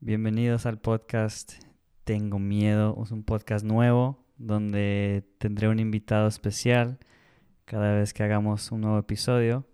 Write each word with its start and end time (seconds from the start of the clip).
Bienvenidos 0.00 0.64
al 0.64 0.78
podcast 0.78 1.54
Tengo 2.04 2.38
Miedo. 2.38 2.96
Es 3.02 3.10
un 3.10 3.24
podcast 3.24 3.64
nuevo 3.64 4.24
donde 4.36 5.24
tendré 5.38 5.66
un 5.66 5.80
invitado 5.80 6.28
especial 6.28 7.00
cada 7.64 7.94
vez 7.94 8.14
que 8.14 8.22
hagamos 8.22 8.70
un 8.70 8.82
nuevo 8.82 8.96
episodio. 8.96 9.66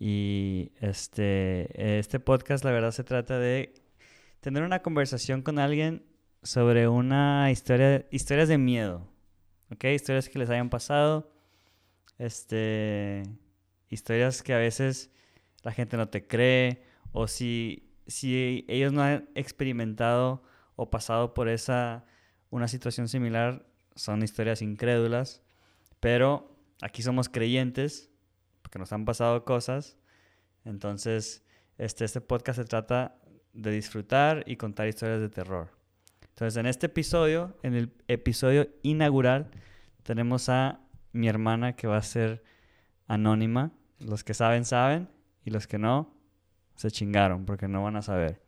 Y 0.00 0.72
este, 0.80 1.98
este 2.00 2.18
podcast, 2.18 2.64
la 2.64 2.72
verdad, 2.72 2.90
se 2.90 3.04
trata 3.04 3.38
de 3.38 3.72
tener 4.40 4.64
una 4.64 4.82
conversación 4.82 5.42
con 5.42 5.60
alguien 5.60 6.04
sobre 6.42 6.88
una 6.88 7.52
historia, 7.52 8.04
historias 8.10 8.48
de 8.48 8.58
miedo. 8.58 9.06
¿Ok? 9.70 9.84
Historias 9.84 10.28
que 10.28 10.40
les 10.40 10.50
hayan 10.50 10.70
pasado. 10.70 11.30
Este, 12.18 13.22
historias 13.88 14.42
que 14.42 14.54
a 14.54 14.58
veces 14.58 15.12
la 15.62 15.70
gente 15.70 15.96
no 15.96 16.08
te 16.08 16.26
cree. 16.26 16.82
O 17.12 17.28
si, 17.28 17.89
si 18.10 18.64
ellos 18.68 18.92
no 18.92 19.02
han 19.02 19.28
experimentado 19.34 20.42
o 20.76 20.90
pasado 20.90 21.34
por 21.34 21.48
esa, 21.48 22.04
una 22.50 22.68
situación 22.68 23.08
similar, 23.08 23.66
son 23.94 24.22
historias 24.22 24.62
incrédulas. 24.62 25.42
Pero 26.00 26.56
aquí 26.80 27.02
somos 27.02 27.28
creyentes, 27.28 28.10
porque 28.62 28.78
nos 28.78 28.92
han 28.92 29.04
pasado 29.04 29.44
cosas. 29.44 29.96
Entonces, 30.64 31.44
este, 31.78 32.04
este 32.04 32.20
podcast 32.20 32.58
se 32.58 32.64
trata 32.64 33.16
de 33.52 33.70
disfrutar 33.70 34.44
y 34.46 34.56
contar 34.56 34.88
historias 34.88 35.20
de 35.20 35.28
terror. 35.28 35.70
Entonces, 36.22 36.56
en 36.56 36.66
este 36.66 36.86
episodio, 36.86 37.56
en 37.62 37.74
el 37.74 37.92
episodio 38.08 38.68
inaugural, 38.82 39.50
tenemos 40.02 40.48
a 40.48 40.80
mi 41.12 41.28
hermana 41.28 41.76
que 41.76 41.86
va 41.86 41.98
a 41.98 42.02
ser 42.02 42.42
anónima. 43.06 43.72
Los 43.98 44.24
que 44.24 44.34
saben, 44.34 44.64
saben. 44.64 45.08
Y 45.44 45.50
los 45.50 45.66
que 45.66 45.78
no, 45.78 46.19
se 46.80 46.90
chingaron 46.90 47.44
porque 47.44 47.68
no 47.68 47.82
van 47.82 47.96
a 47.96 48.02
saber. 48.02 48.40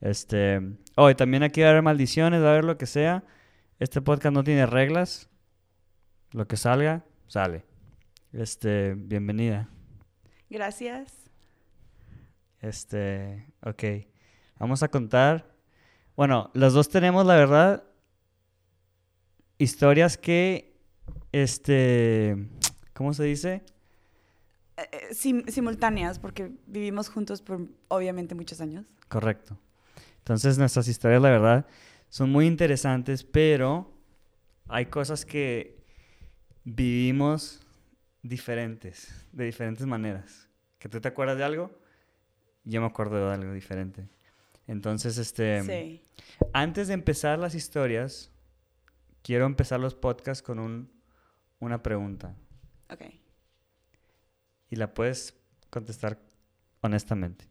Este. 0.00 0.60
Oh, 0.94 1.12
también 1.16 1.42
aquí 1.42 1.62
va 1.62 1.66
a 1.66 1.70
haber 1.70 1.82
maldiciones, 1.82 2.40
va 2.40 2.46
a 2.46 2.50
haber 2.52 2.64
lo 2.64 2.78
que 2.78 2.86
sea. 2.86 3.24
Este 3.80 4.00
podcast 4.00 4.32
no 4.32 4.44
tiene 4.44 4.66
reglas. 4.66 5.28
Lo 6.30 6.46
que 6.46 6.56
salga, 6.56 7.04
sale. 7.26 7.64
Este, 8.32 8.94
bienvenida. 8.94 9.68
Gracias. 10.48 11.28
Este, 12.60 13.52
ok. 13.62 13.82
Vamos 14.60 14.84
a 14.84 14.88
contar. 14.88 15.52
Bueno, 16.14 16.52
los 16.54 16.72
dos 16.72 16.88
tenemos, 16.88 17.26
la 17.26 17.34
verdad, 17.34 17.82
historias 19.58 20.16
que, 20.16 20.78
este, 21.32 22.48
¿cómo 22.94 23.12
se 23.12 23.24
dice? 23.24 23.64
Eh, 24.76 25.14
sim- 25.14 25.44
simultáneas, 25.48 26.18
porque 26.18 26.52
vivimos 26.66 27.08
juntos 27.08 27.40
por 27.40 27.66
obviamente 27.88 28.34
muchos 28.34 28.60
años. 28.60 28.84
Correcto. 29.08 29.58
Entonces 30.18 30.58
nuestras 30.58 30.88
historias, 30.88 31.22
la 31.22 31.30
verdad, 31.30 31.66
son 32.08 32.30
muy 32.30 32.46
interesantes, 32.46 33.24
pero 33.24 33.92
hay 34.68 34.86
cosas 34.86 35.24
que 35.24 35.78
vivimos 36.64 37.60
diferentes, 38.22 39.24
de 39.32 39.44
diferentes 39.44 39.86
maneras. 39.86 40.48
¿Que 40.78 40.88
tú 40.88 41.00
te 41.00 41.08
acuerdas 41.08 41.38
de 41.38 41.44
algo? 41.44 41.70
Yo 42.64 42.80
me 42.80 42.86
acuerdo 42.86 43.28
de 43.28 43.34
algo 43.34 43.52
diferente. 43.52 44.08
Entonces, 44.66 45.16
este, 45.18 45.62
sí. 45.62 46.02
antes 46.52 46.88
de 46.88 46.94
empezar 46.94 47.38
las 47.38 47.54
historias, 47.54 48.32
quiero 49.22 49.46
empezar 49.46 49.78
los 49.78 49.94
podcasts 49.94 50.42
con 50.42 50.58
un, 50.58 50.90
una 51.60 51.82
pregunta. 51.82 52.34
Ok. 52.90 53.02
Y 54.70 54.76
la 54.76 54.92
puedes 54.94 55.34
contestar 55.70 56.18
honestamente. 56.80 57.46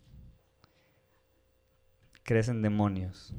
¿Crees 2.23 2.47
en 2.49 2.61
demonios? 2.61 3.33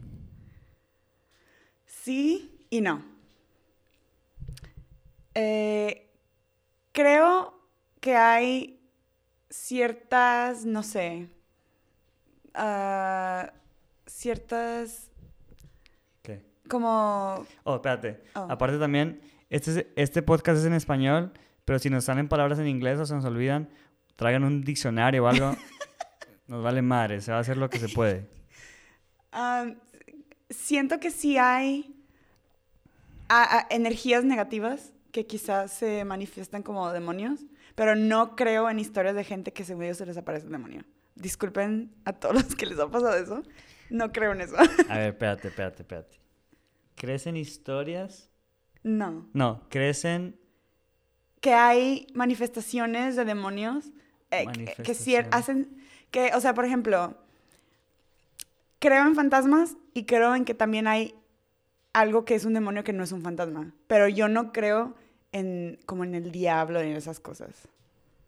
Sí 1.87 2.65
y 2.71 2.81
no. 2.81 3.05
Eh, 5.35 6.09
creo 6.93 7.61
que 8.01 8.15
hay 8.17 8.81
ciertas, 9.51 10.65
no 10.65 10.83
sé, 10.83 11.29
ah, 12.55 13.53
ciertas 14.07 15.11
¿Qué? 16.23 16.43
como... 16.69 17.45
Oh, 17.65 17.75
espérate. 17.77 18.23
Oh. 18.35 18.47
Aparte 18.51 18.79
también, 18.79 19.21
este, 19.51 19.71
es- 19.81 19.87
este 19.97 20.23
podcast 20.23 20.61
es 20.61 20.65
en 20.65 20.73
español, 20.73 21.33
pero 21.67 21.79
si 21.79 21.91
nos 21.91 22.05
salen 22.05 22.29
palabras 22.29 22.59
en 22.59 22.69
inglés 22.69 22.99
o 22.99 23.05
se 23.05 23.15
nos 23.15 23.25
olvidan, 23.27 23.69
traigan 24.15 24.45
un 24.45 24.63
diccionario 24.63 25.25
o 25.25 25.27
algo. 25.27 25.55
nos 26.47 26.63
vale 26.63 26.81
madre, 26.81 27.21
se 27.21 27.33
va 27.33 27.39
a 27.39 27.41
hacer 27.41 27.59
lo 27.59 27.69
que 27.69 27.79
se 27.79 27.91
puede. 27.91 28.27
siento 30.49 30.99
que 31.01 31.11
sí 31.11 31.37
hay 31.37 31.93
energías 33.69 34.25
negativas 34.25 34.93
que 35.11 35.27
quizás 35.27 35.73
se 35.73 36.05
manifiestan 36.05 36.63
como 36.63 36.91
demonios, 36.93 37.41
pero 37.75 37.97
no 37.97 38.37
creo 38.37 38.71
en 38.71 38.79
historias 38.79 39.17
de 39.17 39.25
gente 39.25 39.53
que 39.53 39.65
según 39.65 39.83
ellos 39.83 39.99
se 39.99 40.07
les 40.07 40.17
aparece 40.17 40.47
un 40.47 40.53
demonio. 40.53 40.85
Disculpen 41.17 41.93
a 42.05 42.13
todos 42.13 42.35
los 42.37 42.55
que 42.55 42.67
les 42.67 42.79
ha 42.79 42.89
pasado 42.89 43.17
eso. 43.17 43.43
No 43.91 44.13
creo 44.13 44.33
en 44.33 44.43
eso. 44.43 44.57
A 44.89 44.99
ver, 44.99 45.09
espérate, 45.09 45.49
espérate, 45.49 45.83
espérate. 45.83 46.21
¿Crees 46.95 47.27
en 47.27 47.37
historias? 47.37 48.31
No. 48.83 49.29
No, 49.33 49.67
¿crees 49.69 50.05
en... 50.05 50.39
Que 51.47 51.55
hay 51.55 52.09
manifestaciones 52.13 53.15
de 53.15 53.25
demonios 53.25 53.85
eh, 54.33 54.47
que- 54.53 54.83
que 54.83 55.27
hacen 55.31 55.69
que, 56.11 56.33
o 56.35 56.41
sea, 56.41 56.55
por 56.55 56.65
ejemplo, 56.65 57.17
creo 58.81 59.07
en 59.07 59.15
fantasmas 59.15 59.77
y 59.95 60.07
creo 60.07 60.35
en 60.35 60.45
que 60.45 60.55
también 60.55 60.89
hay 60.89 61.15
algo 61.93 62.25
que 62.25 62.35
es 62.35 62.45
un 62.47 62.55
demonio 62.55 62.83
que 62.83 62.93
no 62.93 63.05
es 63.05 63.13
un 63.13 63.23
fantasma, 63.23 63.73
pero 63.87 64.09
yo 64.09 64.27
no 64.27 64.51
creo 64.53 64.97
en 65.31 65.79
como 65.87 66.03
en 66.03 66.17
el 66.17 66.33
diablo 66.33 66.83
y 66.83 66.89
en 66.91 66.97
esas 66.97 67.21
cosas. 67.21 67.69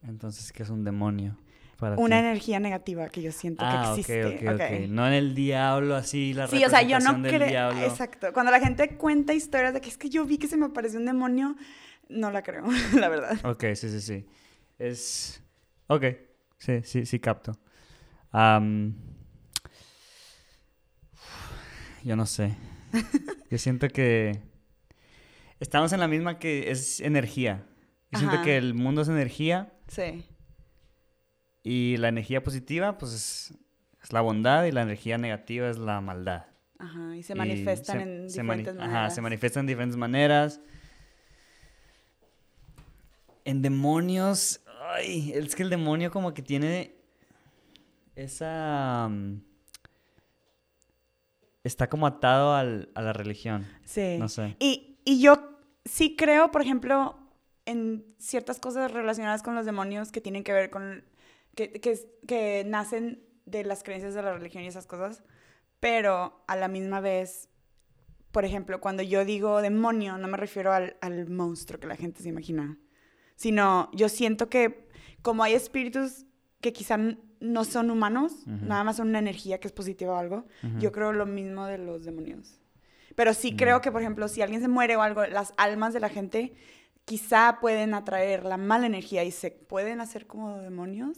Entonces, 0.07 0.53
¿qué 0.53 0.63
es 0.63 0.71
un 0.71 0.85
demonio? 0.85 1.37
Para 1.77 1.97
Una 1.97 2.21
ti? 2.21 2.25
energía 2.25 2.61
negativa 2.61 3.09
que 3.09 3.21
yo 3.21 3.33
siento 3.33 3.65
Ah, 3.67 3.95
que 3.95 4.01
existe. 4.01 4.49
ok, 4.49 4.55
ok. 4.85 4.89
No 4.91 5.09
en 5.09 5.13
el 5.15 5.35
diablo 5.35 5.97
así, 5.97 6.35
la 6.35 6.47
Sí, 6.47 6.65
o 6.65 6.71
sea, 6.71 6.83
yo 6.83 7.01
no 7.01 7.15
representación 7.15 7.23
del 7.25 7.35
creo. 7.35 7.49
diablo. 7.49 7.83
Exacto. 7.85 8.33
Cuando 8.33 8.53
la 8.53 8.61
gente 8.61 8.97
cuenta 8.97 9.35
historias 9.35 9.75
de 9.75 9.81
que 9.81 9.89
es 9.89 9.99
que 9.99 10.09
yo 10.09 10.25
vi 10.25 10.39
que 10.39 10.47
se 10.47 10.57
me 10.57 10.67
apareció 10.67 11.01
un 11.01 11.07
demonio, 11.07 11.57
no 12.09 12.31
la 12.31 12.43
creo, 12.43 12.65
la 12.95 13.09
verdad. 13.09 13.39
Ok, 13.45 13.65
sí, 13.75 13.89
sí, 13.91 14.01
sí. 14.01 14.27
Es... 14.79 15.43
Ok, 15.89 16.05
sí, 16.59 16.81
sí, 16.85 17.07
sí 17.07 17.19
capto. 17.21 17.59
Am, 18.31 18.95
Yo 22.05 22.17
no 22.17 22.27
sé. 22.27 22.57
Yo 23.51 23.59
siento 23.59 23.89
que 23.89 24.41
estamos 25.61 25.93
en 25.93 26.01
la 26.01 26.09
misma 26.09 26.39
que 26.39 26.71
es 26.71 27.01
energía. 27.01 27.67
Yo 28.11 28.19
siento 28.19 28.37
Ajá. 28.37 28.45
que 28.45 28.57
el 28.57 28.75
mundo 28.75 29.03
es 29.03 29.09
energía 29.09 29.73
Sí. 29.89 30.25
y 31.63 31.97
la 31.99 32.09
energía 32.09 32.43
positiva 32.43 32.97
pues 32.99 33.13
es, 33.13 33.55
es 34.03 34.13
la 34.13 34.21
bondad 34.21 34.65
y 34.65 34.73
la 34.73 34.83
energía 34.83 35.19
negativa 35.19 35.69
es 35.69 35.79
la 35.79 36.01
maldad. 36.01 36.47
Ajá. 36.79 37.17
Y 37.17 37.23
se 37.23 37.33
Y 37.35 37.37
manifiestan 37.37 37.97
se- 37.99 38.03
en 38.03 38.31
se 38.31 38.43
mani- 38.43 38.59
diferentes 38.59 38.77
Ajá, 38.79 38.87
maneras. 38.87 39.15
se 39.15 39.21
manifiestan 39.21 39.67
de 39.67 39.73
diferentes 39.73 39.97
maneras. 39.97 40.61
En 43.49 43.63
demonios, 43.63 44.61
ay, 44.95 45.33
es 45.35 45.55
que 45.57 45.63
el 45.63 45.71
demonio 45.71 46.11
como 46.11 46.35
que 46.35 46.43
tiene 46.43 46.95
esa... 48.15 49.09
mm, 49.11 49.41
está 51.65 51.89
como 51.89 52.07
atado 52.07 52.55
al- 52.55 52.91
a 52.95 53.03
la 53.03 53.13
religión, 53.13 53.67
Sí. 53.85 54.17
no 54.19 54.29
sé. 54.29 54.57
Y, 54.59 54.99
y 55.05 55.21
yo 55.21 55.59
sí 55.85 56.15
creo, 56.17 56.51
por 56.51 56.63
ejemplo, 56.63 57.17
en 57.65 58.05
ciertas 58.19 58.59
cosas 58.61 58.91
relacionadas 58.93 59.43
con 59.43 59.55
los 59.55 59.65
demonios 59.67 60.13
que 60.13 60.21
tienen 60.21 60.45
que 60.45 60.53
ver 60.53 60.71
con... 60.71 61.05
que, 61.55 61.73
que, 61.73 61.99
que 62.27 62.65
nacen 62.67 63.23
de 63.47 63.65
las 63.65 63.83
creencias 63.83 64.15
de 64.15 64.23
la 64.23 64.35
religión 64.35 64.63
y 64.63 64.67
esas 64.67 64.87
cosas, 64.87 65.23
pero 65.81 66.45
a 66.49 66.57
la 66.57 66.69
misma 66.69 67.01
vez, 67.01 67.49
por 68.31 68.45
ejemplo, 68.45 68.81
cuando 68.81 69.03
yo 69.03 69.25
digo 69.25 69.63
demonio, 69.63 70.19
no 70.19 70.29
me 70.29 70.37
refiero 70.37 70.73
al, 70.73 70.97
al 71.01 71.31
monstruo 71.31 71.81
que 71.81 71.87
la 71.87 71.97
gente 71.97 72.23
se 72.23 72.29
imagina, 72.29 72.77
sino 73.39 73.89
yo 73.95 74.09
siento 74.09 74.49
que 74.49 74.89
como 75.23 75.45
hay 75.45 75.55
espíritus 75.55 76.27
que 76.61 76.73
quizá 76.73 76.99
no 77.41 77.65
son 77.65 77.89
humanos, 77.93 78.33
nada 78.47 78.83
más 78.83 78.97
son 78.97 79.09
una 79.11 79.21
energía 79.21 79.61
que 79.61 79.69
es 79.69 79.73
positiva 79.73 80.15
o 80.15 80.17
algo, 80.17 80.45
yo 80.81 80.91
creo 80.91 81.13
lo 81.13 81.25
mismo 81.25 81.67
de 81.67 81.79
los 81.79 82.05
demonios. 82.05 82.59
Pero 83.15 83.33
sí 83.35 83.53
Mm. 83.53 83.57
creo 83.57 83.81
que, 83.81 83.93
por 83.93 84.01
ejemplo, 84.03 84.27
si 84.27 84.43
alguien 84.43 84.61
se 84.61 84.67
muere 84.67 84.97
o 84.97 85.03
algo, 85.03 85.25
las 85.27 85.55
almas 85.57 85.95
de 85.95 86.01
la 86.01 86.09
gente 86.09 86.53
quizá 87.05 87.59
pueden 87.61 87.95
atraer 87.95 88.45
la 88.45 88.57
mala 88.57 88.87
energía 88.87 89.23
y 89.23 89.31
se 89.31 89.53
pueden 89.53 90.01
hacer 90.01 90.27
como 90.27 90.59
demonios, 90.59 91.17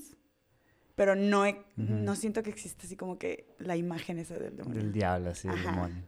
pero 0.96 1.14
no, 1.16 1.46
he- 1.46 1.64
no 1.76 2.14
siento 2.16 2.42
que 2.42 2.50
existe 2.50 2.86
así 2.86 2.96
como 2.96 3.18
que 3.18 3.46
la 3.58 3.76
imagen 3.76 4.18
esa 4.18 4.34
del 4.38 4.56
demonio. 4.58 4.78
Del 4.82 4.92
diablo, 4.92 5.30
así, 5.30 5.48
del 5.48 5.62
demonio. 5.62 6.02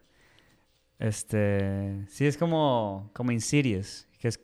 Este, 0.99 2.05
sí, 2.09 2.27
es 2.27 2.37
como, 2.37 3.11
como 3.15 3.33
Insidious, 3.33 4.07
que 4.21 4.29
es, 4.29 4.39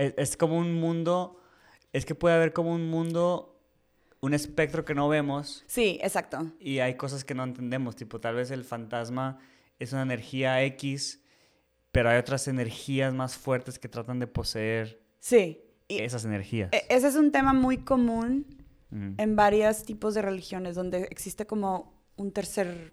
es, 0.00 0.14
es 0.16 0.36
como 0.36 0.56
un 0.58 0.74
mundo, 0.74 1.40
es 1.92 2.04
que 2.04 2.14
puede 2.14 2.34
haber 2.34 2.52
como 2.52 2.72
un 2.72 2.88
mundo 2.88 3.46
un 4.22 4.34
espectro 4.34 4.84
que 4.84 4.94
no 4.94 5.08
vemos 5.08 5.64
Sí, 5.66 5.98
exacto. 6.02 6.52
y 6.60 6.80
hay 6.80 6.94
cosas 6.96 7.24
que 7.24 7.34
no 7.34 7.42
entendemos. 7.44 7.96
Tipo, 7.96 8.20
tal 8.20 8.34
vez 8.34 8.50
el 8.50 8.64
fantasma 8.64 9.38
es 9.78 9.92
una 9.94 10.02
energía 10.02 10.62
X, 10.64 11.22
pero 11.90 12.10
hay 12.10 12.18
otras 12.18 12.46
energías 12.48 13.14
más 13.14 13.36
fuertes 13.36 13.78
que 13.78 13.88
tratan 13.88 14.18
de 14.18 14.26
poseer 14.26 15.00
Sí. 15.20 15.60
Y 15.88 15.98
esas 16.00 16.24
energías. 16.24 16.70
e- 16.72 16.84
ese 16.90 17.08
es 17.08 17.16
un 17.16 17.32
tema 17.32 17.52
muy 17.52 17.78
común 17.78 18.44
Mm. 18.90 19.14
en 19.18 19.36
varios 19.36 19.84
tipos 19.84 20.14
de 20.14 20.22
religiones, 20.22 20.74
donde 20.74 21.04
existe 21.10 21.46
como 21.46 21.92
un 22.16 22.30
tercer 22.32 22.92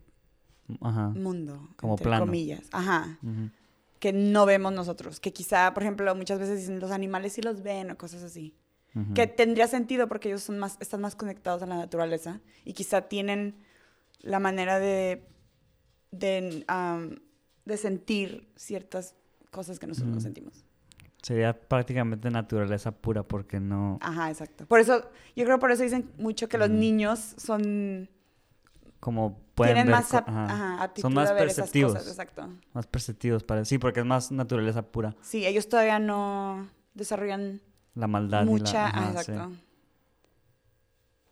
Ajá. 0.82 1.10
mundo, 1.10 1.70
Como 1.76 1.94
entre 1.94 2.06
plano. 2.06 2.26
comillas. 2.26 2.62
Ajá. 2.72 3.18
Ujú. 3.24 3.50
Que 4.00 4.14
no 4.14 4.46
vemos 4.46 4.74
nosotros. 4.74 5.20
Que 5.20 5.34
quizá, 5.34 5.74
por 5.74 5.84
ejemplo, 5.84 6.14
muchas 6.16 6.40
veces 6.40 6.60
dicen 6.60 6.80
los 6.80 6.92
animales 6.92 7.34
sí 7.34 7.42
los 7.42 7.64
ven 7.64 7.92
o 7.92 7.98
cosas 7.98 8.24
así. 8.24 8.56
Ujú. 8.96 9.14
Que 9.14 9.28
tendría 9.28 9.68
sentido 9.68 10.08
porque 10.08 10.30
ellos 10.30 10.44
son 10.44 10.60
más, 10.60 10.78
están 10.80 11.02
más 11.02 11.16
conectados 11.16 11.62
a 11.64 11.66
la 11.66 11.78
naturaleza 11.78 12.42
y 12.64 12.74
quizá 12.74 13.02
tienen 13.02 13.56
la 14.22 14.40
manera 14.40 14.80
de, 14.80 15.24
de, 16.12 16.64
am, 16.68 17.20
de 17.66 17.78
sentir 17.78 18.50
ciertas 18.56 19.16
cosas 19.52 19.80
que 19.80 19.88
nosotros 19.88 20.12
no 20.12 20.18
Ujú. 20.18 20.24
sentimos. 20.24 20.64
Sería 21.22 21.60
prácticamente 21.60 22.30
naturaleza 22.30 22.92
pura 22.92 23.24
porque 23.24 23.60
no... 23.60 23.98
Ajá, 24.02 24.30
exacto. 24.30 24.66
Por 24.68 24.80
eso, 24.80 25.10
yo 25.36 25.46
creo 25.46 25.60
por 25.60 25.72
eso 25.72 25.84
dicen 25.84 26.12
mucho 26.18 26.48
que 26.48 26.58
los 26.58 26.70
Ujú. 26.70 26.78
niños 26.78 27.34
son... 27.38 28.10
Como 29.00 29.40
pueden 29.58 29.74
tienen 29.76 29.88
ver 29.88 29.96
más 29.96 30.08
co- 30.10 30.18
ap- 30.18 30.30
ajá. 30.30 30.46
ajá, 30.78 30.92
Son 31.02 31.14
más 31.14 31.30
a 31.30 31.34
ver 31.34 31.44
esas 31.48 31.56
perceptivos. 31.58 31.94
cosas, 31.94 32.08
exacto. 32.08 32.50
Más 32.74 32.88
perceptivos 32.88 33.44
para... 33.44 33.66
Sí, 33.66 33.78
porque 33.78 34.00
es 34.00 34.06
más 34.06 34.32
naturaleza 34.32 34.84
pura. 34.84 35.16
Sí, 35.22 35.46
ellos 35.46 35.68
todavía 35.68 36.00
no 36.00 36.70
desarrollan 36.94 37.60
La 37.96 38.08
maldad 38.08 38.44
y 38.44 38.46
la... 38.46 38.52
mucha... 38.52 38.88
ajá, 38.88 39.00
ah, 39.10 39.12
sí. 39.24 39.32
exacto, 39.32 39.52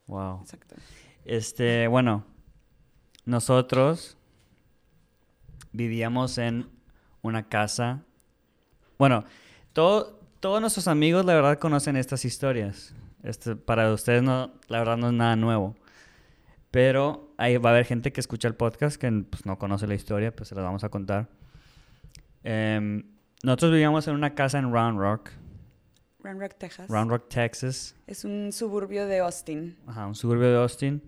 Wow. 0.08 0.42
exacto. 0.42 0.76
Este, 1.24 1.88
bueno, 1.88 2.24
nosotros 3.26 4.18
vivíamos 5.72 6.38
en 6.38 6.70
una 7.22 7.48
casa. 7.48 8.02
Bueno, 8.98 9.24
todo, 9.74 10.20
todos 10.40 10.62
nuestros 10.62 10.88
amigos, 10.88 11.26
la 11.26 11.34
verdad, 11.34 11.58
conocen 11.60 11.96
estas 11.96 12.24
historias. 12.26 12.94
Este, 13.24 13.56
para 13.56 13.92
ustedes, 13.92 14.22
no, 14.22 14.52
la 14.68 14.80
verdad, 14.80 14.98
no 14.98 15.08
es 15.08 15.14
nada 15.14 15.36
nuevo. 15.36 15.76
Pero 16.76 17.34
ahí 17.38 17.56
va 17.56 17.70
a 17.70 17.72
haber 17.74 17.86
gente 17.86 18.12
que 18.12 18.20
escucha 18.20 18.50
el 18.50 18.56
podcast 18.56 18.98
que 19.00 19.10
pues, 19.30 19.46
no 19.46 19.58
conoce 19.58 19.88
la 19.88 19.94
historia, 19.96 20.36
pues 20.36 20.50
se 20.50 20.56
las 20.56 20.66
vamos 20.66 20.84
a 20.84 20.90
contar. 20.90 21.30
Em, 22.44 23.02
nosotros 23.44 23.72
vivíamos 23.72 24.06
en 24.10 24.16
una 24.16 24.36
casa 24.36 24.60
en 24.60 24.74
Round 24.74 25.00
Rock, 25.00 25.30
Round 26.22 26.42
Rock, 26.42 26.56
Texas. 26.58 26.90
Round 26.90 27.10
Rock, 27.12 27.30
Texas. 27.30 27.96
Es 28.08 28.26
un 28.26 28.52
suburbio 28.52 29.08
de 29.08 29.20
Austin. 29.20 29.78
Ajá, 29.88 30.06
un 30.06 30.16
suburbio 30.16 30.50
de 30.52 30.58
Austin. 30.58 31.02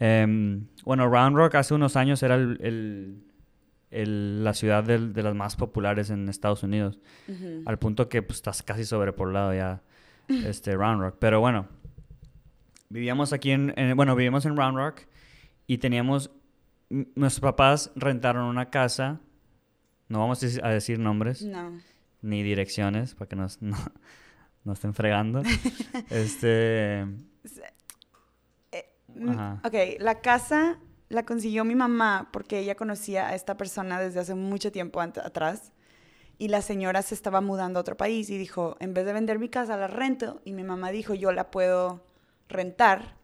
Em, 0.00 0.66
bueno, 0.84 1.06
Round 1.08 1.36
Rock 1.36 1.54
hace 1.54 1.74
unos 1.74 1.94
años 1.94 2.20
era 2.24 2.34
el- 2.34 2.58
el- 2.60 3.22
el- 3.92 4.42
la 4.42 4.52
ciudad 4.52 4.82
del- 4.82 5.12
de 5.12 5.22
las 5.22 5.36
más 5.36 5.54
populares 5.54 6.10
en 6.10 6.28
Estados 6.28 6.64
Unidos, 6.64 6.98
Ujú. 7.28 7.62
al 7.66 7.78
punto 7.78 8.08
que 8.08 8.20
pues, 8.22 8.38
estás 8.38 8.64
casi 8.64 8.84
sobrepoblado 8.84 9.54
ya, 9.54 9.80
este, 10.28 10.74
Round 10.74 11.02
Rock. 11.02 11.16
Pero 11.20 11.38
bueno, 11.38 11.68
vivíamos 12.88 13.32
aquí 13.32 13.50
en, 13.50 13.72
en- 13.76 13.96
bueno, 13.96 14.14
vivíamos 14.16 14.44
en 14.46 14.56
Round 14.56 14.76
Rock 14.76 15.02
y 15.66 15.78
teníamos, 15.78 16.30
nuestros 16.90 17.40
papás 17.40 17.90
rentaron 17.96 18.44
una 18.44 18.70
casa, 18.70 19.20
no 20.08 20.20
vamos 20.20 20.42
a 20.42 20.46
dec- 20.46 20.64
a 20.64 20.68
decir 20.70 20.98
nombres 20.98 21.42
No. 21.42 21.80
ni 22.22 22.42
direcciones 22.42 23.14
para 23.14 23.28
que 23.28 23.36
nos, 23.36 23.60
no, 23.62 23.76
no 24.64 24.72
estén 24.72 24.94
fregando. 24.94 25.42
este, 26.10 27.06
Mm, 29.14 29.30
Ajá. 29.30 29.60
Ok, 29.64 29.74
la 30.00 30.20
casa 30.20 30.78
la 31.08 31.24
consiguió 31.24 31.64
mi 31.64 31.74
mamá 31.74 32.28
porque 32.32 32.58
ella 32.58 32.74
conocía 32.74 33.28
a 33.28 33.34
esta 33.34 33.56
persona 33.56 33.98
desde 33.98 34.20
hace 34.20 34.34
mucho 34.34 34.70
tiempo 34.70 35.00
atrás. 35.00 35.72
Y 36.36 36.48
la 36.48 36.62
señora 36.62 37.02
se 37.02 37.14
estaba 37.14 37.40
mudando 37.40 37.78
a 37.78 37.82
otro 37.82 37.96
país 37.96 38.30
y 38.30 38.38
dijo, 38.38 38.76
en 38.78 38.94
vez 38.94 39.06
de 39.06 39.12
vender 39.14 39.38
mi 39.40 39.48
casa, 39.48 39.76
la 39.76 39.88
rento. 39.88 40.40
Y 40.44 40.52
mi 40.52 40.62
mamá 40.62 40.90
dijo, 40.90 41.14
yo 41.14 41.32
la 41.32 41.50
puedo 41.50 42.04
rentar 42.48 43.16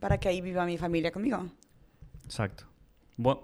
para 0.00 0.18
que 0.18 0.28
ahí 0.28 0.40
viva 0.40 0.64
mi 0.66 0.78
familia 0.78 1.10
conmigo. 1.10 1.46
Exacto. 2.24 2.64
Bu- 3.18 3.40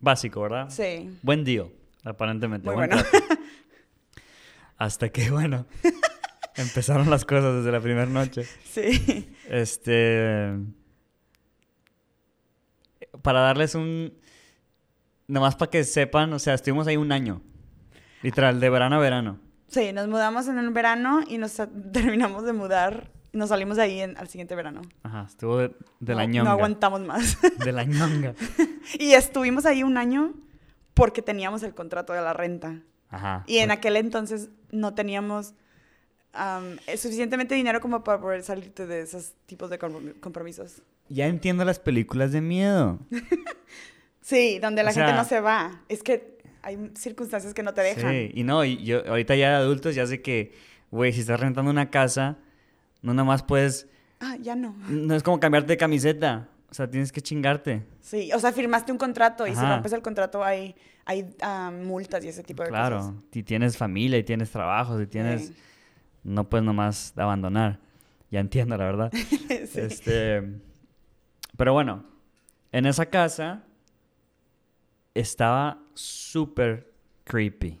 básico, 0.00 0.40
¿verdad? 0.42 0.68
Sí. 0.70 1.16
Buen 1.22 1.44
deal, 1.44 1.68
aparentemente. 2.04 2.66
Muy 2.66 2.74
buen 2.76 2.90
bueno. 2.90 3.02
Hasta 4.76 5.08
que, 5.10 5.30
bueno, 5.30 5.66
empezaron 6.56 7.10
las 7.10 7.24
cosas 7.24 7.56
desde 7.56 7.72
la 7.72 7.80
primera 7.80 8.06
noche. 8.06 8.44
Sí. 8.64 9.34
Este. 9.48 10.52
Para 13.22 13.40
darles 13.40 13.74
un. 13.74 14.14
Nomás 15.26 15.56
para 15.56 15.70
que 15.70 15.84
sepan, 15.84 16.32
o 16.32 16.38
sea, 16.38 16.54
estuvimos 16.54 16.86
ahí 16.86 16.96
un 16.96 17.12
año. 17.12 17.42
Literal, 18.22 18.60
de 18.60 18.70
verano 18.70 18.96
a 18.96 18.98
verano. 18.98 19.40
Sí, 19.68 19.92
nos 19.92 20.08
mudamos 20.08 20.48
en 20.48 20.58
el 20.58 20.70
verano 20.70 21.20
y 21.28 21.38
nos 21.38 21.60
terminamos 21.92 22.44
de 22.44 22.52
mudar. 22.52 23.10
Nos 23.32 23.50
salimos 23.50 23.76
de 23.76 23.82
ahí 23.82 24.00
en- 24.00 24.16
al 24.16 24.28
siguiente 24.28 24.54
verano. 24.54 24.82
Ajá, 25.02 25.26
estuvo 25.28 25.58
de, 25.58 25.74
de 26.00 26.14
la 26.14 26.26
no, 26.26 26.32
ñonga. 26.32 26.44
No 26.44 26.50
aguantamos 26.56 27.00
más. 27.02 27.38
De 27.64 27.72
la 27.72 27.84
ñonga. 27.84 28.34
y 28.98 29.12
estuvimos 29.12 29.66
ahí 29.66 29.82
un 29.82 29.96
año 29.98 30.32
porque 30.94 31.20
teníamos 31.22 31.62
el 31.62 31.74
contrato 31.74 32.12
de 32.12 32.22
la 32.22 32.32
renta. 32.32 32.80
Ajá. 33.10 33.44
Y 33.46 33.58
en 33.58 33.68
pues, 33.68 33.78
aquel 33.78 33.96
entonces 33.96 34.48
no 34.70 34.94
teníamos 34.94 35.54
am, 36.32 36.78
eh, 36.86 36.96
suficientemente 36.96 37.54
dinero 37.54 37.80
como 37.80 38.02
para 38.02 38.20
poder 38.20 38.42
salirte 38.42 38.86
de 38.86 39.02
esos 39.02 39.32
tipos 39.46 39.68
de 39.70 39.78
comprom- 39.78 40.18
compromisos. 40.20 40.82
Ya 41.10 41.26
entiendo 41.26 41.64
las 41.64 41.78
películas 41.78 42.32
de 42.32 42.40
miedo. 42.40 42.98
Sí, 44.20 44.58
donde 44.58 44.82
la 44.82 44.90
O 44.90 44.94
gente 44.94 45.08
sea- 45.08 45.16
no 45.16 45.24
se 45.24 45.40
va. 45.40 45.80
Es 45.88 46.02
que 46.02 46.36
hay 46.62 46.90
circunstancias 46.96 47.54
que 47.54 47.62
no 47.62 47.72
te 47.72 47.80
dejan. 47.80 48.10
Sí, 48.10 48.30
y 48.34 48.42
no, 48.44 48.64
y 48.64 48.82
yo 48.84 49.06
ahorita 49.08 49.34
ya 49.36 49.50
de 49.50 49.56
adultos 49.56 49.94
ya 49.94 50.06
sé 50.06 50.20
que, 50.20 50.52
güey, 50.90 51.12
si 51.14 51.20
estás 51.20 51.40
rentando 51.40 51.70
una 51.70 51.88
casa, 51.90 52.36
no 53.02 53.14
nada 53.14 53.24
más 53.26 53.42
puedes, 53.42 53.86
Ah, 54.20 54.36
ya 54.40 54.56
no. 54.56 54.74
no 54.88 55.14
es 55.14 55.22
como 55.22 55.38
cambiarte 55.40 55.72
de 55.72 55.76
camiseta, 55.76 56.48
o 56.70 56.74
sea, 56.74 56.90
tienes 56.90 57.12
que 57.12 57.20
chingarte. 57.20 57.84
Sí, 58.00 58.30
o 58.32 58.38
sea, 58.40 58.52
firmaste 58.52 58.90
un 58.92 58.98
contrato 58.98 59.46
y 59.46 59.50
si 59.52 59.56
Ajá. 59.58 59.74
rompes 59.74 59.92
el 59.92 60.02
contrato 60.02 60.42
hay, 60.44 60.74
hay 61.04 61.34
am, 61.40 61.84
multas 61.84 62.24
y 62.24 62.28
ese 62.28 62.42
tipo 62.42 62.62
de 62.62 62.68
Claro, 62.70 62.96
cosas. 62.98 63.14
si 63.32 63.42
tienes 63.42 63.76
familia 63.76 64.18
y 64.18 64.24
tienes 64.24 64.50
trabajo, 64.50 64.98
si 64.98 65.06
tienes, 65.06 65.48
Sí. 65.48 65.54
no 66.24 66.48
puedes 66.48 66.64
nomás 66.64 67.12
abandonar. 67.16 67.80
Ya 68.30 68.40
entiendo, 68.40 68.76
la 68.76 68.84
verdad. 68.84 69.12
Sí. 69.48 69.80
Este, 69.80 70.42
pero 71.56 71.72
bueno, 71.72 72.04
en 72.72 72.84
esa 72.86 73.06
casa 73.06 73.62
estaba 75.14 75.78
súper 75.94 76.92
creepy. 77.24 77.80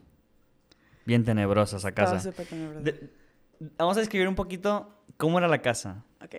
Bien 1.04 1.24
tenebrosa 1.24 1.76
esa 1.76 1.88
Estaba 1.88 2.12
casa. 2.12 2.30
súper 2.30 2.46
tenebroso. 2.46 2.84
De- 2.84 3.10
vamos 3.76 3.96
a 3.96 4.00
describir 4.00 4.28
un 4.28 4.34
poquito 4.34 4.94
cómo 5.18 5.36
era 5.38 5.48
la 5.48 5.60
casa, 5.60 6.02
Ok. 6.24 6.36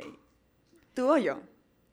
¿Tú 0.96 1.08
o 1.14 1.18
yo? 1.18 1.40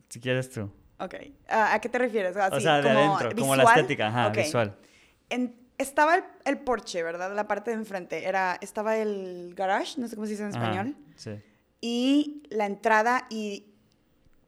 si 0.09 0.19
quieres 0.21 0.51
tú. 0.51 0.71
Ok. 0.99 1.15
Ah, 1.49 1.75
¿A 1.75 1.81
qué 1.81 1.89
te 1.91 1.99
refieres? 1.99 2.35
o 2.37 2.43
Así, 2.43 2.63
sea, 2.63 2.77
de 2.81 2.83
como 2.89 2.99
adentro, 3.17 3.37
como 3.43 3.55
la 3.57 3.63
visual? 3.65 3.79
estética, 3.81 4.07
ajá, 4.09 4.29
Ok. 4.29 4.37
visual. 4.37 4.77
En- 5.29 5.55
estaba 5.79 6.15
el, 6.17 6.25
el 6.47 6.59
porche, 6.59 7.03
¿verdad? 7.03 7.35
La 7.37 7.47
parte 7.47 7.71
de 7.71 7.77
enfrente. 7.77 8.25
Era, 8.25 8.57
estaba 8.63 8.97
el 8.97 9.53
garage, 9.55 10.01
no 10.01 10.09
sé 10.09 10.15
cómo 10.17 10.25
se 10.27 10.33
dice 10.33 10.45
en 10.45 10.57
Ajá, 10.57 10.65
español. 10.65 10.97
Sí. 11.17 11.39
Y 11.83 12.43
la 12.49 12.65
entrada 12.67 13.27
y... 13.29 13.67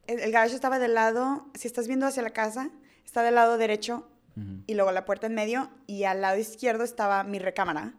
El, 0.07 0.19
el 0.21 0.31
garage 0.31 0.55
estaba 0.55 0.79
del 0.79 0.95
lado... 0.95 1.45
Si 1.53 1.67
estás 1.67 1.87
viendo 1.87 2.07
hacia 2.07 2.23
la 2.23 2.31
casa, 2.31 2.71
está 3.05 3.21
del 3.21 3.35
lado 3.35 3.57
derecho 3.59 4.07
Ujú. 4.35 4.63
y 4.65 4.73
luego 4.73 4.91
la 4.91 5.05
puerta 5.05 5.27
en 5.27 5.35
medio. 5.35 5.69
Y 5.85 6.05
al 6.05 6.21
lado 6.21 6.37
izquierdo 6.39 6.83
estaba 6.83 7.23
mi 7.23 7.37
recámara. 7.37 7.93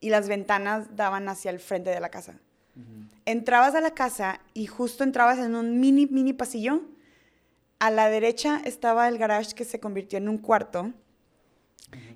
Y 0.00 0.10
las 0.10 0.28
ventanas 0.28 0.94
daban 0.94 1.26
hacia 1.30 1.50
el 1.50 1.60
frente 1.60 1.88
de 1.90 2.00
la 2.00 2.10
casa. 2.10 2.34
Entrabas 3.26 3.74
a 3.74 3.80
la 3.80 3.94
casa 3.94 4.40
y 4.52 4.66
justo 4.66 5.02
entrabas 5.02 5.38
en 5.38 5.54
un 5.54 5.80
mini, 5.80 6.06
mini 6.06 6.32
pasillo. 6.32 6.82
A 7.78 7.90
la 7.90 8.10
derecha 8.10 8.60
estaba 8.64 9.08
el 9.08 9.18
garage 9.18 9.54
que 9.54 9.64
se 9.64 9.80
convirtió 9.80 10.18
en 10.18 10.28
un 10.28 10.38
cuarto. 10.38 10.92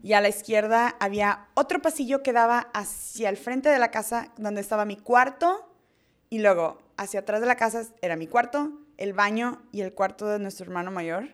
Y 0.03 0.13
a 0.13 0.21
la 0.21 0.29
izquierda 0.29 0.97
había 1.01 1.47
otro 1.55 1.81
pasillo 1.81 2.23
que 2.23 2.33
daba 2.33 2.69
hacia 2.75 3.29
el 3.29 3.37
frente 3.37 3.69
de 3.69 3.79
la 3.79 3.91
casa, 3.91 4.33
donde 4.37 4.61
estaba 4.61 4.85
mi 4.85 4.97
cuarto. 4.97 5.73
Y 6.31 6.41
luego, 6.41 6.79
hacia 6.97 7.21
atrás 7.21 7.41
de 7.41 7.47
la 7.47 7.57
casa 7.57 7.83
era 8.03 8.17
mi 8.17 8.27
cuarto, 8.27 8.73
el 8.99 9.15
baño 9.15 9.63
y 9.73 9.81
el 9.81 9.95
cuarto 9.95 10.27
de 10.27 10.39
nuestro 10.39 10.65
hermano 10.65 10.91
mayor. 10.91 11.29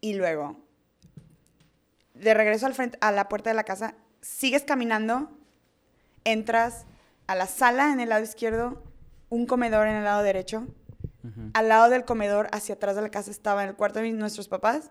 Y 0.00 0.14
luego, 0.14 0.56
de 2.14 2.32
regreso 2.32 2.66
al 2.66 2.74
frente, 2.74 2.98
a 3.00 3.10
la 3.10 3.28
puerta 3.28 3.50
de 3.50 3.54
la 3.54 3.64
casa, 3.64 3.94
sigues 4.20 4.62
caminando, 4.62 5.30
entras 6.24 6.86
a 7.26 7.34
la 7.34 7.46
sala 7.46 7.92
en 7.92 8.00
el 8.00 8.08
lado 8.10 8.22
izquierdo, 8.24 8.82
un 9.28 9.46
comedor 9.46 9.86
en 9.86 9.96
el 9.96 10.04
lado 10.04 10.22
derecho. 10.22 10.66
Ujú. 11.24 11.50
Al 11.54 11.68
lado 11.68 11.90
del 11.90 12.04
comedor, 12.04 12.48
hacia 12.52 12.76
atrás 12.76 12.94
de 12.96 13.02
la 13.02 13.10
casa, 13.10 13.30
estaba 13.30 13.64
el 13.64 13.74
cuarto 13.74 13.98
de 14.00 14.10
nuestros 14.12 14.48
papás 14.48 14.90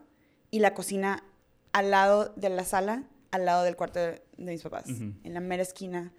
y 0.52 0.60
la 0.60 0.74
cocina 0.74 1.24
al 1.72 1.92
lado 1.92 2.34
de 2.36 2.50
la 2.50 2.64
sala, 2.66 3.04
al 3.32 3.46
lado 3.46 3.64
del 3.64 3.76
cuarto 3.76 4.00
de, 4.00 4.22
de 4.38 4.52
mis 4.52 4.62
papás, 4.62 4.86
Ujú. 4.90 5.14
en 5.24 5.34
la 5.34 5.40
mera 5.40 5.64
esquina 5.64 6.12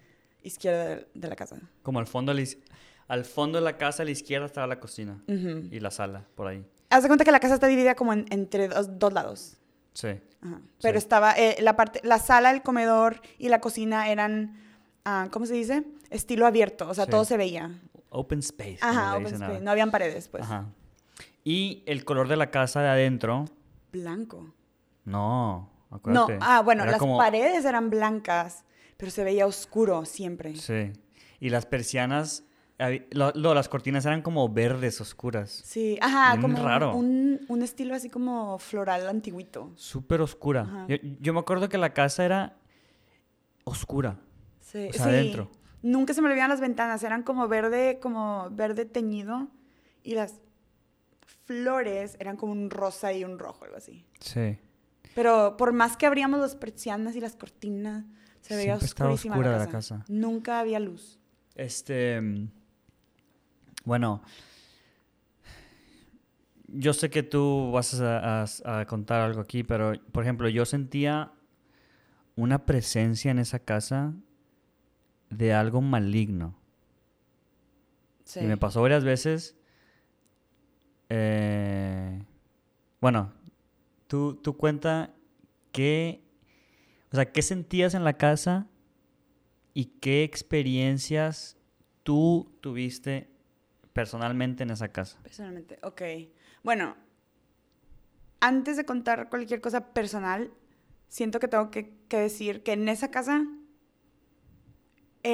izquierda 0.43 0.85
de, 0.85 1.07
de 1.13 1.27
la 1.27 1.35
casa. 1.35 1.57
Como 1.83 1.99
al 1.99 2.07
fondo, 2.07 2.33
hice- 2.33 2.59
Al 3.07 3.23
fondo 3.25 3.57
de 3.59 3.63
la 3.63 3.77
casa, 3.77 4.03
a 4.03 4.05
la 4.05 4.11
izquierda, 4.11 4.45
estaba 4.47 4.67
la 4.67 4.79
cocina 4.79 5.23
Ujú. 5.27 5.67
y 5.71 5.79
la 5.79 5.91
sala, 5.91 6.25
por 6.35 6.47
ahí. 6.47 6.65
Haz 6.89 7.03
de 7.03 7.09
cuenta 7.09 7.23
que 7.25 7.31
la 7.31 7.39
casa 7.39 7.53
está 7.55 7.67
dividida 7.67 7.95
como 7.95 8.13
en- 8.13 8.25
entre 8.31 8.67
dos, 8.67 8.97
dos 8.99 9.13
lados. 9.13 9.57
Sí. 9.93 10.09
Ajá. 10.41 10.61
Pero 10.81 10.99
Sí. 10.99 11.03
estaba, 11.03 11.31
eh, 11.33 11.57
la 11.61 11.75
parte, 11.75 12.01
la 12.03 12.19
sala, 12.19 12.51
el 12.51 12.61
comedor 12.61 13.21
y 13.37 13.49
la 13.49 13.59
cocina 13.61 14.09
eran, 14.09 14.59
ah, 15.09 15.27
¿cómo 15.31 15.45
se 15.45 15.53
dice? 15.53 15.83
Estilo 16.09 16.45
abierto, 16.45 16.87
o 16.89 16.93
sea, 16.93 17.05
Sí. 17.05 17.11
todo 17.11 17.23
se 17.25 17.37
veía. 17.37 17.71
Open 18.09 18.39
space. 18.39 18.79
Ajá, 18.81 19.15
open 19.15 19.33
space, 19.33 19.61
no 19.61 19.71
habían 19.71 19.89
paredes, 19.91 20.27
pues. 20.27 20.43
Ajá. 20.43 20.65
Y 21.43 21.83
el 21.85 22.03
color 22.03 22.27
de 22.27 22.35
la 22.35 22.51
casa 22.51 22.81
de 22.81 22.89
adentro, 22.89 23.45
Blanco. 23.91 24.53
no, 25.05 25.69
No, 25.89 25.95
acuérdate. 25.95 26.37
ah, 26.41 26.61
bueno, 26.61 26.83
Era 26.83 26.91
las 26.91 26.99
como- 26.99 27.17
paredes 27.17 27.63
eran 27.65 27.89
blancas, 27.89 28.65
pero 28.97 29.11
se 29.11 29.23
veía 29.23 29.45
oscuro 29.47 30.03
siempre. 30.05 30.55
Sí. 30.55 30.91
Y 31.39 31.49
las 31.49 31.65
persianas, 31.65 32.43
lo- 33.11 33.31
lo- 33.33 33.53
las 33.53 33.69
cortinas 33.69 34.05
eran 34.05 34.21
como 34.21 34.49
verdes 34.49 34.99
oscuras. 35.01 35.49
Sí, 35.65 35.97
ajá, 36.01 36.31
Bien 36.33 36.41
como 36.41 36.57
un- 36.59 36.65
raro. 36.65 36.95
Un, 36.95 37.39
un 37.47 37.61
estilo 37.61 37.95
así 37.95 38.09
como 38.09 38.57
floral 38.59 39.07
antiguito. 39.07 39.71
Súper 39.75 40.19
oscura. 40.21 40.85
Yo 41.21 41.33
me 41.33 41.39
acuerdo 41.39 41.69
que 41.69 41.77
la 41.77 41.93
casa 41.93 42.25
era 42.25 42.57
oscura. 43.63 44.19
Sí, 44.83 44.89
O 44.89 44.93
sea, 44.93 45.03
sí. 45.05 45.09
adentro. 45.09 45.51
Nunca 45.81 46.13
se 46.13 46.21
me 46.21 46.29
olvidan 46.29 46.49
las 46.49 46.59
ventanas, 46.61 47.03
eran 47.03 47.23
como 47.23 47.47
verde, 47.47 47.99
como 48.01 48.49
verde 48.51 48.85
teñido 48.85 49.47
y 50.03 50.15
las 50.15 50.39
flores 51.45 52.17
eran 52.19 52.35
como 52.35 52.51
un 52.51 52.69
rosa 52.69 53.13
y 53.13 53.23
un 53.23 53.39
rojo, 53.39 53.63
algo 53.65 53.77
así. 53.77 54.05
Sí. 54.19 54.57
Pero 55.15 55.55
por 55.57 55.71
más 55.73 55.95
que 55.97 56.05
abríamos 56.05 56.39
las 56.39 56.55
persianas 56.55 57.15
y 57.15 57.21
las 57.21 57.35
cortinas, 57.35 58.05
se 58.41 58.55
veía 58.55 58.75
oscurísima 58.75 59.35
oscura 59.35 59.51
la 59.51 59.57
la 59.59 59.65
casa. 59.65 59.97
casa. 59.99 60.05
Nunca 60.09 60.59
había 60.59 60.79
luz. 60.79 61.19
Este. 61.55 62.21
Bueno. 63.85 64.21
Yo 66.69 66.93
sé 66.93 67.09
que 67.09 67.23
tú 67.23 67.71
vas 67.71 67.99
a, 68.01 68.41
a- 68.43 68.79
a 68.81 68.85
contar 68.85 69.21
algo 69.21 69.39
aquí, 69.39 69.63
pero 69.63 69.93
por 70.11 70.23
ejemplo, 70.23 70.49
yo 70.49 70.65
sentía 70.65 71.31
una 72.35 72.65
presencia 72.65 73.31
en 73.31 73.39
esa 73.39 73.59
casa 73.59 74.13
de 75.29 75.53
algo 75.53 75.81
maligno. 75.81 76.55
Sí. 78.23 78.41
Y 78.41 78.43
me 78.43 78.57
pasó 78.57 78.81
varias 78.81 79.03
veces. 79.03 79.55
eh, 81.09 82.23
bueno, 82.99 83.33
tú, 84.07 84.35
tú 84.35 84.57
cuenta 84.57 85.13
qué, 85.71 86.21
o 87.11 87.15
sea, 87.15 87.31
qué 87.31 87.41
sentías 87.41 87.93
en 87.93 88.03
la 88.03 88.13
casa 88.13 88.67
y 89.73 89.85
qué 89.85 90.23
experiencias 90.23 91.57
tú 92.03 92.57
tuviste 92.61 93.29
personalmente 93.93 94.63
en 94.63 94.71
esa 94.71 94.89
casa. 94.89 95.19
Personalmente, 95.23 95.79
ok. 95.83 96.01
Bueno, 96.63 96.95
antes 98.39 98.77
de 98.77 98.85
contar 98.85 99.29
cualquier 99.29 99.61
cosa 99.61 99.93
personal, 99.93 100.51
siento 101.07 101.39
que 101.39 101.47
tengo 101.47 101.69
que, 101.71 101.93
que 102.07 102.17
decir 102.17 102.63
que 102.63 102.73
en 102.73 102.89
esa 102.89 103.11
casa 103.11 103.45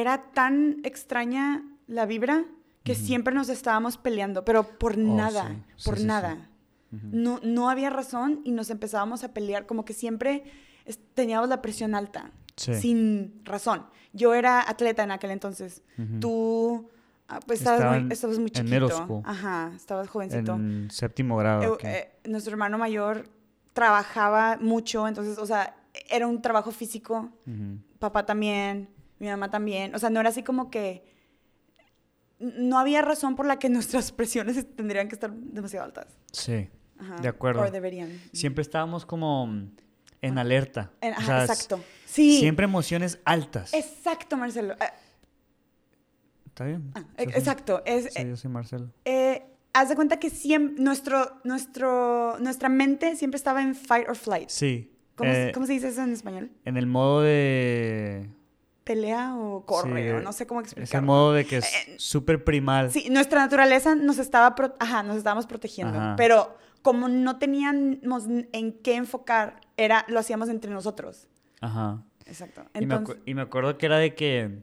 era 0.01 0.31
tan 0.33 0.77
extraña 0.83 1.63
la 1.87 2.05
vibra 2.05 2.45
que 2.83 2.95
siempre 2.95 3.33
nos 3.33 3.47
estábamos 3.49 3.97
peleando, 3.97 4.43
pero 4.43 4.63
por 4.63 4.93
Oh, 4.93 4.97
nada, 4.97 5.55
sí. 5.77 5.85
Por 5.85 5.97
sí, 5.99 6.05
nada. 6.05 6.49
No, 6.91 7.39
no 7.43 7.69
había 7.69 7.89
razón 7.89 8.41
y 8.43 8.51
nos 8.51 8.69
empezábamos 8.69 9.23
a 9.23 9.33
pelear, 9.33 9.65
como 9.65 9.83
que 9.85 9.93
siempre 9.93 10.43
teníamos 11.15 11.49
la 11.49 11.61
presión 11.61 11.95
alta, 11.95 12.29
sin 12.55 13.41
razón. 13.45 13.85
Yo 14.11 14.33
era 14.35 14.61
atleta 14.69 15.01
en 15.03 15.11
aquel 15.11 15.31
entonces. 15.31 15.81
Ujú. 15.97 16.19
Tú 16.19 16.89
ah, 17.29 17.39
pues 17.47 17.59
estabas, 17.59 17.79
Estaba 17.79 17.93
muy, 17.95 18.05
en- 18.05 18.11
estabas 18.11 18.37
muy 18.37 18.51
en 18.53 18.65
chiquito. 18.65 18.89
school. 18.89 19.21
Ajá, 19.25 19.71
estabas 19.75 20.07
jovencito. 20.09 20.53
En 20.53 20.87
séptimo 20.91 21.35
grado. 21.37 21.63
Eh, 21.63 21.67
ok. 21.69 21.83
eh, 21.85 22.11
nuestro 22.25 22.51
hermano 22.51 22.77
mayor 22.77 23.27
trabajaba 23.73 24.57
mucho, 24.61 25.07
entonces, 25.07 25.37
o 25.39 25.45
sea, 25.45 25.75
era 26.09 26.27
un 26.27 26.41
trabajo 26.41 26.71
físico. 26.71 27.29
Papá 27.99 28.25
también, 28.25 28.87
mi 29.19 29.27
mamá 29.27 29.49
también. 29.49 29.93
O 29.95 29.99
sea, 29.99 30.09
no 30.09 30.19
era 30.19 30.29
así 30.29 30.43
como 30.43 30.69
que... 30.69 31.03
No 32.39 32.77
había 32.77 33.01
razón 33.01 33.35
por 33.35 33.45
la 33.45 33.57
que 33.59 33.69
nuestras 33.69 34.11
presiones 34.11 34.65
tendrían 34.75 35.07
que 35.07 35.15
estar 35.15 35.31
demasiado 35.33 35.85
altas. 35.85 36.07
Sí. 36.31 36.69
Ajá, 36.99 37.15
De 37.17 37.27
acuerdo. 37.27 37.61
O 37.63 37.71
deberían. 37.71 38.19
Siempre 38.33 38.61
estábamos 38.61 39.05
como 39.05 39.47
en 40.21 40.37
alerta. 40.37 40.91
En- 41.01 41.13
O 41.13 41.17
ajá, 41.17 41.25
sea, 41.25 41.53
exacto. 41.53 41.83
Sí. 42.05 42.39
Siempre 42.39 42.65
emociones 42.65 43.19
altas. 43.25 43.73
Exacto, 43.73 44.37
Marcelo. 44.37 44.75
Ah, 44.79 44.93
¿Está 46.47 46.65
bien? 46.65 46.91
ah, 46.95 47.03
exacto. 47.17 47.81
Es, 47.85 48.13
Sí, 48.13 48.23
yo 48.27 48.35
soy 48.37 48.51
Marcelo. 48.51 48.91
eh, 49.05 49.43
haz 49.73 49.89
de 49.89 49.95
cuenta 49.95 50.19
que 50.19 50.29
siempre, 50.29 50.83
nuestro, 50.83 51.39
nuestro, 51.43 52.37
nuestra 52.39 52.69
mente 52.69 53.15
siempre 53.15 53.37
estaba 53.37 53.63
en 53.63 53.73
fight 53.73 54.07
or 54.07 54.15
flight. 54.15 54.49
Sí. 54.49 54.91
¿Cómo, 55.15 55.31
eh, 55.31 55.51
cómo 55.53 55.65
se 55.65 55.73
dice 55.73 55.87
eso 55.87 56.03
en 56.03 56.13
español? 56.13 56.51
En 56.65 56.77
el 56.77 56.85
modo 56.85 57.21
de... 57.21 58.29
¿Pelea 58.83 59.35
o 59.37 59.65
corre? 59.65 60.03
Sí, 60.03 60.09
o 60.09 60.21
no 60.21 60.33
sé 60.33 60.45
cómo 60.45 60.59
Es 60.61 60.67
el 60.73 60.79
explicarlo. 60.83 61.05
modo 61.07 61.33
de 61.33 61.45
que 61.45 61.57
es 61.57 61.65
Eh, 61.65 61.95
súper 61.97 62.43
primal. 62.43 62.91
Sí, 62.91 63.07
nuestra 63.09 63.39
naturaleza 63.39 63.95
nos 63.95 64.17
estaba, 64.17 64.55
pro- 64.55 64.75
ajá, 64.79 65.03
nos 65.03 65.17
estábamos 65.17 65.47
protegiendo. 65.47 65.97
Ajá. 65.97 66.15
Pero 66.17 66.57
como 66.81 67.07
no 67.07 67.37
teníamos 67.39 68.25
en 68.27 68.73
qué 68.83 68.95
enfocar, 68.95 69.61
era, 69.77 70.05
lo 70.09 70.19
hacíamos 70.19 70.49
entre 70.49 70.69
nosotros. 70.71 71.27
Ajá. 71.61 72.03
Exacto. 72.25 72.63
Y 72.73 72.85
me, 72.85 72.99
y 73.25 73.39
acuerdo 73.39 73.77
que 73.77 73.85
era 73.85 73.97
de 73.97 74.15
que... 74.15 74.59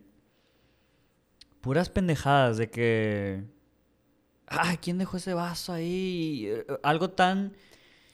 Puras 1.61 1.91
pendejadas 1.91 2.57
de 2.57 2.71
que... 2.71 3.45
Ay, 4.47 4.79
¿quién 4.79 4.99
dejó 4.99 5.19
ese 5.19 5.33
vaso 5.35 5.73
ahí? 5.73 6.47
Eh, 6.49 6.67
Algo 6.83 7.11
tan 7.11 7.53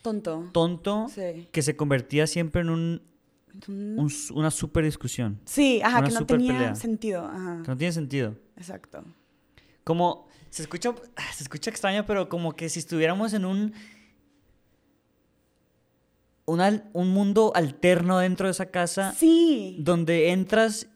tonto. 0.03 0.51
tonto 0.53 1.07
Sí. 1.09 1.49
que 1.51 1.63
se 1.63 1.77
convertía 1.77 2.27
siempre 2.27 2.61
en 2.61 2.71
un. 2.71 3.03
Un 3.69 4.07
s- 4.07 4.33
una 4.33 4.51
super 4.51 4.85
discusión. 4.85 5.41
Sí, 5.45 5.81
ajá, 5.83 6.03
que 6.03 6.11
no 6.13 6.27
tenía 6.27 6.53
pelea. 6.55 6.75
sentido. 6.75 7.25
Ajá, 7.25 7.63
Que 7.65 7.71
no 7.71 7.77
tiene 7.77 7.93
sentido. 7.93 8.37
exacto. 8.57 9.05
Como... 9.85 10.27
Se 10.51 10.63
escucha, 10.63 10.95
se 11.35 11.43
escucha 11.43 11.69
extraño, 11.71 12.07
pero 12.07 12.29
como 12.31 12.55
que 12.57 12.69
si 12.71 12.79
estuviéramos 12.79 13.35
en 13.35 13.45
un... 13.45 13.75
un 16.47 17.09
mundo 17.11 17.53
alterno 17.55 18.19
dentro 18.19 18.47
de 18.47 18.53
esa 18.53 18.67
casa 18.67 19.13
Sí. 19.13 19.77
donde 19.81 20.31
entras 20.31 20.89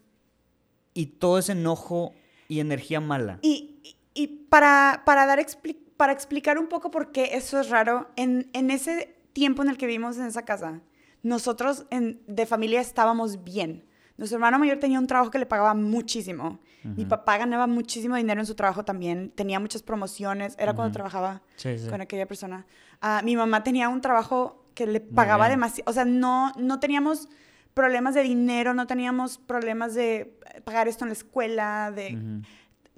y 0.93 1.07
todo 1.07 1.37
es 1.39 1.49
enojo 1.49 2.13
y 2.47 2.59
energía 2.59 2.99
mala. 3.01 3.39
Y, 3.41 3.79
y- 3.83 3.95
y 4.13 4.27
para, 4.49 5.03
para, 5.05 5.25
dar 5.25 5.39
expli- 5.39 5.77
para 5.97 6.13
explicar 6.13 6.57
un 6.57 6.67
poco 6.67 6.89
por 6.91 7.11
qué 7.11 7.31
eso 7.35 7.59
es 7.59 7.69
raro, 7.69 8.09
en, 8.15 8.49
en 8.53 8.71
ese 8.71 9.15
tiempo 9.33 9.61
en 9.63 9.69
el 9.69 9.77
que 9.77 9.85
vivimos 9.87 10.17
en 10.17 10.25
esa 10.25 10.43
casa, 10.43 10.81
nosotros 11.23 11.85
en- 11.89 12.21
de 12.27 12.45
familia 12.45 12.81
estábamos 12.81 13.43
bien. 13.43 13.85
Nuestro 14.17 14.37
hermano 14.37 14.59
mayor 14.59 14.77
tenía 14.79 14.99
un 14.99 15.07
trabajo 15.07 15.31
que 15.31 15.39
le 15.39 15.45
pagaba 15.45 15.73
muchísimo. 15.73 16.59
Mi 16.83 17.05
papá 17.05 17.37
ganaba 17.37 17.67
muchísimo 17.67 18.15
dinero 18.15 18.39
en 18.39 18.45
su 18.45 18.55
trabajo 18.55 18.83
también. 18.85 19.31
Tenía 19.31 19.59
muchas 19.59 19.83
promociones. 19.83 20.55
Era 20.59 20.73
cuando 20.75 20.91
trabajaba 20.93 21.41
Sí, 21.55 21.77
sí. 21.77 21.87
con 21.87 22.01
aquella 22.01 22.27
persona. 22.27 22.65
Ah, 23.01 23.21
mi 23.23 23.35
mamá 23.35 23.63
tenía 23.63 23.87
un 23.89 24.01
trabajo 24.01 24.65
que 24.75 24.85
le 24.87 24.99
pagaba 24.99 25.47
demasiado. 25.49 25.89
O 25.89 25.93
sea, 25.93 26.05
no, 26.05 26.51
no 26.57 26.79
teníamos 26.79 27.29
problemas 27.73 28.13
de 28.15 28.23
dinero, 28.23 28.73
no 28.73 28.85
teníamos 28.87 29.37
problemas 29.37 29.93
de 29.95 30.37
pagar 30.65 30.87
esto 30.87 31.05
en 31.05 31.09
la 31.09 31.13
escuela, 31.13 31.91
de 31.91 32.41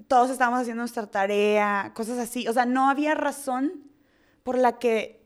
todos 0.08 0.30
estábamos 0.30 0.62
haciendo 0.62 0.82
nuestra 0.82 1.08
tarea, 1.08 1.92
cosas 1.94 2.18
así. 2.20 2.48
O 2.48 2.54
sea, 2.54 2.66
no 2.66 2.90
había 2.90 3.16
razón 3.16 3.84
por 4.44 4.58
la 4.58 4.78
que 4.80 5.24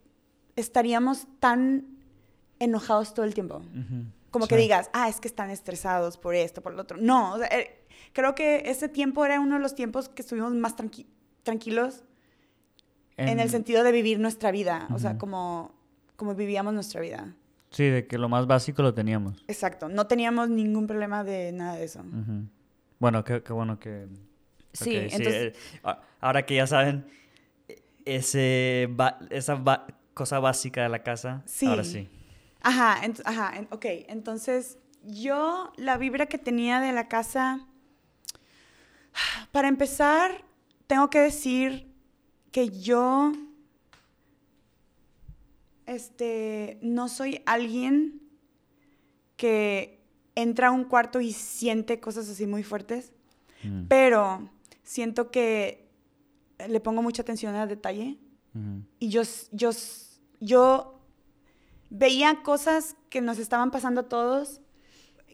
estaríamos 0.56 1.28
tan 1.40 1.97
enojados 2.60 3.14
todo 3.14 3.26
el 3.26 3.34
tiempo. 3.34 3.58
Ujú. 3.58 4.06
Como 4.32 4.48
que 4.48 4.56
Sí. 4.56 4.62
digas, 4.62 4.90
ah, 4.94 5.10
es 5.10 5.20
que 5.20 5.28
están 5.28 5.50
estresados 5.50 6.18
por 6.18 6.36
esto, 6.36 6.62
por 6.62 6.74
lo 6.74 6.82
otro. 6.82 6.98
No, 7.00 7.34
o 7.34 7.38
sea, 7.38 7.48
eh, 7.48 7.86
creo 8.14 8.36
que 8.36 8.64
ese 8.66 8.90
tiempo 8.90 9.26
era 9.26 9.40
uno 9.40 9.56
de 9.56 9.62
los 9.62 9.74
tiempos 9.76 10.10
que 10.10 10.22
estuvimos 10.22 10.54
más 10.54 10.76
tranqui- 10.76 11.06
tranquilos 11.44 12.04
en, 13.16 13.40
el 13.40 13.50
sentido 13.50 13.84
de 13.84 13.92
vivir 13.92 14.20
nuestra 14.20 14.52
vida. 14.52 14.88
O 14.94 15.00
sea, 15.00 15.18
como, 15.18 15.72
como 16.18 16.36
vivíamos 16.36 16.74
nuestra 16.74 17.02
vida. 17.02 17.34
Sí, 17.72 17.86
de 17.86 18.06
que 18.06 18.18
lo 18.18 18.30
más 18.30 18.46
básico 18.48 18.82
lo 18.84 18.94
teníamos. 18.94 19.44
Exacto. 19.48 19.90
No 19.90 20.08
teníamos 20.08 20.50
ningún 20.50 20.86
problema 20.88 21.24
de 21.24 21.52
nada 21.52 21.76
de 21.78 21.86
eso. 21.86 22.02
Ujú. 22.02 22.44
Bueno, 23.00 23.24
qué, 23.24 23.42
qué 23.44 23.54
bueno 23.54 23.80
que... 23.80 24.08
Sí, 24.74 24.96
ok, 24.98 25.04
entonces... 25.14 25.54
eh, 25.56 25.80
a- 25.84 26.02
ahora 26.22 26.46
que 26.46 26.56
ya 26.56 26.68
saben 26.68 27.06
ese 28.06 28.88
ba- 28.92 29.20
esa 29.30 29.56
ba- 29.56 29.88
cosa 30.14 30.40
básica 30.40 30.84
de 30.84 30.90
la 30.90 31.04
casa, 31.04 31.42
Sí. 31.46 31.66
ahora 31.68 31.84
sí. 31.84 32.10
Ajá, 32.62 33.02
ent- 33.04 33.22
ajá, 33.26 33.58
en- 33.58 33.68
ok. 33.72 33.86
Entonces, 34.08 34.78
yo 35.04 35.72
la 35.78 35.98
vibra 35.98 36.26
que 36.26 36.38
tenía 36.38 36.80
de 36.82 36.92
la 36.92 37.08
casa, 37.08 37.66
para 39.52 39.68
empezar, 39.68 40.44
tengo 40.88 41.10
que 41.10 41.20
decir 41.20 41.88
que 42.52 42.70
yo, 42.70 43.32
este, 45.86 46.80
no 46.82 47.08
soy 47.10 47.42
alguien 47.46 48.22
que 49.38 50.02
entra 50.36 50.68
a 50.68 50.72
un 50.72 50.84
cuarto 50.84 51.22
y 51.22 51.32
siente 51.34 52.00
cosas 52.00 52.30
así 52.30 52.46
muy 52.48 52.64
fuertes, 52.64 53.14
Mm. 53.64 53.86
pero 53.88 54.50
siento 54.84 55.32
que 55.32 55.88
le 56.68 56.80
pongo 56.80 57.02
mucha 57.02 57.24
atención 57.24 57.56
al 57.56 57.68
detalle. 57.68 58.18
Y 59.00 59.10
yo, 59.10 59.22
yo, 59.52 59.70
yo 60.40 60.97
veía 61.90 62.42
cosas 62.44 62.96
que 63.10 63.22
nos 63.22 63.38
estaban 63.40 63.72
pasando 63.72 64.02
a 64.02 64.10
todos, 64.10 64.62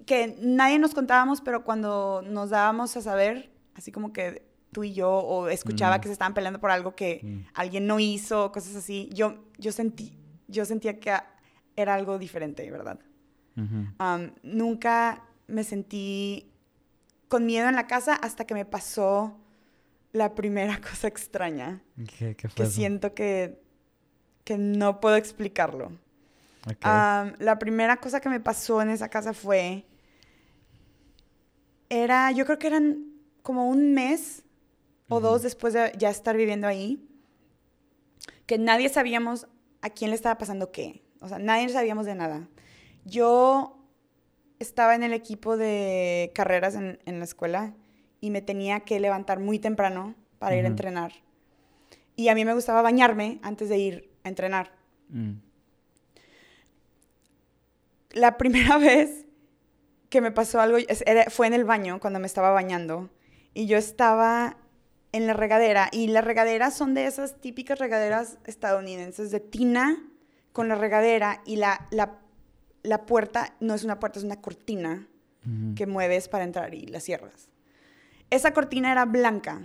que 0.05 0.36
nadie 0.41 0.79
nos 0.79 0.93
contábamos, 0.93 1.41
pero 1.41 1.63
cuando 1.63 2.22
nos 2.25 2.50
dábamos 2.50 2.95
a 2.98 3.01
saber, 3.01 3.51
así 3.75 3.91
como 3.91 4.12
que 4.13 4.45
tú 4.72 4.83
y 4.83 4.93
yo, 4.93 5.10
o 5.12 5.48
escuchaba 5.50 5.98
Mm. 5.98 6.01
que 6.01 6.07
se 6.07 6.13
estaban 6.13 6.33
peleando 6.33 6.60
por 6.60 6.72
algo 6.72 6.95
que 6.95 7.22
Mm. 7.24 7.45
alguien 7.53 7.88
no 7.88 8.00
hizo, 8.00 8.51
cosas 8.51 8.75
así, 8.75 9.10
yo, 9.13 9.36
yo, 9.57 9.72
sentí, 9.72 10.17
yo 10.48 10.65
sentía 10.65 11.00
que 11.00 11.15
era 11.75 11.93
algo 11.95 12.17
diferente, 12.17 12.69
¿verdad? 12.72 13.00
Am, 14.00 14.33
nunca 14.41 15.24
me 15.48 15.63
sentí 15.63 16.51
con 17.27 17.45
miedo 17.45 17.69
en 17.69 17.75
la 17.75 17.86
casa 17.86 18.15
hasta 18.15 18.45
que 18.45 18.55
me 18.55 18.65
pasó 18.65 19.39
la 20.12 20.33
primera 20.33 20.79
cosa 20.81 21.07
extraña 21.07 21.81
¿Qué, 22.17 22.36
qué 22.36 22.48
fue 22.50 22.55
que 22.55 22.63
eso? 22.63 22.72
siento 22.72 23.13
que, 23.13 23.62
que 24.43 24.57
no 24.57 25.00
puedo 25.00 25.15
explicarlo. 25.15 25.91
La 27.39 27.60
primera 27.60 27.98
cosa 27.98 28.20
que 28.20 28.29
me 28.29 28.39
pasó 28.39 28.82
en 28.82 28.89
esa 28.89 29.10
casa 29.10 29.34
fue, 29.34 29.86
era, 31.89 32.32
yo 32.32 32.46
creo 32.46 32.60
que 32.60 32.67
eran 32.67 33.05
como 33.41 33.70
un 33.70 33.93
mes 33.93 34.43
o 35.10 35.20
dos 35.20 35.43
después 35.43 35.74
de 35.74 35.91
ya 35.98 36.10
estar 36.10 36.36
viviendo 36.36 36.67
ahí, 36.67 37.08
que 38.46 38.58
nadie 38.58 38.89
sabíamos 38.89 39.48
a 39.82 39.89
quién 39.89 40.10
le 40.10 40.15
estaba 40.15 40.38
pasando 40.38 40.72
qué. 40.72 41.03
O 41.20 41.27
sea, 41.27 41.39
nadie 41.39 41.70
sabíamos 41.70 42.05
de 42.05 42.15
nada. 42.15 42.48
Yo 43.05 43.77
estaba 44.60 44.96
en 44.96 45.03
el 45.03 45.13
equipo 45.13 45.58
de 45.58 46.32
carreras 46.34 46.75
en, 46.75 47.00
en 47.05 47.20
la 47.20 47.25
escuela 47.25 47.74
y 48.22 48.32
me 48.32 48.41
tenía 48.41 48.82
que 48.82 49.00
levantar 49.00 49.39
muy 49.39 49.60
temprano 49.60 50.15
para 50.39 50.55
ir 50.55 50.65
a 50.65 50.70
entrenar. 50.70 51.13
Y 52.15 52.29
a 52.29 52.36
mí 52.36 52.46
me 52.46 52.53
gustaba 52.53 52.82
bañarme 52.82 53.39
antes 53.43 53.70
de 53.70 53.77
ir 53.77 54.12
a 54.24 54.29
entrenar. 54.29 54.72
Mm. 55.10 55.34
La 58.13 58.38
primera 58.38 58.77
vez 58.79 59.25
que 60.10 60.22
me 60.22 60.32
pasó 60.32 60.62
algo 60.62 60.77
era- 61.05 61.29
fue 61.29 61.48
en 61.48 61.53
el 61.53 61.65
baño, 61.65 62.00
cuando 62.00 62.20
me 62.20 62.27
estaba 62.27 62.51
bañando. 62.51 63.10
Y 63.53 63.65
yo 63.67 63.77
estaba 63.77 64.58
en 65.12 65.27
la 65.27 65.34
regadera. 65.34 65.89
Y 65.91 66.08
las 66.08 66.24
regaderas 66.24 66.75
son 66.75 66.93
de 66.93 67.05
esas 67.05 67.39
típicas 67.41 67.77
regaderas 67.79 68.38
estadounidenses 68.46 69.29
de 69.32 69.39
tina 69.39 69.98
con 70.51 70.67
la 70.67 70.75
regadera. 70.75 71.41
Y 71.46 71.55
la, 71.58 71.88
la, 71.91 72.20
la 72.84 73.05
puerta 73.05 73.55
no 73.60 73.74
es 73.75 73.84
una 73.84 74.00
puerta, 74.00 74.20
es 74.20 74.25
una 74.25 74.41
cortina 74.41 75.08
que 75.75 75.86
mueves 75.88 76.29
para 76.29 76.46
entrar 76.46 76.74
y 76.74 76.86
la 76.88 77.01
cierras. 77.01 77.50
Esa 78.29 78.53
cortina 78.53 78.91
era 78.93 79.03
blanca, 79.05 79.62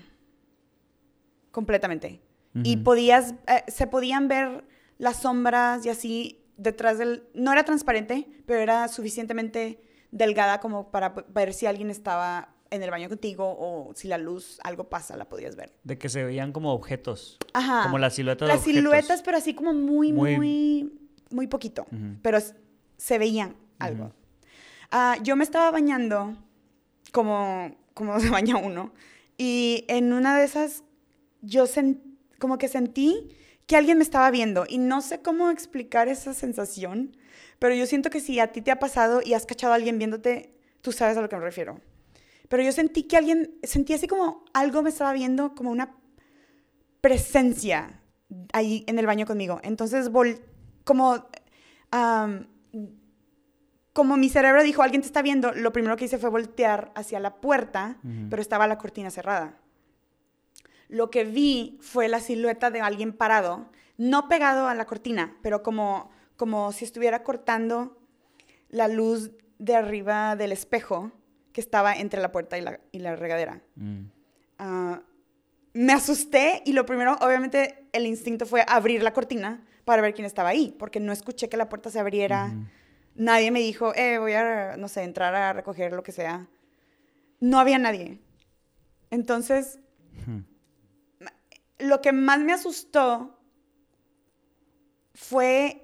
completamente. 1.50 2.20
Y 2.64 2.78
podías, 2.78 3.34
eh, 3.46 3.62
se 3.68 3.86
podían 3.86 4.26
ver 4.26 4.64
las 4.98 5.18
sombras 5.22 5.86
y 5.86 5.90
así 5.90 6.40
detrás 6.58 6.98
del... 6.98 7.24
No 7.32 7.50
era 7.52 7.64
transparente, 7.64 8.28
pero 8.44 8.60
era 8.60 8.86
suficientemente 8.88 9.80
delgada 10.10 10.60
como 10.60 10.90
para 10.90 11.14
ver 11.28 11.54
si 11.54 11.64
alguien 11.64 11.88
estaba 11.90 12.54
en 12.70 12.82
el 12.82 12.90
baño 12.90 13.08
contigo 13.08 13.56
o 13.58 13.94
si 13.94 14.08
la 14.08 14.18
luz, 14.18 14.58
algo 14.62 14.84
pasa, 14.90 15.16
la 15.16 15.26
podías 15.26 15.56
ver. 15.56 15.72
De 15.84 15.96
que 15.96 16.10
se 16.10 16.22
veían 16.22 16.52
como 16.52 16.72
objetos. 16.74 17.38
Ajá. 17.54 17.84
Como 17.84 17.96
la 17.98 18.10
silueta 18.10 18.44
de 18.44 18.50
Las 18.50 18.58
objetos. 18.60 18.76
siluetas, 18.82 19.22
pero 19.22 19.38
así 19.38 19.54
como 19.54 19.72
muy, 19.72 20.12
Muy- 20.12 20.36
muy, 20.36 20.92
muy, 21.30 21.46
poquito. 21.46 21.86
Pero 22.20 22.38
se 22.98 23.18
veían 23.18 23.56
algo. 23.78 24.12
Ah, 24.90 25.16
yo 25.22 25.34
me 25.36 25.44
estaba 25.44 25.70
bañando 25.70 26.36
como, 27.12 27.74
como 27.94 28.18
se 28.20 28.28
baña 28.30 28.56
uno. 28.56 28.92
Y 29.38 29.84
en 29.88 30.12
una 30.12 30.36
de 30.38 30.44
esas, 30.44 30.82
yo 31.40 31.64
sen- 31.64 32.00
como 32.38 32.58
que 32.58 32.68
sentí 32.68 33.28
que 33.68 33.76
alguien 33.76 33.98
me 33.98 34.02
estaba 34.02 34.30
viendo. 34.32 34.64
Y 34.66 34.78
no 34.78 35.02
sé 35.02 35.20
cómo 35.20 35.50
explicar 35.50 36.08
esa 36.08 36.34
sensación, 36.34 37.16
pero 37.60 37.74
yo 37.74 37.86
siento 37.86 38.10
que 38.10 38.18
si 38.18 38.40
a 38.40 38.50
ti 38.50 38.62
te 38.62 38.72
ha 38.72 38.80
pasado 38.80 39.20
y 39.24 39.34
has 39.34 39.46
cachado 39.46 39.74
a 39.74 39.76
alguien 39.76 39.98
viéndote, 39.98 40.54
tú 40.80 40.90
sabes 40.90 41.16
a 41.16 41.20
lo 41.20 41.28
que 41.28 41.36
me 41.36 41.42
refiero. 41.42 41.78
Pero 42.48 42.62
yo 42.62 42.72
sentí 42.72 43.02
que 43.02 43.18
alguien, 43.18 43.58
sentí 43.62 43.92
así 43.92 44.08
como 44.08 44.44
algo 44.54 44.82
me 44.82 44.88
estaba 44.88 45.12
viendo, 45.12 45.54
como 45.54 45.70
una 45.70 45.94
presencia 47.02 48.00
ahí 48.54 48.84
en 48.88 48.98
el 48.98 49.06
baño 49.06 49.26
conmigo. 49.26 49.60
Entonces, 49.62 50.08
vol 50.08 50.40
como, 50.84 51.26
como 53.92 54.16
mi 54.16 54.30
cerebro 54.30 54.62
dijo, 54.62 54.82
alguien 54.82 55.02
te 55.02 55.08
está 55.08 55.20
viendo, 55.20 55.52
lo 55.52 55.74
primero 55.74 55.96
que 55.96 56.06
hice 56.06 56.16
fue 56.16 56.30
voltear 56.30 56.90
hacia 56.94 57.20
la 57.20 57.34
puerta, 57.36 57.98
pero 58.30 58.40
estaba 58.40 58.66
la 58.66 58.78
cortina 58.78 59.10
cerrada. 59.10 59.58
Lo 60.88 61.10
que 61.10 61.24
vi 61.24 61.78
fue 61.80 62.08
la 62.08 62.20
silueta 62.20 62.70
de 62.70 62.80
alguien 62.80 63.12
parado, 63.12 63.70
no 63.98 64.28
pegado 64.28 64.68
a 64.68 64.74
la 64.74 64.86
cortina, 64.86 65.36
pero 65.42 65.62
como, 65.62 66.10
como 66.36 66.72
si 66.72 66.84
estuviera 66.84 67.22
cortando 67.22 67.98
la 68.70 68.88
luz 68.88 69.30
de 69.58 69.74
arriba 69.76 70.36
del 70.36 70.52
espejo 70.52 71.12
que 71.52 71.60
estaba 71.60 71.94
entre 71.94 72.20
la 72.20 72.32
puerta 72.32 72.56
y 72.56 72.62
la, 72.62 72.80
y 72.92 73.00
la 73.00 73.16
regadera. 73.16 73.60
Mm. 73.74 74.04
Ah, 74.58 75.02
me 75.74 75.92
asusté 75.92 76.62
y 76.64 76.72
lo 76.72 76.86
primero, 76.86 77.16
obviamente, 77.20 77.86
el 77.92 78.06
instinto 78.06 78.46
fue 78.46 78.64
abrir 78.66 79.02
la 79.02 79.12
cortina 79.12 79.64
para 79.84 80.02
ver 80.02 80.14
quién 80.14 80.26
estaba 80.26 80.50
ahí, 80.50 80.74
porque 80.78 81.00
no 81.00 81.12
escuché 81.12 81.48
que 81.48 81.56
la 81.56 81.68
puerta 81.68 81.90
se 81.90 81.98
abriera. 81.98 82.46
Ujú. 82.46 82.64
Nadie 83.14 83.50
me 83.50 83.60
dijo, 83.60 83.94
eh, 83.94 84.18
voy 84.18 84.32
a, 84.32 84.76
no 84.76 84.88
sé, 84.88 85.02
entrar 85.02 85.34
a 85.34 85.52
recoger 85.52 85.92
lo 85.92 86.02
que 86.02 86.12
sea. 86.12 86.46
No 87.40 87.58
había 87.58 87.78
nadie. 87.78 88.20
Entonces, 89.10 89.80
Ujú. 90.22 90.44
Lo 91.78 92.00
que 92.00 92.12
más 92.12 92.40
me 92.40 92.52
asustó 92.52 93.38
fue 95.14 95.82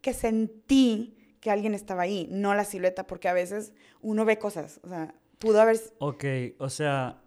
que 0.00 0.12
sentí 0.14 1.16
que 1.40 1.50
alguien 1.50 1.74
estaba 1.74 2.02
ahí, 2.02 2.28
no 2.30 2.54
la 2.54 2.64
silueta, 2.64 3.06
porque 3.06 3.28
a 3.28 3.32
veces 3.32 3.72
uno 4.00 4.24
ve 4.24 4.38
cosas. 4.38 4.80
O 4.82 4.88
sea, 4.88 5.14
pudo 5.38 5.60
haber... 5.60 5.78
Ok, 5.98 6.24
o 6.58 6.68
sea, 6.70 7.20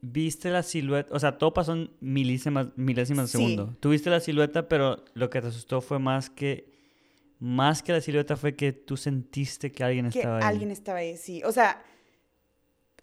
viste 0.00 0.50
la 0.50 0.62
silueta, 0.62 1.14
o 1.14 1.18
sea, 1.18 1.38
todo 1.38 1.52
pasó 1.52 1.72
en 1.72 1.90
milésimas, 2.00 2.68
milésimas 2.76 3.30
de 3.32 3.38
Sí. 3.38 3.44
segundo. 3.44 3.76
Tú 3.80 3.90
viste 3.90 4.10
la 4.10 4.20
silueta, 4.20 4.68
pero 4.68 5.04
lo 5.14 5.30
que 5.30 5.40
te 5.40 5.48
asustó 5.48 5.80
fue 5.80 5.98
más 5.98 6.30
que, 6.30 6.72
más 7.38 7.82
que 7.82 7.92
la 7.92 8.00
silueta 8.00 8.36
fue 8.36 8.54
que 8.54 8.72
tú 8.72 8.96
sentiste 8.96 9.72
que 9.72 9.84
alguien 9.84 10.10
que 10.10 10.18
estaba 10.20 10.38
ahí. 10.38 10.44
alguien 10.44 10.70
estaba 10.70 10.98
ahí, 11.00 11.16
sí. 11.16 11.42
O 11.44 11.52
sea, 11.52 11.82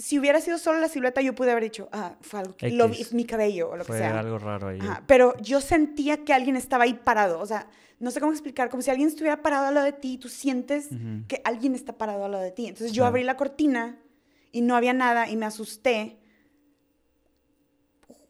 si 0.03 0.19
hubiera 0.19 0.41
sido 0.41 0.57
solo 0.57 0.79
la 0.79 0.89
silueta, 0.89 1.21
yo 1.21 1.33
pude 1.33 1.51
haber 1.51 1.63
dicho, 1.63 1.87
ah, 1.93 2.17
fue 2.19 2.41
algo 2.41 2.57
que 2.57 2.69
lo 2.71 2.89
mi 3.13 3.23
cabello 3.23 3.69
o 3.69 3.77
lo 3.77 3.85
Fue 3.85 3.95
que 3.95 4.01
sea. 4.03 4.19
algo 4.19 4.37
raro 4.37 4.67
ahí. 4.67 4.79
Ajá, 4.81 5.01
pero 5.07 5.33
yo 5.39 5.61
sentía 5.61 6.25
que 6.25 6.33
alguien 6.33 6.57
estaba 6.57 6.83
ahí 6.83 6.93
parado. 6.93 7.39
O 7.39 7.45
sea, 7.45 7.67
no 7.99 8.11
sé 8.11 8.19
cómo 8.19 8.33
explicar, 8.33 8.69
como 8.69 8.83
si 8.83 8.89
alguien 8.91 9.07
estuviera 9.07 9.41
parado 9.41 9.67
al 9.67 9.75
lado 9.75 9.85
de 9.85 9.93
ti 9.93 10.15
y 10.15 10.17
tú 10.17 10.27
sientes 10.27 10.87
Ujú. 10.91 11.25
que 11.29 11.41
alguien 11.45 11.73
está 11.73 11.93
parado 11.97 12.25
al 12.25 12.31
lado 12.31 12.43
de 12.43 12.51
ti. 12.51 12.67
Entonces 12.67 12.91
yo 12.91 13.03
Claro. 13.03 13.07
abrí 13.11 13.23
la 13.23 13.37
cortina 13.37 13.97
y 14.51 14.59
no 14.59 14.75
había 14.75 14.91
nada 14.91 15.29
y 15.29 15.37
me 15.37 15.45
asusté. 15.45 16.17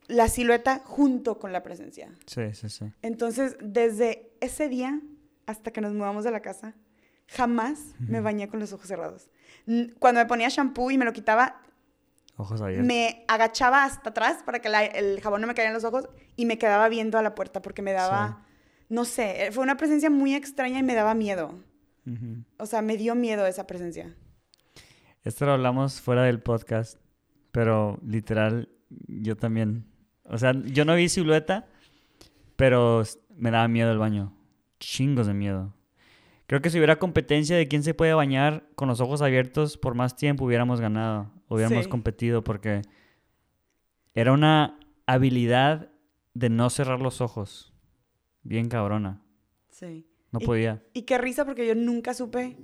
La 0.08 0.28
silueta 0.28 0.84
junto 0.86 1.40
con 1.40 1.52
la 1.54 1.64
presencia. 1.64 2.14
Sí, 2.28 2.54
sí, 2.54 2.70
sí. 2.70 2.86
Entonces, 3.02 3.56
desde 3.62 4.32
ese 4.42 4.70
día 4.70 5.02
hasta 5.48 5.72
que 5.72 5.82
nos 5.82 5.94
mudamos 5.94 6.24
de 6.24 6.30
la 6.32 6.42
casa, 6.42 6.76
jamás 7.36 7.96
me 8.00 8.22
bañé 8.22 8.48
con 8.48 8.60
los 8.60 8.72
ojos 8.74 8.88
cerrados. 8.88 9.30
Cuando 10.00 10.20
me 10.22 10.26
ponía 10.26 10.50
shampoo 10.50 10.92
y 10.92 10.98
me 10.98 11.06
lo 11.06 11.14
quitaba, 11.14 11.62
Ojos 12.36 12.62
abiertos. 12.62 12.88
me 12.88 13.26
agachaba 13.28 13.84
hasta 13.84 14.10
atrás 14.10 14.42
para 14.46 14.60
que 14.60 14.70
la- 14.70 14.84
el 14.86 15.22
jabón 15.22 15.42
no 15.42 15.48
me 15.48 15.54
cayera 15.54 15.70
en 15.70 15.76
los 15.76 15.84
ojos 15.84 16.10
y 16.36 16.46
me 16.46 16.58
quedaba 16.58 16.90
viendo 16.90 17.18
a 17.18 17.22
la 17.22 17.36
puerta 17.36 17.62
porque 17.62 17.82
me 17.82 17.92
daba, 17.94 18.46
no 18.90 19.06
sé, 19.06 19.46
eh, 19.48 19.52
fue 19.52 19.64
una 19.64 19.78
presencia 19.78 20.10
muy 20.10 20.34
extraña 20.34 20.80
y 20.80 20.84
me 20.84 20.96
daba 20.96 21.14
miedo. 21.14 21.60
O 22.58 22.66
sea, 22.66 22.82
me 22.82 22.98
dio 22.98 23.16
miedo 23.16 23.46
esa 23.48 23.66
presencia. 23.66 24.14
Esto 25.24 25.46
lo 25.46 25.54
hablamos 25.54 26.02
fuera 26.02 26.24
del 26.24 26.42
podcast, 26.42 26.98
pero 27.52 27.98
literal, 28.06 28.68
yo 29.08 29.38
también. 29.38 29.86
O 30.26 30.38
sea, 30.38 30.52
yo 30.66 30.84
no 30.84 30.96
vi 30.96 31.08
silueta, 31.08 31.68
pero 32.58 33.04
me 33.38 33.52
daba 33.52 33.68
miedo 33.70 33.92
el 33.92 33.98
baño. 34.00 34.36
Chingos 34.80 35.28
de 35.28 35.34
miedo. 35.34 35.74
Creo 36.48 36.62
que 36.62 36.70
si 36.70 36.78
hubiera 36.78 37.00
competencia 37.00 37.56
de 37.56 37.68
quién 37.68 37.84
se 37.84 37.94
puede 37.94 38.14
bañar 38.14 38.68
con 38.76 38.88
los 38.88 39.00
ojos 39.00 39.22
abiertos 39.22 39.78
por 39.78 39.96
más 39.96 40.16
tiempo, 40.16 40.46
hubiéramos 40.46 40.82
ganado. 40.82 41.32
Hubiéramos 41.48 41.86
Sí. 41.86 41.90
competido 41.90 42.44
porque 42.44 42.82
era 44.14 44.32
una 44.34 44.78
habilidad 45.06 45.90
de 46.34 46.50
no 46.50 46.70
cerrar 46.70 47.00
los 47.02 47.22
ojos. 47.22 47.74
Bien 48.44 48.68
cabrona. 48.70 49.22
Sí. 49.70 50.08
No 50.32 50.40
Y- 50.42 50.46
podía. 50.46 50.84
Y 50.94 51.04
qué 51.04 51.18
risa 51.18 51.46
porque 51.46 51.66
yo 51.68 51.76
nunca 51.76 52.14
supe 52.14 52.58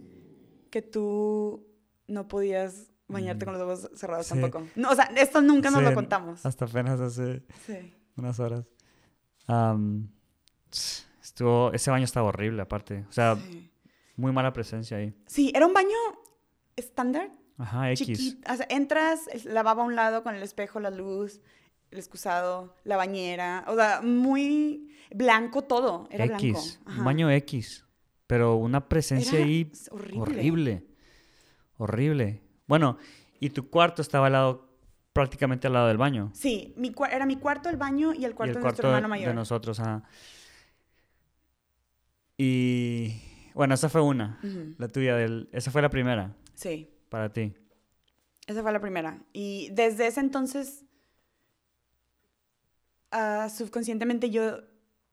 que 0.71 0.81
tú 0.81 1.65
no 2.07 2.27
podías 2.27 2.91
bañarte 3.07 3.45
Mm. 3.45 3.47
con 3.49 3.57
los 3.57 3.63
ojos 3.85 3.99
cerrados 3.99 4.27
Sí. 4.27 4.33
tampoco. 4.33 4.67
No, 4.75 4.89
o 4.91 4.95
sea, 4.95 5.05
esto 5.15 5.41
nunca 5.41 5.69
nos 5.71 5.79
Sí, 5.79 5.85
lo 5.85 5.93
contamos. 5.95 6.45
Hasta 6.45 6.65
apenas 6.65 6.99
hace 6.99 7.43
Sí. 7.65 7.93
unas 8.17 8.39
horas. 8.39 8.65
Am, 9.47 10.09
estuvo, 11.21 11.71
ese 11.73 11.89
baño 11.91 12.03
estaba 12.03 12.27
horrible, 12.27 12.61
aparte. 12.61 13.05
O 13.09 13.11
sea, 13.11 13.35
Sí. 13.35 13.68
Muy 14.19 14.31
mala 14.31 14.53
presencia 14.53 14.97
ahí. 14.97 15.13
Sí, 15.25 15.51
era 15.55 15.65
un 15.65 15.73
baño 15.73 15.95
estándar, 16.75 17.31
Ajá, 17.57 17.91
X. 17.91 18.05
chiquito. 18.07 18.51
O 18.53 18.55
sea, 18.55 18.67
entras, 18.69 19.27
el 19.27 19.53
lavabo 19.53 19.81
a 19.81 19.85
un 19.85 19.95
lado 19.95 20.23
con 20.23 20.35
el 20.35 20.43
espejo, 20.43 20.79
la 20.79 20.89
luz, 20.91 21.41
el 21.91 21.97
excusado, 21.97 22.75
la 22.83 22.97
bañera, 22.97 23.65
o 23.67 23.75
sea, 23.75 24.01
muy 24.01 24.93
blanco 25.13 25.63
todo, 25.63 26.07
era 26.11 26.25
X, 26.25 26.79
blanco. 26.83 26.99
un 26.99 27.05
baño 27.05 27.31
X, 27.31 27.85
pero 28.27 28.55
una 28.57 28.87
presencia 28.87 29.39
Era 29.39 29.47
ahí 29.47 29.71
horrible. 29.91 30.21
horrible, 30.21 30.85
horrible. 31.77 32.41
Bueno, 32.67 32.97
y 33.39 33.49
tu 33.49 33.69
cuarto 33.69 34.01
estaba 34.01 34.27
al 34.27 34.33
lado, 34.33 34.69
prácticamente 35.13 35.65
al 35.67 35.73
lado 35.73 35.87
del 35.87 35.97
baño. 35.97 36.29
Sí, 36.35 36.73
mi 36.77 36.93
era 37.11 37.25
mi 37.25 37.37
cuarto, 37.37 37.69
el 37.69 37.77
baño 37.77 38.13
y 38.13 38.23
el 38.25 38.35
cuarto 38.35 38.49
y 38.49 38.51
el 38.51 38.55
de 38.55 38.61
cuarto 38.61 38.81
nuestro 38.83 38.89
hermano 38.89 39.07
mayor. 39.07 39.29
de 39.29 39.33
nosotros, 39.33 39.79
ajá. 39.79 40.03
Y 42.37 43.15
bueno, 43.59 43.73
esa 43.73 43.89
fue 43.89 44.01
una, 44.01 44.39
Ujú, 44.41 44.75
la 44.77 44.87
tuya, 44.87 45.17
del, 45.17 45.49
esa 45.51 45.69
fue 45.69 45.81
la 45.81 45.89
primera 45.89 46.33
Sí, 46.53 46.89
para 47.09 47.33
ti. 47.33 47.53
esa 48.47 48.61
fue 48.61 48.71
la 48.71 48.79
primera. 48.79 49.21
Y 49.33 49.69
desde 49.73 50.07
ese 50.07 50.21
entonces, 50.21 50.85
ah, 53.11 53.49
subconscientemente 53.49 54.29
yo 54.29 54.61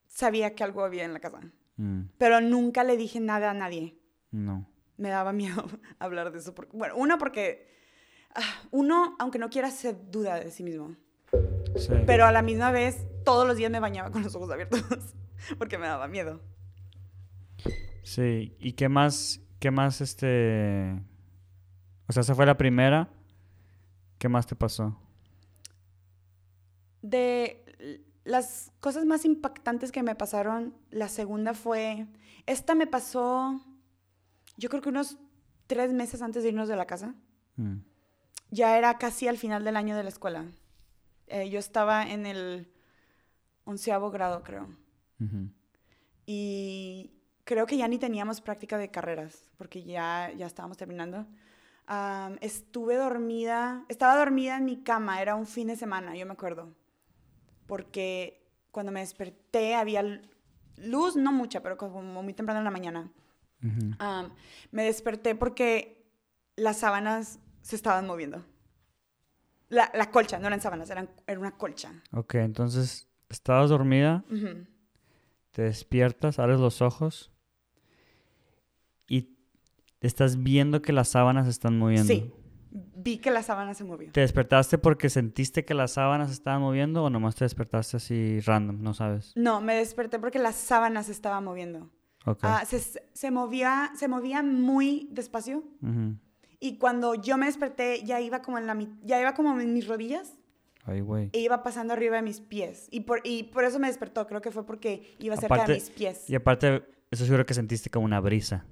sabía 0.07 0.55
que 0.55 0.63
algo 0.63 0.85
había 0.85 1.05
en 1.05 1.13
la 1.13 1.19
casa. 1.19 1.41
Mm, 1.77 2.03
Pero 2.19 2.41
nunca 2.41 2.85
le 2.85 2.97
dije 2.97 3.19
nada 3.19 3.51
a 3.51 3.55
nadie. 3.55 3.99
no. 4.31 4.69
Me 4.97 5.09
daba 5.11 5.33
miedo 5.33 5.67
hablar 5.99 6.31
de 6.33 6.39
eso. 6.39 6.55
Porque, 6.55 6.77
bueno, 6.77 6.95
uno 6.97 7.19
porque 7.19 7.69
ah, 8.35 8.63
uno, 8.71 9.17
aunque 9.19 9.39
no 9.41 9.51
quiera, 9.51 9.71
se 9.73 9.93
duda 9.93 10.37
de 10.41 10.53
sí 10.53 10.63
mismo. 10.63 10.95
Sí. 11.77 11.93
Pero 12.07 12.27
a 12.27 12.33
la 12.33 12.43
misma 12.43 12.71
vez, 12.71 13.05
todos 13.25 13.45
los 13.47 13.57
días 13.57 13.71
me 13.73 13.81
bañaba 13.81 14.11
con 14.13 14.23
los 14.23 14.35
ojos 14.37 14.51
abiertos 14.53 14.81
porque 15.59 15.79
me 15.79 15.87
daba 15.89 16.07
miedo. 16.07 16.41
Sí, 18.07 18.55
¿y 18.61 18.75
qué 18.75 18.89
más, 18.89 19.41
qué 19.59 19.73
más, 19.73 20.01
este... 20.01 20.93
O 22.07 22.13
sea, 22.13 22.21
esa 22.21 22.37
fue 22.37 22.47
la 22.47 22.57
primera. 22.57 23.09
¿Qué 24.19 24.29
más 24.29 24.47
te 24.47 24.55
pasó? 24.55 24.97
De 27.03 27.65
las 28.23 28.71
cosas 28.79 29.07
más 29.07 29.25
impactantes 29.25 29.91
que 29.91 30.05
me 30.05 30.15
pasaron, 30.15 30.73
la 30.91 31.09
segunda 31.09 31.53
fue, 31.53 32.07
esta 32.47 32.77
me 32.77 32.87
pasó, 32.87 33.61
yo 34.57 34.69
creo 34.69 34.83
que 34.83 34.89
unos 34.89 35.19
tres 35.67 35.93
meses 35.93 36.23
antes 36.23 36.45
de 36.45 36.51
irnos 36.51 36.69
de 36.69 36.77
la 36.77 36.87
casa. 36.87 37.13
Mm, 37.57 37.79
Ya 38.53 38.79
era 38.79 38.99
casi 38.99 39.27
al 39.27 39.37
final 39.37 39.65
del 39.65 39.77
año 39.77 39.97
de 39.97 40.05
la 40.05 40.11
escuela. 40.11 40.45
Eh, 41.27 41.51
yo 41.51 41.59
estaba 41.59 42.09
en 42.09 42.25
el 42.25 42.71
onceavo 43.65 44.13
grado, 44.13 44.45
creo. 44.45 44.69
Y 46.25 47.16
creo 47.47 47.65
que 47.65 47.77
ya 47.79 47.87
ni 47.87 47.97
teníamos 47.99 48.41
práctica 48.41 48.77
de 48.77 48.91
carreras, 48.91 49.49
porque 49.57 49.85
ya, 49.85 50.33
ya 50.37 50.47
estábamos 50.47 50.77
terminando. 50.77 51.27
Am, 51.87 52.37
estuve 52.41 52.97
dormida, 52.97 53.85
estaba 53.89 54.17
dormida 54.17 54.57
en 54.57 54.65
mi 54.65 54.83
cama, 54.83 55.23
era 55.23 55.37
un 55.37 55.47
fin 55.47 55.69
de 55.69 55.77
semana, 55.77 56.17
yo 56.17 56.27
me 56.27 56.33
acuerdo. 56.33 56.75
Porque 57.67 58.45
cuando 58.73 58.91
me 58.91 58.99
desperté 59.01 59.77
había 59.77 60.03
luz, 60.77 61.15
no 61.15 61.31
mucha, 61.31 61.63
pero 61.63 61.77
como 61.77 62.03
muy 62.03 62.35
temprano 62.35 62.59
en 62.59 62.65
la 62.65 62.71
mañana. 62.73 63.13
Ujú. 63.63 63.95
Am, 64.01 64.33
me 64.73 64.83
desperté 64.83 65.37
porque 65.37 66.05
las 66.57 66.79
sábanas 66.79 67.39
se 67.63 67.77
estaban 67.77 68.09
moviendo. 68.09 68.45
La, 69.69 69.91
la 69.95 70.11
colcha, 70.11 70.41
no 70.41 70.49
eran 70.49 70.61
sábanas, 70.61 70.91
eran, 70.91 71.09
era 71.29 71.39
una 71.39 71.57
colcha. 71.57 71.93
Ok, 72.13 72.35
entonces 72.35 73.09
estabas 73.29 73.71
dormida, 73.71 74.25
Ujú. 74.31 74.67
te 75.53 75.63
despiertas, 75.63 76.41
abres 76.41 76.59
los 76.59 76.83
ojos 76.83 77.31
y 79.09 79.31
estás 80.01 80.43
viendo 80.43 80.83
que 80.83 80.93
las 80.93 81.09
sábanas 81.09 81.45
se 81.45 81.51
están 81.51 81.79
moviendo. 81.79 82.07
Sí, 82.13 82.33
vi 82.97 83.19
que 83.19 83.31
la 83.31 83.43
sábana 83.43 83.75
se 83.75 83.85
movió. 83.85 84.11
¿Te 84.13 84.21
despertaste 84.21 84.79
porque 84.79 85.09
sentiste 85.11 85.65
que 85.65 85.75
las 85.75 85.93
sábanas 85.93 86.29
se 86.29 86.35
estaban 86.35 86.61
moviendo 86.61 87.05
o 87.05 87.11
nomás 87.11 87.35
te 87.35 87.45
despertaste 87.45 87.97
así 87.97 88.41
random? 88.41 88.83
No 88.83 88.95
sabes. 88.95 89.33
No, 89.37 89.61
me 89.61 89.75
desperté 89.75 90.19
porque 90.19 90.39
las 90.39 90.55
sábanas 90.57 91.07
se 91.07 91.13
estaban 91.13 91.45
moviendo. 91.45 91.91
Ok. 92.27 92.41
Ah, 92.43 92.65
se, 92.67 92.81
se 92.81 93.31
movía, 93.31 93.93
se 93.97 94.09
movía 94.09 94.43
muy 94.43 95.09
despacio 95.13 95.59
Ujú. 95.81 96.17
y 96.59 96.77
cuando 96.79 97.15
yo 97.15 97.39
me 97.39 97.47
desperté 97.47 98.03
ya 98.05 98.21
iba 98.21 98.43
como 98.43 98.59
en 98.59 98.67
la 98.67 98.77
ya 99.05 99.21
iba 99.21 99.33
como 99.35 99.61
en 99.61 99.73
mis 99.73 99.87
rodillas 99.87 100.35
Ay, 100.85 101.03
güey. 101.03 101.31
e 101.33 101.39
iba 101.39 101.63
pasando 101.63 101.93
arriba 101.93 102.17
de 102.17 102.23
mis 102.23 102.41
pies 102.41 102.89
y 102.91 103.01
por, 103.03 103.21
y 103.23 103.45
por 103.45 103.63
eso 103.63 103.79
me 103.79 103.87
despertó, 103.87 104.27
creo 104.27 104.41
que 104.41 104.51
fue 104.51 104.67
porque 104.67 105.15
iba 105.21 105.37
cerca 105.37 105.55
Aparte- 105.55 105.73
de 105.73 105.79
mis 105.79 105.91
pies. 105.91 106.29
Y 106.29 106.35
aparte, 106.35 106.83
eso 107.13 107.25
seguro 107.25 107.47
que 107.47 107.55
sentiste 107.55 107.91
como 107.91 108.05
una 108.05 108.19
brisa. 108.19 108.67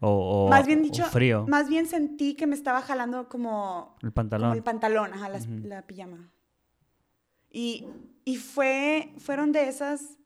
O, 0.00 0.46
o- 0.46 0.48
más 0.48 0.66
bien 0.66 0.82
dicho, 0.82 1.04
frío. 1.06 1.44
más 1.48 1.68
bien 1.68 1.86
sentí 1.86 2.34
que 2.34 2.46
me 2.46 2.54
estaba 2.54 2.82
jalando 2.82 3.28
como 3.28 3.96
el 3.96 4.00
Como 4.00 4.12
pantalón. 4.14 4.52
el 4.56 4.62
pantalón, 4.62 5.12
ajá, 5.12 5.28
las- 5.28 5.46
Ujú. 5.46 5.60
la 5.66 5.82
pijama. 5.82 6.30
Y, 7.50 7.86
y 8.24 8.36
fue, 8.36 9.12
fueron 9.18 9.52
de 9.52 9.68
esas, 9.68 10.18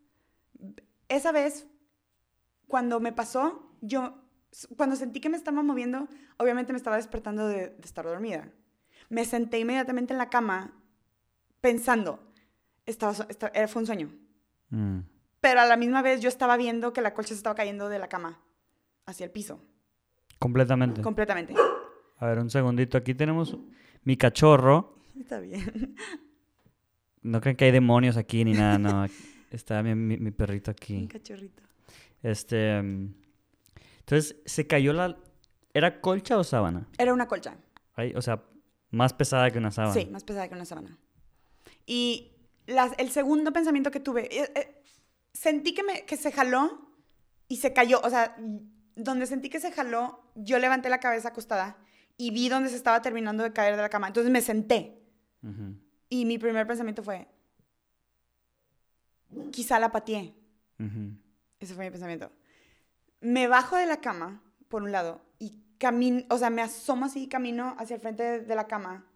esa 1.09 1.33
vez, 1.33 1.67
cuando 2.69 3.01
me 3.01 3.13
pasó, 3.13 3.71
yo, 3.81 4.19
cuando 4.77 4.97
sentí 4.97 5.21
que 5.21 5.29
me 5.31 5.37
estaba 5.37 5.63
moviendo, 5.63 6.09
obviamente 6.39 6.73
me 6.73 6.77
estaba 6.77 6.97
despertando 6.97 7.47
de, 7.47 7.69
de 7.71 7.81
estar 7.85 8.05
dormida. 8.05 8.51
Me 9.09 9.25
senté 9.25 9.59
inmediatamente 9.61 10.13
en 10.13 10.19
la 10.19 10.29
cama 10.31 10.73
pensando, 11.61 12.21
estaba, 12.87 13.15
so- 13.15 13.27
esta- 13.29 13.51
era- 13.55 13.69
fue 13.69 13.81
un 13.83 13.87
sueño. 13.87 14.13
Mm. 14.71 14.99
Pero 15.41 15.61
a 15.61 15.67
la 15.67 15.77
misma 15.77 16.03
vez 16.03 16.21
yo 16.21 16.29
estaba 16.29 16.57
viendo 16.57 16.93
que 16.93 17.01
la 17.03 17.15
colcha 17.15 17.29
se 17.31 17.35
estaba 17.37 17.55
cayendo 17.55 17.89
de 17.89 17.99
la 17.99 18.09
cama 18.09 18.39
hacia 19.07 19.25
el 19.25 19.31
piso, 19.31 19.63
Completamente. 20.39 21.01
completamente. 21.03 21.55
A 22.19 22.27
ver, 22.27 22.39
un 22.39 22.51
segundito. 22.51 22.97
Aquí 22.99 23.15
tenemos 23.15 23.57
mi 24.05 24.17
cachorro. 24.17 24.99
Está 25.19 25.41
bien. 25.41 25.95
No 27.23 27.41
creen 27.41 27.57
que 27.57 27.67
hay 27.67 27.71
demonios 27.71 28.17
aquí 28.17 28.45
ni 28.45 28.53
nada, 28.53 28.79
no. 28.79 29.07
Está 29.51 29.83
mi, 29.83 29.95
mi- 29.95 30.17
mi 30.19 30.31
perrito 30.31 30.71
aquí. 30.71 31.07
cachorrito. 31.09 31.63
Este. 32.23 32.81
mm, 32.83 33.15
Entonces, 34.01 34.37
se 34.45 34.67
cayó 34.67 34.93
la. 34.93 35.17
¿Era 35.75 36.01
colcha 36.01 36.37
o 36.39 36.45
sábana? 36.45 36.89
Era 36.99 37.13
una 37.15 37.27
colcha. 37.29 37.57
Ay, 37.95 38.13
o 38.17 38.23
sea, 38.23 38.43
más 38.91 39.13
pesada 39.13 39.51
que 39.51 39.59
una 39.59 39.71
sábana. 39.71 39.95
Sí, 39.95 40.07
más 40.11 40.25
pesada 40.25 40.49
que 40.49 40.55
una 40.55 40.65
sábana. 40.65 40.99
Y 41.87 42.33
las- 42.67 42.95
el 42.99 43.11
segundo 43.11 43.53
pensamiento 43.53 43.91
que 43.91 44.01
tuve, 44.01 44.25
eh, 44.37 44.51
eh, 44.55 44.83
sentí 45.33 45.75
que, 45.75 45.83
me, 45.83 46.05
que 46.05 46.17
se 46.17 46.33
jaló 46.33 46.89
y 47.49 47.57
se 47.57 47.73
cayó. 47.73 48.01
O 48.03 48.11
sea, 48.11 48.37
donde 49.03 49.27
sentí 49.27 49.49
que 49.49 49.61
se 49.61 49.73
jaló, 49.73 50.23
yo 50.35 50.59
levanté 50.59 50.89
la 50.89 51.01
cabeza 51.01 51.29
acostada 51.29 51.77
y 52.17 52.31
vi 52.31 52.49
donde 52.49 52.69
se 52.69 52.77
estaba 52.77 53.03
terminando 53.03 53.43
de 53.43 53.53
caer 53.53 53.77
de 53.77 53.83
la 53.83 53.89
cama. 53.89 54.07
Entonces 54.09 54.31
me 54.31 54.41
senté 54.41 54.99
y 56.09 56.25
mi 56.25 56.39
primer 56.39 56.67
pensamiento 56.67 57.03
fue, 57.03 57.27
quizá 59.51 59.79
la 59.79 59.91
pateé. 59.91 60.35
Ese 61.59 61.75
fue 61.75 61.85
mi 61.85 61.91
pensamiento. 61.91 62.31
Me 63.21 63.47
bajo 63.47 63.77
de 63.77 63.87
la 63.87 64.01
cama, 64.01 64.43
por 64.69 64.83
un 64.83 64.93
lado, 64.93 65.23
y 65.39 65.63
camino, 65.79 66.23
o 66.29 66.39
sea, 66.39 66.51
me 66.51 66.63
asomo 66.63 67.07
así, 67.07 67.29
camino 67.29 67.77
hacia 67.79 67.95
el 67.95 68.01
frente 68.01 68.23
de, 68.23 68.41
de 68.41 68.55
la 68.55 68.67
cama 68.67 69.07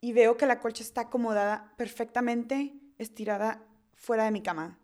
y 0.00 0.12
veo 0.12 0.36
que 0.36 0.46
la 0.46 0.60
colcha 0.60 0.82
está 0.82 1.02
acomodada 1.02 1.72
perfectamente, 1.76 2.74
estirada 2.98 3.62
fuera 3.94 4.24
de 4.24 4.32
mi 4.32 4.42
cama. 4.42 4.78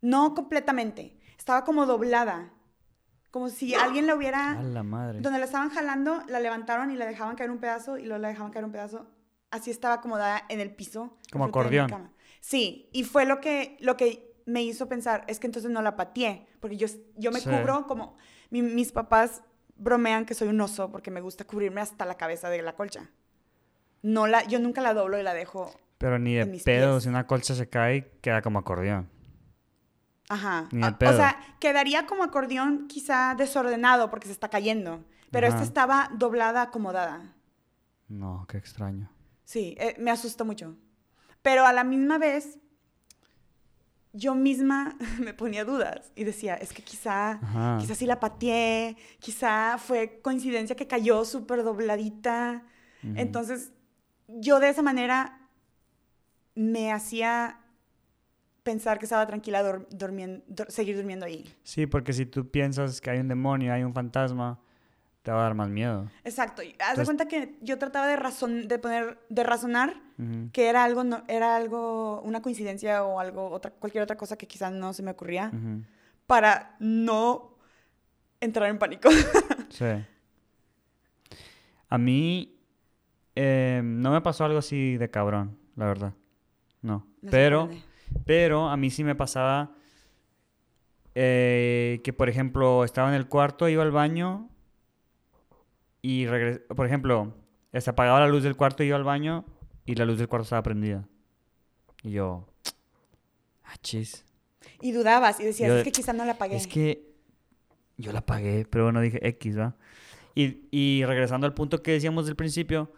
No 0.00 0.34
completamente, 0.34 1.18
estaba 1.36 1.64
como 1.64 1.84
doblada, 1.86 2.53
como 3.34 3.48
si 3.48 3.74
alguien 3.74 4.06
la 4.06 4.12
A 4.12 4.14
hubiera, 4.16 4.62
la 4.62 4.84
madre. 4.84 5.20
donde 5.20 5.40
la 5.40 5.46
estaban 5.46 5.68
jalando, 5.70 6.22
la 6.28 6.38
levantaron 6.38 6.92
y 6.92 6.96
la 6.96 7.04
dejaban 7.04 7.34
caer 7.34 7.50
un 7.50 7.58
pedazo 7.58 7.98
y 7.98 8.04
luego 8.04 8.18
la 8.22 8.28
dejaban 8.28 8.52
caer 8.52 8.64
un 8.64 8.70
pedazo. 8.70 9.08
Así 9.50 9.72
estaba 9.72 9.94
acomodada 9.94 10.42
en 10.48 10.60
el 10.60 10.72
piso. 10.72 11.16
Como 11.32 11.44
acordeón. 11.44 12.12
Sí, 12.40 12.88
y 12.92 13.02
fue 13.02 13.24
lo 13.26 13.40
que, 13.40 13.76
lo 13.80 13.96
que 13.96 14.36
me 14.46 14.62
hizo 14.62 14.88
pensar, 14.88 15.24
es 15.26 15.40
que 15.40 15.48
entonces 15.48 15.68
no 15.72 15.82
la 15.82 15.96
pateé, 15.96 16.46
porque 16.60 16.76
yo, 16.76 16.86
yo 17.16 17.32
me 17.32 17.40
Sí. 17.40 17.48
cubro 17.50 17.88
como, 17.88 18.16
mi- 18.50 18.62
mis 18.62 18.92
papás 18.92 19.42
bromean 19.76 20.26
que 20.26 20.34
soy 20.34 20.46
un 20.46 20.60
oso 20.60 20.92
porque 20.92 21.10
me 21.10 21.20
gusta 21.20 21.44
cubrirme 21.44 21.80
hasta 21.80 22.04
la 22.04 22.16
cabeza 22.16 22.48
de 22.50 22.62
la 22.62 22.76
colcha. 22.76 23.10
No 24.02 24.28
la, 24.28 24.44
yo 24.44 24.60
nunca 24.60 24.80
la 24.80 24.94
doblo 24.94 25.18
y 25.18 25.24
la 25.24 25.34
dejo, 25.34 25.72
Pero 25.98 26.20
ni 26.20 26.34
de 26.34 26.42
en 26.42 26.50
mis 26.52 26.62
pedo, 26.62 26.92
pies. 26.92 27.02
si 27.02 27.08
una 27.08 27.26
colcha 27.26 27.56
se 27.56 27.68
cae, 27.68 28.12
queda 28.20 28.42
como 28.42 28.60
acordeón. 28.60 29.08
Ajá. 30.28 30.68
Ni 30.72 30.82
Ah, 30.84 30.96
O 31.00 31.12
sea, 31.12 31.38
quedaría 31.60 32.06
como 32.06 32.22
acordeón 32.22 32.86
quizá 32.88 33.34
desordenado 33.36 34.10
porque 34.10 34.26
se 34.26 34.32
está 34.32 34.48
cayendo, 34.48 35.04
pero 35.30 35.46
Ajá. 35.46 35.56
esta 35.56 35.64
estaba 35.66 36.10
doblada, 36.14 36.62
acomodada. 36.62 37.34
No, 38.08 38.46
qué 38.48 38.56
extraño. 38.58 39.10
Sí, 39.44 39.74
eh, 39.78 39.94
me 39.98 40.10
asustó 40.10 40.44
mucho. 40.44 40.76
Pero 41.42 41.66
a 41.66 41.72
la 41.72 41.84
misma 41.84 42.18
vez, 42.18 42.58
yo 44.12 44.34
misma 44.34 44.96
me 45.18 45.34
ponía 45.34 45.64
dudas 45.64 46.12
y 46.14 46.24
decía, 46.24 46.54
es 46.54 46.72
que 46.72 46.82
quizá, 46.82 47.32
Ajá. 47.32 47.78
quizá 47.80 47.94
sí 47.94 48.06
la 48.06 48.20
pateé, 48.20 48.96
quizá 49.18 49.76
fue 49.78 50.20
coincidencia 50.22 50.76
que 50.76 50.86
cayó 50.86 51.24
súper 51.24 51.62
dobladita. 51.64 52.62
Entonces, 53.16 53.72
yo 54.28 54.60
de 54.60 54.70
esa 54.70 54.80
manera 54.80 55.38
me 56.54 56.90
hacía 56.92 57.60
pensar 58.64 58.98
que 58.98 59.04
estaba 59.06 59.24
tranquila 59.26 59.62
dor- 59.62 59.86
durmien- 59.90 60.42
dor- 60.48 60.70
seguir 60.70 60.96
durmiendo 60.96 61.24
ahí. 61.26 61.44
Sí, 61.62 61.86
porque 61.86 62.12
si 62.12 62.26
tú 62.26 62.50
piensas 62.50 63.00
que 63.00 63.10
hay 63.10 63.20
un 63.20 63.28
demonio, 63.28 63.72
hay 63.72 63.84
un 63.84 63.94
fantasma, 63.94 64.58
te 65.22 65.30
va 65.30 65.38
a 65.40 65.42
dar 65.44 65.54
más 65.54 65.68
miedo. 65.68 66.10
Exacto. 66.24 66.62
Haz 66.80 66.98
de 66.98 67.04
cuenta 67.04 67.28
que 67.28 67.56
yo 67.62 67.78
trataba 67.78 68.06
de 68.08 68.16
razón, 68.16 68.66
de 68.66 68.78
poner, 68.78 69.18
de 69.28 69.44
razonar 69.44 69.94
que 70.52 70.68
era 70.68 70.84
algo, 70.84 71.02
no, 71.04 71.24
era 71.28 71.56
algo, 71.56 72.20
una 72.22 72.40
coincidencia 72.42 73.02
o 73.04 73.18
algo, 73.20 73.50
otra, 73.50 73.70
cualquier 73.72 74.02
otra 74.04 74.16
cosa 74.16 74.36
que 74.36 74.46
quizás 74.46 74.72
no 74.72 74.92
se 74.92 75.02
me 75.02 75.10
ocurría 75.12 75.50
para 76.26 76.76
no 76.78 77.56
entrar 78.40 78.68
en 78.70 78.78
pánico. 78.78 79.08
Sí. 79.70 79.86
A 81.88 81.98
mí 81.98 82.56
eh, 83.34 83.80
no 83.84 84.12
me 84.12 84.20
pasó 84.20 84.44
algo 84.44 84.58
así 84.58 84.96
de 84.96 85.10
cabrón, 85.10 85.58
la 85.76 85.86
verdad. 85.86 86.12
No. 86.82 87.06
Pero, 87.30 87.62
sorprende. 87.62 87.84
Pero 88.26 88.68
a 88.68 88.76
mí 88.76 88.90
sí 88.90 89.04
me 89.04 89.14
pasaba 89.14 89.74
eh, 91.14 92.00
que, 92.04 92.12
por 92.12 92.28
ejemplo, 92.28 92.84
estaba 92.84 93.08
en 93.08 93.14
el 93.14 93.28
cuarto, 93.28 93.68
iba 93.68 93.82
al 93.82 93.92
baño 93.92 94.48
y 96.02 96.26
regres- 96.26 96.60
Por 96.74 96.86
ejemplo, 96.86 97.34
se 97.72 97.90
apagaba 97.90 98.20
la 98.20 98.28
luz 98.28 98.42
del 98.42 98.56
cuarto, 98.56 98.82
iba 98.82 98.96
al 98.96 99.04
baño 99.04 99.44
y 99.86 99.94
la 99.94 100.04
luz 100.04 100.18
del 100.18 100.28
cuarto 100.28 100.44
estaba 100.44 100.62
prendida. 100.62 101.06
Y 102.02 102.12
yo, 102.12 102.46
ah, 103.64 103.76
chis. 103.82 104.24
Y 104.80 104.92
dudabas 104.92 105.38
y 105.40 105.44
decías, 105.44 105.68
Yo- 105.70 105.76
es 105.78 105.84
que 105.84 105.92
quizás 105.92 106.14
no 106.14 106.24
la 106.24 106.34
pagué. 106.36 106.56
Es 106.56 106.66
que 106.66 107.14
yo 107.96 108.12
la 108.12 108.20
pagué, 108.26 108.66
pero 108.68 108.84
bueno, 108.84 109.00
dije 109.00 109.26
X, 109.28 109.56
¿va? 109.58 109.76
Y, 110.34 110.66
y 110.72 111.04
regresando 111.04 111.46
al 111.46 111.54
punto 111.54 111.80
que 111.80 111.92
decíamos 111.92 112.26
del 112.26 112.34
principio, 112.34 112.92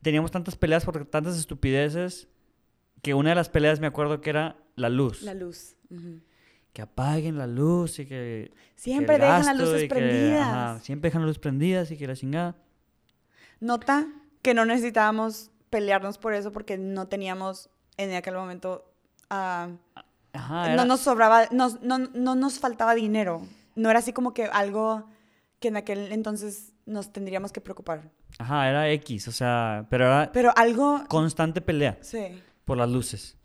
teníamos 0.00 0.30
tantas 0.30 0.56
peleas 0.56 0.86
por 0.86 1.04
tantas 1.04 1.36
estupideces 1.36 2.28
que 3.02 3.14
una 3.14 3.30
de 3.30 3.34
las 3.36 3.48
peleas 3.48 3.80
me 3.80 3.86
acuerdo 3.86 4.20
que 4.20 4.30
era 4.30 4.56
la 4.76 4.88
luz. 4.88 5.22
La 5.22 5.34
luz. 5.34 5.76
Que 6.72 6.82
apaguen 6.82 7.36
la 7.38 7.46
luz 7.46 7.98
y 7.98 8.06
que... 8.06 8.52
Siempre 8.76 9.18
dejan 9.18 9.44
las 9.44 9.56
luces 9.58 9.82
que- 9.82 9.88
prendidas. 9.88 10.46
ajá, 10.46 10.80
siempre 10.80 11.08
dejan 11.08 11.22
las 11.22 11.28
luces 11.28 11.40
prendidas 11.40 11.90
y 11.90 11.96
que 11.96 12.06
la 12.06 12.14
chingada. 12.16 12.56
Nota 13.60 14.06
que 14.42 14.54
no 14.54 14.64
necesitábamos 14.64 15.50
pelearnos 15.68 16.18
por 16.18 16.34
eso 16.34 16.52
porque 16.52 16.78
no 16.78 17.08
teníamos 17.08 17.70
en 17.96 18.14
aquel 18.14 18.34
momento... 18.34 18.90
ah, 19.28 19.68
Ajá, 20.32 20.66
no 20.68 20.72
era- 20.74 20.84
nos 20.84 21.00
sobraba, 21.00 21.46
nos- 21.50 21.80
no, 21.82 21.98
no 21.98 22.34
nos 22.36 22.58
faltaba 22.60 22.94
dinero. 22.94 23.42
No 23.74 23.90
era 23.90 23.98
así 23.98 24.12
como 24.12 24.32
que 24.32 24.44
algo 24.44 25.08
que 25.58 25.68
en 25.68 25.76
aquel 25.76 26.12
entonces 26.12 26.72
nos 26.86 27.12
tendríamos 27.12 27.52
que 27.52 27.60
preocupar. 27.60 28.10
ajá, 28.38 28.68
era 28.70 28.88
X, 28.90 29.28
o 29.28 29.32
sea, 29.32 29.86
pero 29.90 30.06
era 30.06 30.30
Pero 30.32 30.52
algo... 30.56 31.04
constante 31.08 31.60
pelea. 31.60 31.98
Sí. 32.00 32.42
Por 32.70 32.78
las 32.78 32.88
luces. 32.88 33.36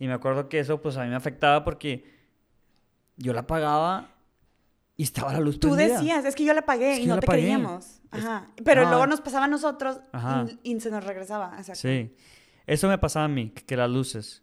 Y 0.00 0.06
me 0.06 0.14
acuerdo 0.14 0.48
que 0.48 0.58
eso 0.58 0.80
pues 0.80 0.96
a 0.96 1.02
mí 1.04 1.10
me 1.10 1.14
afectaba 1.16 1.62
porque 1.62 2.10
yo 3.18 3.34
la 3.34 3.46
pagaba 3.46 4.08
y 4.96 5.02
estaba 5.02 5.30
la 5.34 5.40
luz 5.40 5.60
Tú 5.60 5.68
prendida. 5.74 5.98
decías, 5.98 6.24
es 6.24 6.34
que 6.34 6.46
yo 6.46 6.54
la 6.54 6.62
pagué 6.62 6.92
Es 6.92 6.98
que 7.00 7.04
y 7.04 7.06
no 7.06 7.18
te 7.20 7.26
pagué. 7.26 7.42
creíamos. 7.42 8.00
Ajá. 8.10 8.46
Pero 8.64 8.88
luego 8.88 9.06
nos 9.06 9.20
pasaba 9.20 9.44
a 9.44 9.48
nosotros 9.48 10.00
y, 10.64 10.72
y 10.72 10.80
se 10.80 10.90
nos 10.90 11.04
regresaba. 11.04 11.52
Exacto. 11.58 11.80
Sí. 11.82 12.14
Eso 12.66 12.88
me 12.88 12.96
pasaba 12.96 13.26
a 13.26 13.28
mí, 13.28 13.50
que, 13.50 13.62
que 13.66 13.76
las 13.76 13.90
luces. 13.90 14.42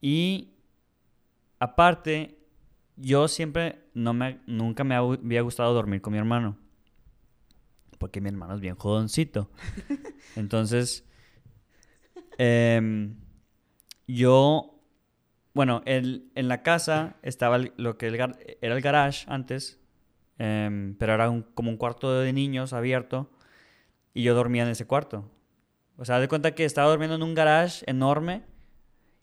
Y 0.00 0.54
aparte, 1.58 2.38
yo 2.94 3.26
siempre 3.26 3.88
no 3.94 4.12
me, 4.14 4.38
nunca 4.46 4.84
me 4.84 4.94
hab- 4.96 5.18
había 5.24 5.42
gustado 5.42 5.74
dormir 5.74 6.00
con 6.00 6.12
mi 6.12 6.18
hermano. 6.20 6.56
Porque 7.98 8.20
mi 8.20 8.28
hermano 8.28 8.54
es 8.54 8.60
bien 8.60 8.76
jodoncito. 8.76 9.50
Entonces, 10.36 11.04
em, 12.38 13.16
yo, 14.08 14.80
bueno, 15.54 15.82
el- 15.84 16.30
en 16.34 16.48
la 16.48 16.62
casa 16.62 17.16
estaba 17.22 17.56
el- 17.56 17.72
lo 17.76 17.96
que 17.98 18.06
el 18.08 18.14
era 18.16 18.74
el 18.74 18.80
garage 18.80 19.24
antes, 19.28 19.78
em, 20.38 20.94
pero 20.98 21.14
era 21.14 21.30
un- 21.30 21.42
como 21.42 21.70
un 21.70 21.76
cuarto 21.76 22.18
de 22.18 22.32
niños 22.32 22.72
abierto 22.72 23.30
y 24.14 24.22
yo 24.24 24.34
dormía 24.34 24.64
en 24.64 24.70
ese 24.70 24.86
cuarto. 24.86 25.30
O 25.96 26.04
sea, 26.04 26.20
de 26.20 26.28
cuenta 26.28 26.52
que 26.54 26.64
estaba 26.64 26.88
durmiendo 26.90 27.16
en 27.16 27.22
un 27.22 27.34
garage 27.34 27.84
enorme 27.90 28.42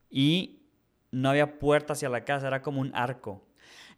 y 0.09 0.61
no 1.11 1.29
había 1.29 1.57
puerta 1.59 1.93
hacia 1.93 2.09
la 2.09 2.25
casa, 2.25 2.47
era 2.47 2.61
como 2.61 2.81
un 2.81 2.91
arco. 2.95 3.41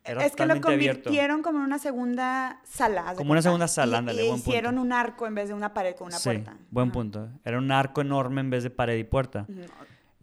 Era 0.04 0.23
es 0.26 0.36
que 0.36 0.45
lo 0.45 0.54
abierto. 0.54 0.67
convirtieron 0.69 1.41
como 1.41 1.58
en 1.60 1.65
una 1.65 1.80
segunda 1.80 2.62
sala. 2.63 3.13
Como 3.17 3.32
una 3.32 3.41
segunda 3.41 3.67
sala, 3.67 3.93
Y- 3.95 4.00
ándale, 4.00 4.23
y 4.23 4.28
buen 4.28 4.38
punto. 4.39 4.50
hicieron 4.52 4.78
un 4.78 4.93
arco 4.93 5.28
en 5.28 5.36
vez 5.36 5.50
de 5.50 5.54
una 5.54 5.73
pared 5.73 5.95
con 5.95 6.08
una 6.08 6.17
sí, 6.17 6.23
puerta. 6.30 6.56
buen 6.69 6.86
Ajá. 6.89 6.93
punto. 6.93 7.30
Era 7.43 7.58
un 7.58 7.71
arco 7.71 8.00
enorme 8.02 8.39
en 8.41 8.50
vez 8.50 8.63
de 8.63 8.69
pared 8.69 8.95
y 8.97 9.04
puerta. 9.04 9.45
Ujú. 9.50 9.62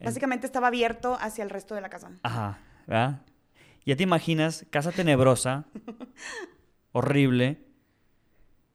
Básicamente 0.05 0.47
estaba 0.47 0.69
abierto 0.69 1.17
hacia 1.21 1.45
el 1.45 1.51
resto 1.51 1.75
de 1.75 1.81
la 1.81 1.89
casa. 1.89 2.11
Ajá, 2.23 2.59
¿verdad? 2.87 3.23
Ya 3.87 3.97
te 3.97 4.03
imaginas, 4.03 4.67
casa 4.71 4.93
tenebrosa, 4.93 5.67
horrible, 6.93 7.61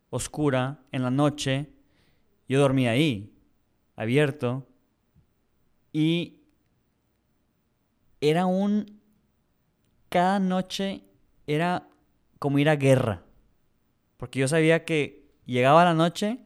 oscura, 0.10 0.80
en 0.92 1.04
la 1.04 1.12
noche. 1.12 1.70
Yo 2.48 2.60
dormía 2.60 2.92
ahí, 2.92 3.34
abierto. 3.96 4.68
Y 5.92 6.42
era 8.22 8.46
un... 8.46 9.00
Cada 10.10 10.40
noche 10.40 11.04
era 11.46 11.88
como 12.40 12.58
ir 12.60 12.70
a 12.70 12.76
guerra. 12.76 13.24
Porque 14.18 14.40
yo 14.40 14.48
sabía 14.48 14.86
que 14.86 15.30
llegaba 15.46 15.86
la 15.86 15.94
noche 15.94 16.40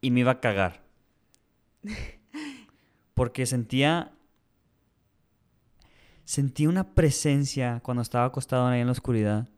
y 0.00 0.10
me 0.10 0.20
iba 0.20 0.32
a 0.32 0.40
cagar. 0.40 0.82
Porque 3.16 3.46
sentía 3.46 4.12
sentí 6.24 6.66
una 6.66 6.94
presencia 6.94 7.80
cuando 7.82 8.02
estaba 8.02 8.26
acostado 8.26 8.66
ahí 8.66 8.80
en 8.80 8.86
la 8.86 8.92
oscuridad. 8.92 9.48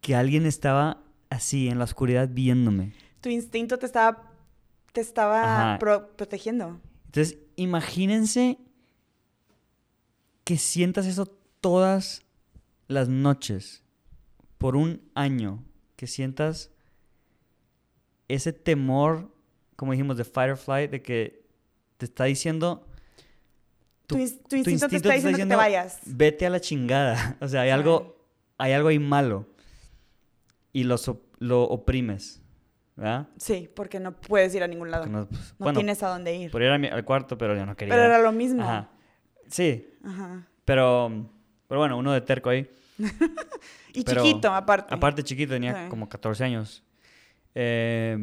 Que 0.00 0.14
alguien 0.14 0.46
estaba 0.46 1.02
así 1.28 1.68
en 1.68 1.78
la 1.78 1.84
oscuridad 1.84 2.28
viéndome. 2.30 2.92
Tu 3.20 3.30
instinto 3.30 3.78
te 3.80 3.86
estaba, 3.86 4.30
te 4.92 5.00
estaba 5.00 5.76
pro- 5.80 6.08
protegiendo. 6.16 6.80
Entonces, 7.06 7.38
imagínense 7.56 8.58
que 10.44 10.58
sientas 10.58 11.06
eso 11.06 11.26
todas 11.60 12.22
las 12.86 13.08
noches 13.08 13.82
por 14.56 14.76
un 14.76 15.02
año. 15.14 15.64
Que 15.96 16.06
sientas 16.06 16.70
ese 18.28 18.52
temor, 18.52 19.34
como 19.74 19.92
dijimos, 19.92 20.16
de 20.16 20.24
fight 20.24 20.52
or 20.52 20.56
flight, 20.56 20.90
de 20.92 21.02
que 21.02 21.41
te 22.02 22.06
está 22.06 22.24
diciendo... 22.24 22.84
Tu, 24.06 24.16
ins- 24.16 24.40
tu 24.48 24.56
instinto 24.56 24.88
te 24.88 24.96
está 24.96 25.12
diciendo 25.14 25.38
que 25.38 25.46
te 25.46 25.54
vayas. 25.56 26.00
Vete 26.04 26.44
a 26.46 26.50
la 26.50 26.60
chingada. 26.60 27.36
O 27.40 27.46
sea, 27.48 27.60
hay 27.62 27.70
algo, 27.70 28.16
hay 28.58 28.72
algo 28.72 28.88
ahí 28.88 28.98
malo. 28.98 29.46
Y 30.72 30.84
lo, 30.84 30.96
lo 31.38 31.62
oprimes. 31.62 32.42
¿Verdad? 32.96 33.28
Sí, 33.38 33.70
porque 33.74 34.00
no 34.00 34.12
puedes 34.20 34.52
ir 34.54 34.62
a 34.62 34.66
ningún 34.66 34.90
lado. 34.90 35.06
No, 35.06 35.20
no, 35.20 35.28
pues, 35.28 35.54
bueno, 35.58 35.78
tienes 35.78 36.02
a 36.02 36.08
dónde 36.08 36.34
ir. 36.36 36.50
por 36.50 36.60
ir 36.62 36.68
a 36.70 36.78
mi- 36.78 36.88
al 36.88 37.04
cuarto, 37.04 37.38
pero 37.38 37.54
yo 37.56 37.64
no 37.64 37.76
quería. 37.76 37.94
Pero 37.94 38.04
era 38.04 38.18
lo 38.18 38.32
mismo. 38.32 38.62
Ajá. 38.62 38.90
Sí, 39.48 39.88
Ajá. 40.04 40.46
pero, 40.64 41.30
pero 41.68 41.78
bueno, 41.80 41.96
uno 41.96 42.12
de 42.12 42.20
terco 42.20 42.50
ahí. 42.50 42.68
Y 43.94 44.04
Pero, 44.04 44.22
chiquito, 44.24 44.50
aparte. 44.52 44.94
Aparte 44.94 45.22
chiquito, 45.22 45.52
tenía 45.52 45.84
Sí. 45.84 45.90
como 45.90 46.08
14 46.08 46.44
años. 46.44 46.82
Eh, 47.54 48.16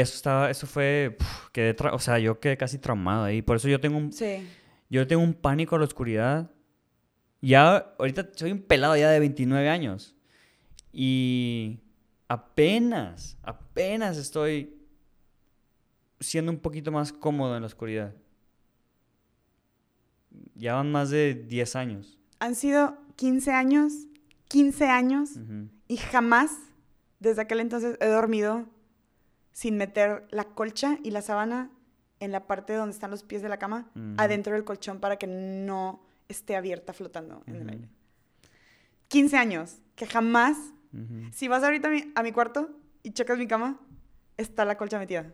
eso 0.00 0.14
estaba, 0.14 0.50
eso 0.50 0.66
fue, 0.66 1.16
puf, 1.18 1.48
quedé 1.52 1.74
o 1.90 1.98
sea, 1.98 2.18
yo 2.18 2.38
quedé 2.38 2.56
casi 2.58 2.78
traumado 2.78 3.24
ahí. 3.24 3.40
Por 3.40 3.56
eso 3.56 3.66
yo 3.68 3.80
tengo 3.80 3.96
un, 3.96 4.12
Sí. 4.12 4.46
yo 4.90 5.06
tengo 5.06 5.22
un 5.22 5.32
pánico 5.32 5.74
a 5.74 5.78
la 5.78 5.86
oscuridad. 5.86 6.50
Ya, 7.40 7.94
ahorita 7.98 8.28
soy 8.34 8.52
un 8.52 8.60
pelado 8.60 8.94
ya 8.96 9.08
de 9.10 9.18
29 9.20 9.68
años. 9.70 10.14
Y 10.92 11.80
apenas, 12.28 13.38
apenas 13.42 14.18
estoy 14.18 14.76
siendo 16.20 16.52
un 16.52 16.58
poquito 16.58 16.92
más 16.92 17.10
cómodo 17.12 17.56
en 17.56 17.62
la 17.62 17.66
oscuridad. 17.66 18.14
Ya 20.54 20.74
van 20.74 20.92
más 20.92 21.08
de 21.08 21.34
10 21.34 21.74
años. 21.76 22.18
Han 22.38 22.54
sido 22.54 22.98
15 23.16 23.50
años, 23.52 23.92
15 24.48 24.88
años, 24.90 25.30
y 25.88 25.96
jamás, 25.96 26.50
desde 27.18 27.40
aquel 27.42 27.60
entonces, 27.60 27.96
he 28.00 28.06
dormido 28.08 28.66
sin 29.56 29.78
meter 29.78 30.26
la 30.30 30.44
colcha 30.44 30.98
y 31.02 31.12
la 31.12 31.22
sábana 31.22 31.70
en 32.20 32.30
la 32.30 32.46
parte 32.46 32.74
donde 32.74 32.92
están 32.92 33.10
los 33.10 33.22
pies 33.22 33.40
de 33.40 33.48
la 33.48 33.56
cama, 33.58 33.90
adentro 34.18 34.52
del 34.52 34.64
colchón 34.64 35.00
para 35.00 35.16
que 35.16 35.26
no 35.26 36.02
esté 36.28 36.56
abierta 36.56 36.92
flotando 36.92 37.42
en 37.46 37.56
el 37.56 37.70
aire. 37.70 37.88
15 39.08 39.38
años, 39.38 39.78
que 39.94 40.06
jamás, 40.06 40.58
si 41.32 41.48
vas 41.48 41.62
ahorita 41.64 41.88
a 41.88 41.90
mi, 41.90 42.12
a 42.14 42.22
mi 42.22 42.32
cuarto 42.32 42.68
y 43.02 43.12
checas 43.12 43.38
mi 43.38 43.46
cama, 43.46 43.80
está 44.36 44.66
la 44.66 44.76
colcha 44.76 44.98
metida. 44.98 45.32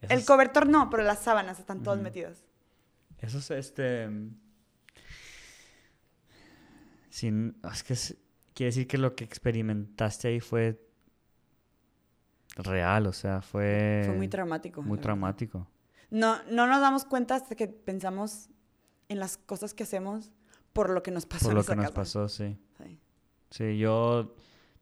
El 0.00 0.24
cobertor 0.24 0.66
no, 0.68 0.90
pero 0.90 1.04
las 1.04 1.20
sábanas 1.22 1.60
están 1.60 1.84
todas 1.84 2.00
metidas. 2.00 2.42
Eso 3.18 3.38
es 3.38 3.50
este. 3.52 4.08
Sin, 7.08 7.56
es 7.72 7.82
que 7.84 7.92
es- 7.92 8.16
quiere 8.54 8.70
decir 8.70 8.86
que 8.88 8.98
lo 8.98 9.14
que 9.14 9.22
experimentaste 9.24 10.26
ahí 10.28 10.40
fue 10.40 10.80
real, 12.56 13.06
o 13.06 13.12
sea, 13.12 13.40
fue. 13.42 14.02
Fue 14.06 14.14
muy 14.16 14.28
traumático. 14.28 14.82
muy 14.82 14.98
traumático. 14.98 15.66
No, 16.10 16.42
no 16.50 16.66
nos 16.66 16.80
damos 16.80 17.04
cuenta 17.04 17.36
hasta 17.36 17.54
que 17.54 17.68
pensamos 17.68 18.48
en 19.08 19.18
las 19.20 19.36
cosas 19.36 19.74
que 19.74 19.84
hacemos 19.84 20.30
por 20.72 20.90
lo 20.90 21.02
que 21.02 21.10
nos 21.10 21.26
pasó 21.26 21.46
Por 21.46 21.54
lo 21.54 21.64
que 21.64 21.74
nos 21.76 21.86
casa. 21.86 21.94
pasó, 21.94 22.28
sí. 22.28 22.56
Sí. 22.78 22.98
Sí, 23.50 23.78
yo 23.78 24.34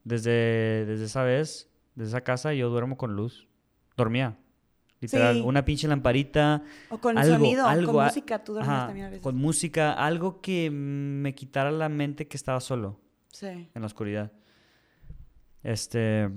desde, 0.04 0.84
desde 0.86 1.04
esa 1.04 1.22
vez, 1.22 1.68
desde 1.94 2.10
esa 2.10 2.20
casa, 2.22 2.52
yo 2.54 2.68
duermo 2.70 2.96
con 2.96 3.14
luz. 3.16 3.46
Dormía. 3.96 4.38
Literal, 5.00 5.36
Sí. 5.36 5.42
una 5.42 5.64
pinche 5.64 5.86
lamparita. 5.86 6.62
O 6.90 6.98
con 6.98 7.16
Algo, 7.18 7.34
sonido, 7.36 7.66
algo, 7.66 7.92
con 7.92 8.02
a- 8.02 8.06
música, 8.06 8.42
tú 8.42 8.58
ajá, 8.58 8.86
también 8.86 9.06
a 9.06 9.10
veces. 9.10 9.22
con 9.22 9.36
música, 9.36 9.92
algo 9.92 10.40
que 10.40 10.70
me 10.70 11.34
quitara 11.34 11.70
la 11.70 11.88
mente 11.88 12.26
que 12.26 12.36
estaba 12.36 12.60
solo 12.60 13.00
Sí. 13.32 13.46
en 13.46 13.70
la 13.80 13.86
oscuridad. 13.86 14.32
Este. 15.62 16.28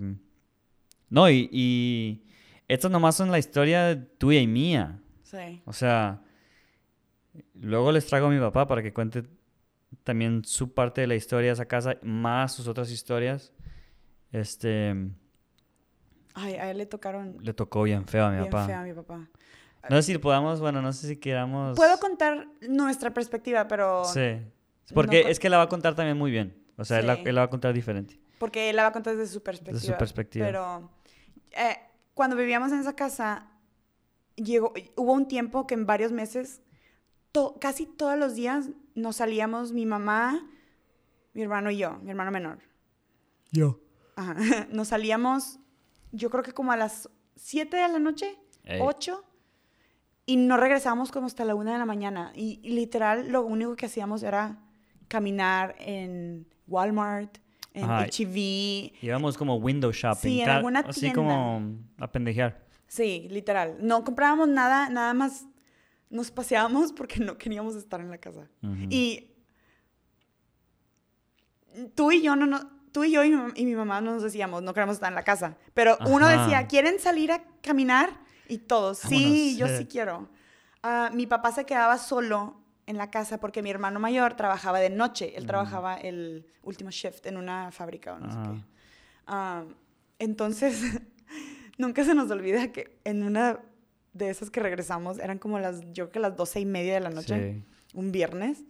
No, 1.12 1.30
y, 1.30 1.48
y 1.52 2.24
esto 2.68 2.90
nomás 2.90 3.16
son 3.16 3.30
la 3.30 3.38
historia 3.38 4.08
tuya 4.18 4.40
y 4.40 4.48
mía. 4.48 5.00
Sí. 5.22 5.62
O 5.66 5.74
sea, 5.74 6.24
luego 7.54 7.92
les 7.92 8.08
traigo 8.08 8.28
a 8.28 8.30
mi 8.32 8.40
papá 8.40 8.66
para 8.66 8.82
que 8.82 8.94
cuente 8.94 9.24
también 10.04 10.44
su 10.46 10.74
parte 10.74 11.02
de 11.02 11.08
la 11.08 11.16
historia 11.16 11.50
de 11.50 11.54
esa 11.54 11.66
casa, 11.66 11.98
más 12.02 12.54
sus 12.54 12.68
otras 12.68 12.90
historias. 12.90 13.54
Este, 14.32 14.96
Ay, 16.34 16.54
a 16.54 16.72
él 16.72 16.78
le 16.78 16.86
tocaron 16.86 17.38
le 17.42 17.54
tocó 17.54 17.84
bien 17.84 18.08
feo 18.08 18.26
a 18.26 18.30
mi 18.30 18.38
bien 18.38 18.50
papá. 18.50 18.66
feo 18.68 18.78
a 18.78 18.84
mi 18.84 18.94
papá. 18.94 19.30
No 19.90 19.96
sé 19.98 20.04
si 20.14 20.18
podamos, 20.18 20.60
bueno, 20.62 20.82
no 20.82 20.94
sé 20.94 21.08
si 21.08 21.18
queramos. 21.18 21.76
Puedo 21.76 22.00
contar 22.00 22.48
nuestra 22.70 23.14
perspectiva, 23.14 23.68
pero... 23.68 24.06
Sí. 24.06 24.38
Porque 24.94 25.24
no 25.24 25.30
es 25.30 25.40
que 25.40 25.50
la 25.50 25.58
va 25.58 25.64
a 25.64 25.70
contar 25.70 25.96
también 25.96 26.18
muy 26.18 26.32
bien. 26.32 26.56
O 26.78 26.86
sea, 26.86 27.00
él, 27.00 27.08
la, 27.08 27.14
él 27.14 27.36
la 27.36 27.42
va 27.42 27.46
a 27.46 27.50
contar 27.50 27.74
diferente. 27.74 28.20
Porque 28.38 28.70
él 28.70 28.76
la 28.76 28.84
va 28.84 28.90
a 28.90 28.92
contar 28.92 29.16
desde 29.16 29.34
su 29.34 29.42
perspectiva. 29.44 29.98
perspectiva. 29.98 30.46
Pero 30.46 30.90
eh, 31.52 31.78
cuando 32.14 32.36
vivíamos 32.36 32.72
en 32.72 32.80
esa 32.80 32.94
casa, 32.96 33.48
llegó, 34.36 34.74
hubo 34.96 35.14
un 35.14 35.28
tiempo 35.28 35.68
que 35.68 35.74
en 35.74 35.86
varios 35.86 36.12
meses, 36.12 36.62
to- 37.32 37.58
casi 37.60 37.86
todos 37.86 38.18
los 38.18 38.36
días 38.36 38.70
nos 38.96 39.18
salíamos 39.18 39.72
mi 39.72 39.86
mamá, 39.86 40.48
mi 41.34 41.42
hermano 41.42 41.72
y 41.72 41.78
yo, 41.78 41.98
mi 42.04 42.10
hermano 42.12 42.32
menor. 42.32 42.60
Yo. 43.52 43.80
Ajá. 44.16 44.36
Nos 44.72 44.90
salíamos, 44.90 45.60
yo 46.12 46.30
creo 46.30 46.44
que 46.44 46.52
como 46.54 46.72
a 46.74 46.78
las 46.78 47.10
7 47.38 47.78
de 47.78 47.88
la 47.88 48.00
noche, 48.00 48.38
Ey. 48.64 48.80
8, 48.84 49.24
y 50.26 50.36
no 50.38 50.58
regresábamos 50.58 51.12
como 51.12 51.28
hasta 51.28 51.46
la 51.46 51.56
1 51.56 51.72
de 51.72 51.78
la 51.80 51.86
mañana. 51.86 52.32
Y, 52.36 52.60
y 52.64 52.70
literal, 52.72 53.30
lo 53.32 53.44
único 53.44 53.76
que 53.76 53.86
hacíamos 53.88 54.24
era 54.24 54.60
caminar 55.08 55.76
en 55.80 56.48
Walmart, 56.68 57.38
en. 57.74 57.90
H-E-B. 57.90 58.94
Íbamos 59.02 59.38
como 59.38 59.56
window 59.56 59.92
shopping. 59.92 60.20
Sí, 60.22 60.42
en 60.42 60.50
alguna 60.50 60.80
Así 60.82 61.02
tienda. 61.02 61.16
como 61.16 61.78
a 61.98 62.12
pendejear. 62.12 62.66
Sí, 62.88 63.28
literal. 63.30 63.78
No 63.80 64.04
comprábamos 64.04 64.50
nada, 64.50 64.90
nada 64.90 65.14
más 65.14 65.46
nos 66.10 66.32
paseábamos 66.32 66.92
porque 66.94 67.20
no 67.20 67.38
queríamos 67.38 67.76
estar 67.76 68.02
en 68.02 68.10
la 68.10 68.18
casa. 68.18 68.50
Ujú. 68.62 68.88
Y 68.90 69.32
tú 71.96 72.12
y 72.12 72.22
yo 72.22 72.36
no, 72.36 72.46
no 72.46 72.60
tú 72.92 73.04
y 73.06 73.12
yo 73.12 73.24
y 73.24 73.30
mi, 73.30 73.52
y 73.56 73.66
mi 73.66 73.76
mamá 73.76 74.02
nos 74.02 74.22
decíamos, 74.24 74.62
no 74.64 74.74
queremos 74.74 74.96
estar 74.96 75.10
en 75.10 75.16
la 75.16 75.24
casa. 75.24 75.58
Pero 75.74 75.98
uno 76.08 76.26
Ajá. 76.28 76.42
decía, 76.42 76.68
¿quieren 76.68 77.00
salir 77.00 77.32
a 77.32 77.44
caminar? 77.62 78.10
Y 78.48 78.58
todos, 78.58 78.98
sí, 79.00 79.16
Vámonos, 79.24 79.58
yo 79.58 79.68
sí. 79.68 79.78
sí 79.78 79.86
quiero. 79.86 80.28
Ah, 80.84 81.10
mi 81.14 81.26
papá 81.28 81.52
se 81.54 81.66
quedaba 81.66 81.98
solo 81.98 82.61
en 82.88 82.98
la 82.98 83.10
casa 83.12 83.40
porque 83.40 83.62
mi 83.62 83.70
hermano 83.70 84.00
mayor 84.00 84.36
trabajaba 84.36 84.80
de 84.80 84.90
noche. 84.90 85.34
Él 85.38 85.44
Mm. 85.44 85.48
trabajaba 85.48 85.96
el 85.96 86.46
último 86.64 86.90
shift 86.92 87.26
en 87.26 87.38
una 87.38 87.72
fábrica 87.72 88.14
o 88.14 88.20
no 88.20 88.32
sé 88.32 88.38
qué. 88.52 88.66
Ah, 89.28 89.64
entonces, 90.20 90.82
nunca 91.78 92.04
se 92.04 92.14
nos 92.16 92.30
olvida 92.32 92.72
que 92.72 93.00
en 93.04 93.24
una 93.24 93.60
de 94.14 94.30
esas 94.30 94.50
que 94.50 94.60
regresamos, 94.60 95.20
eran 95.20 95.38
como 95.40 95.58
las, 95.60 95.82
yo 95.94 96.06
creo 96.06 96.12
que 96.12 96.20
las 96.20 96.36
doce 96.36 96.60
y 96.60 96.66
media 96.66 96.94
de 96.96 97.00
la 97.00 97.10
noche, 97.12 97.54
Sí. 97.54 97.64
un 97.98 98.12
viernes, 98.12 98.64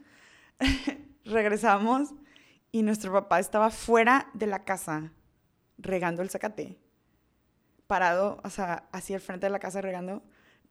regresamos 1.26 2.10
y 2.72 2.84
nuestro 2.84 3.12
papá 3.12 3.40
estaba 3.40 3.70
fuera 3.70 4.30
de 4.34 4.48
la 4.48 4.64
casa 4.64 5.12
regando 5.78 6.22
el 6.22 6.30
zacate, 6.30 6.78
parado, 7.88 8.40
o 8.44 8.50
sea, 8.50 8.88
así 8.92 9.14
al 9.14 9.20
frente 9.22 9.48
de 9.48 9.50
la 9.52 9.60
casa 9.60 9.82
regando, 9.82 10.24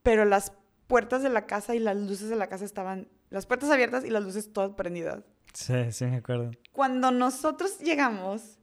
pero 0.03 0.25
las 0.25 0.53
puertas 0.87 1.23
de 1.23 1.29
la 1.29 1.47
casa 1.47 1.75
y 1.75 1.79
las 1.79 1.97
luces 1.97 2.29
de 2.29 2.37
la 2.37 2.49
casa 2.49 2.65
estaban, 2.65 3.09
las 3.31 3.47
puertas 3.47 3.71
abiertas 3.71 4.05
y 4.05 4.11
las 4.11 4.23
luces 4.23 4.53
todas 4.53 4.73
prendidas. 4.73 5.25
Sí, 5.55 5.91
sí, 5.93 6.05
me 6.07 6.17
acuerdo. 6.17 6.51
Cuando 6.73 7.11
nosotros 7.11 7.79
llegamos, 7.81 8.59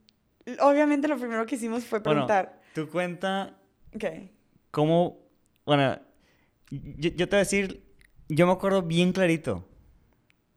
obviamente 0.60 1.08
lo 1.08 1.16
primero 1.18 1.44
que 1.46 1.56
hicimos 1.56 1.84
fue 1.84 1.98
Bueno, 2.00 2.26
preguntar, 2.26 2.60
Tu 2.74 2.88
cuenta 2.88 3.58
¿qué? 3.98 4.30
cómo, 4.70 5.18
bueno, 5.66 5.98
yo, 6.70 7.10
yo 7.10 7.28
te 7.28 7.36
voy 7.36 7.36
a 7.36 7.38
decir, 7.40 7.84
yo 8.28 8.46
me 8.46 8.52
acuerdo 8.52 8.82
bien 8.82 9.12
clarito 9.12 9.66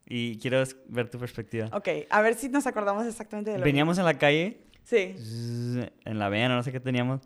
y 0.05 0.37
quiero 0.39 0.61
ver 0.87 1.09
tu 1.09 1.17
perspectiva. 1.19 1.69
Ok, 1.73 1.87
a 2.09 2.21
ver 2.21 2.35
si 2.35 2.49
nos 2.49 2.67
acordamos 2.67 3.05
exactamente 3.05 3.51
de 3.51 3.57
lo 3.59 3.63
Veníamos 3.63 3.97
en 3.97 4.05
la 4.05 4.17
calle, 4.17 4.61
Sí. 4.83 5.15
en 6.05 6.19
la 6.19 6.25
avena, 6.25 6.55
no 6.55 6.63
sé 6.63 6.71
qué 6.71 6.79
teníamos, 6.79 7.21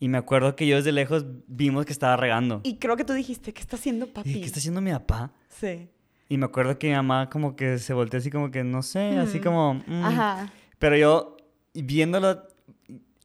y 0.00 0.08
me 0.08 0.18
acuerdo 0.18 0.54
que 0.56 0.66
yo 0.66 0.76
desde 0.76 0.92
lejos 0.92 1.24
vimos 1.46 1.84
que 1.86 1.92
estaba 1.92 2.16
regando. 2.16 2.60
Y 2.64 2.76
creo 2.76 2.96
que 2.96 3.04
tú 3.04 3.12
dijiste, 3.12 3.52
¿qué 3.52 3.60
está 3.60 3.76
haciendo 3.76 4.06
papi? 4.06 4.32
¿qué 4.40 4.46
está 4.46 4.58
haciendo 4.60 4.80
mi 4.80 4.92
papá? 4.92 5.32
Sí. 5.48 5.88
Y 6.28 6.36
me 6.38 6.46
acuerdo 6.46 6.78
que 6.78 6.88
mi 6.88 6.94
mamá 6.94 7.28
como 7.30 7.56
que 7.56 7.78
se 7.78 7.94
volteó 7.94 8.18
así 8.18 8.30
como 8.30 8.50
que, 8.50 8.62
no 8.62 8.82
sé, 8.82 9.16
así 9.18 9.40
como... 9.40 9.74
mm. 9.86 10.04
Ajá. 10.04 10.52
Pero 10.78 10.96
yo, 10.96 11.36
viéndolo, 11.74 12.46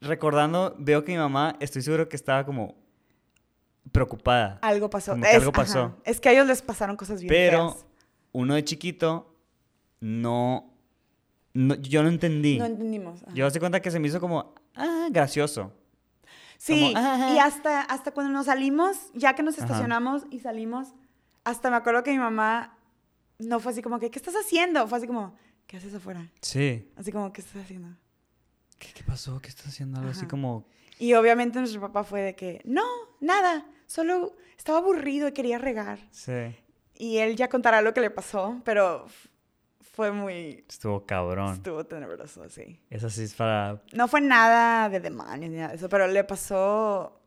recordando, 0.02 0.76
veo 0.80 1.04
que 1.04 1.12
mi 1.12 1.18
mamá, 1.18 1.56
estoy 1.60 1.82
seguro 1.82 2.08
que 2.10 2.16
estaba 2.16 2.46
como 2.46 2.76
preocupada. 3.92 4.60
Algo 4.62 4.90
pasó. 4.90 5.16
Es- 5.16 5.36
algo 5.36 5.52
pasó. 5.52 5.80
ajá. 5.80 5.96
Es 6.06 6.20
que 6.20 6.30
a 6.30 6.32
ellos 6.32 6.48
les 6.48 6.62
pasaron 6.62 6.96
cosas 6.96 7.20
bien 7.22 7.28
Pero 7.30 7.72
feas. 7.72 7.86
uno 8.32 8.56
de 8.56 8.64
chiquito, 8.64 9.36
no, 10.00 10.74
no- 11.54 11.76
yo 11.76 12.04
no 12.04 12.10
entendí. 12.10 12.58
No 12.58 12.66
entendimos. 12.66 13.22
ajá. 13.24 13.34
Yo 13.36 13.50
se 13.50 13.60
cuenta 13.60 13.82
que 13.82 13.92
se 13.92 14.00
me 14.00 14.08
hizo 14.08 14.20
como, 14.20 14.54
ah, 14.76 15.08
gracioso. 15.12 15.72
Sí, 16.58 16.94
como, 16.94 17.34
y 17.34 17.40
hasta, 17.40 17.82
hasta 17.82 18.12
cuando 18.12 18.32
nos 18.32 18.46
salimos, 18.46 18.98
ya 19.14 19.36
que 19.36 19.44
nos 19.44 19.56
Ajá. 19.56 19.66
estacionamos 19.66 20.24
y 20.30 20.40
salimos, 20.40 20.94
hasta 21.44 21.70
me 21.70 21.76
acuerdo 21.76 22.04
que 22.04 22.12
mi 22.12 22.20
mamá 22.20 22.78
no 23.40 23.60
fue 23.60 23.72
así 23.72 23.82
como 23.82 24.00
que, 24.00 24.10
¿qué 24.12 24.20
estás 24.20 24.36
haciendo? 24.36 24.88
Fue 24.88 24.98
así 24.98 25.08
como, 25.08 25.36
¿qué 25.68 25.78
haces 25.78 25.94
afuera? 25.94 26.30
Sí. 26.42 26.92
Así 26.96 27.12
como, 27.12 27.34
¿qué 27.34 27.42
estás 27.42 27.64
haciendo? 27.64 27.96
¿Qué, 28.80 28.94
qué 28.94 29.04
pasó? 29.04 29.42
¿Qué 29.42 29.50
estás 29.50 29.68
haciendo? 29.68 30.00
Algo 30.00 30.12
así 30.12 30.26
como... 30.26 30.66
Y 31.00 31.14
obviamente 31.16 31.60
nuestro 31.60 31.82
papá 31.82 32.04
fue 32.04 32.22
de 32.22 32.36
que, 32.36 32.62
no, 32.66 32.86
nada, 33.20 33.66
solo 33.88 34.36
estaba 34.58 34.78
aburrido 34.78 35.28
y 35.28 35.34
quería 35.34 35.58
regar. 35.58 36.00
Sí. 36.12 36.56
Y 36.96 37.18
él 37.18 37.36
ya 37.36 37.50
contará 37.50 37.82
lo 37.82 37.94
que 37.94 38.02
le 38.02 38.10
pasó, 38.10 38.62
pero 38.64 39.08
fue 39.94 40.12
muy, 40.12 40.66
Estuvo 40.68 41.06
cabrón. 41.06 41.54
estuvo 41.54 41.86
tenebroso, 41.86 42.50
sí. 42.50 42.80
Eso 42.90 43.10
sí 43.10 43.24
es 43.24 43.34
para... 43.34 43.82
No 43.94 44.08
fue 44.08 44.22
nada 44.22 44.90
de 44.90 45.00
demonios 45.00 45.50
ni 45.52 45.58
nada 45.58 45.70
de 45.70 45.76
eso, 45.76 45.88
pero 45.88 46.08
le 46.08 46.24
pasó, 46.24 47.22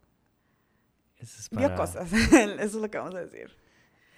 Eso 1.18 1.40
es 1.40 1.48
vio 1.50 1.62
para- 1.68 1.76
cosas, 1.76 2.12
eso 2.12 2.60
es 2.60 2.74
lo 2.74 2.90
que 2.90 2.98
vamos 2.98 3.14
a 3.14 3.20
decir. 3.20 3.56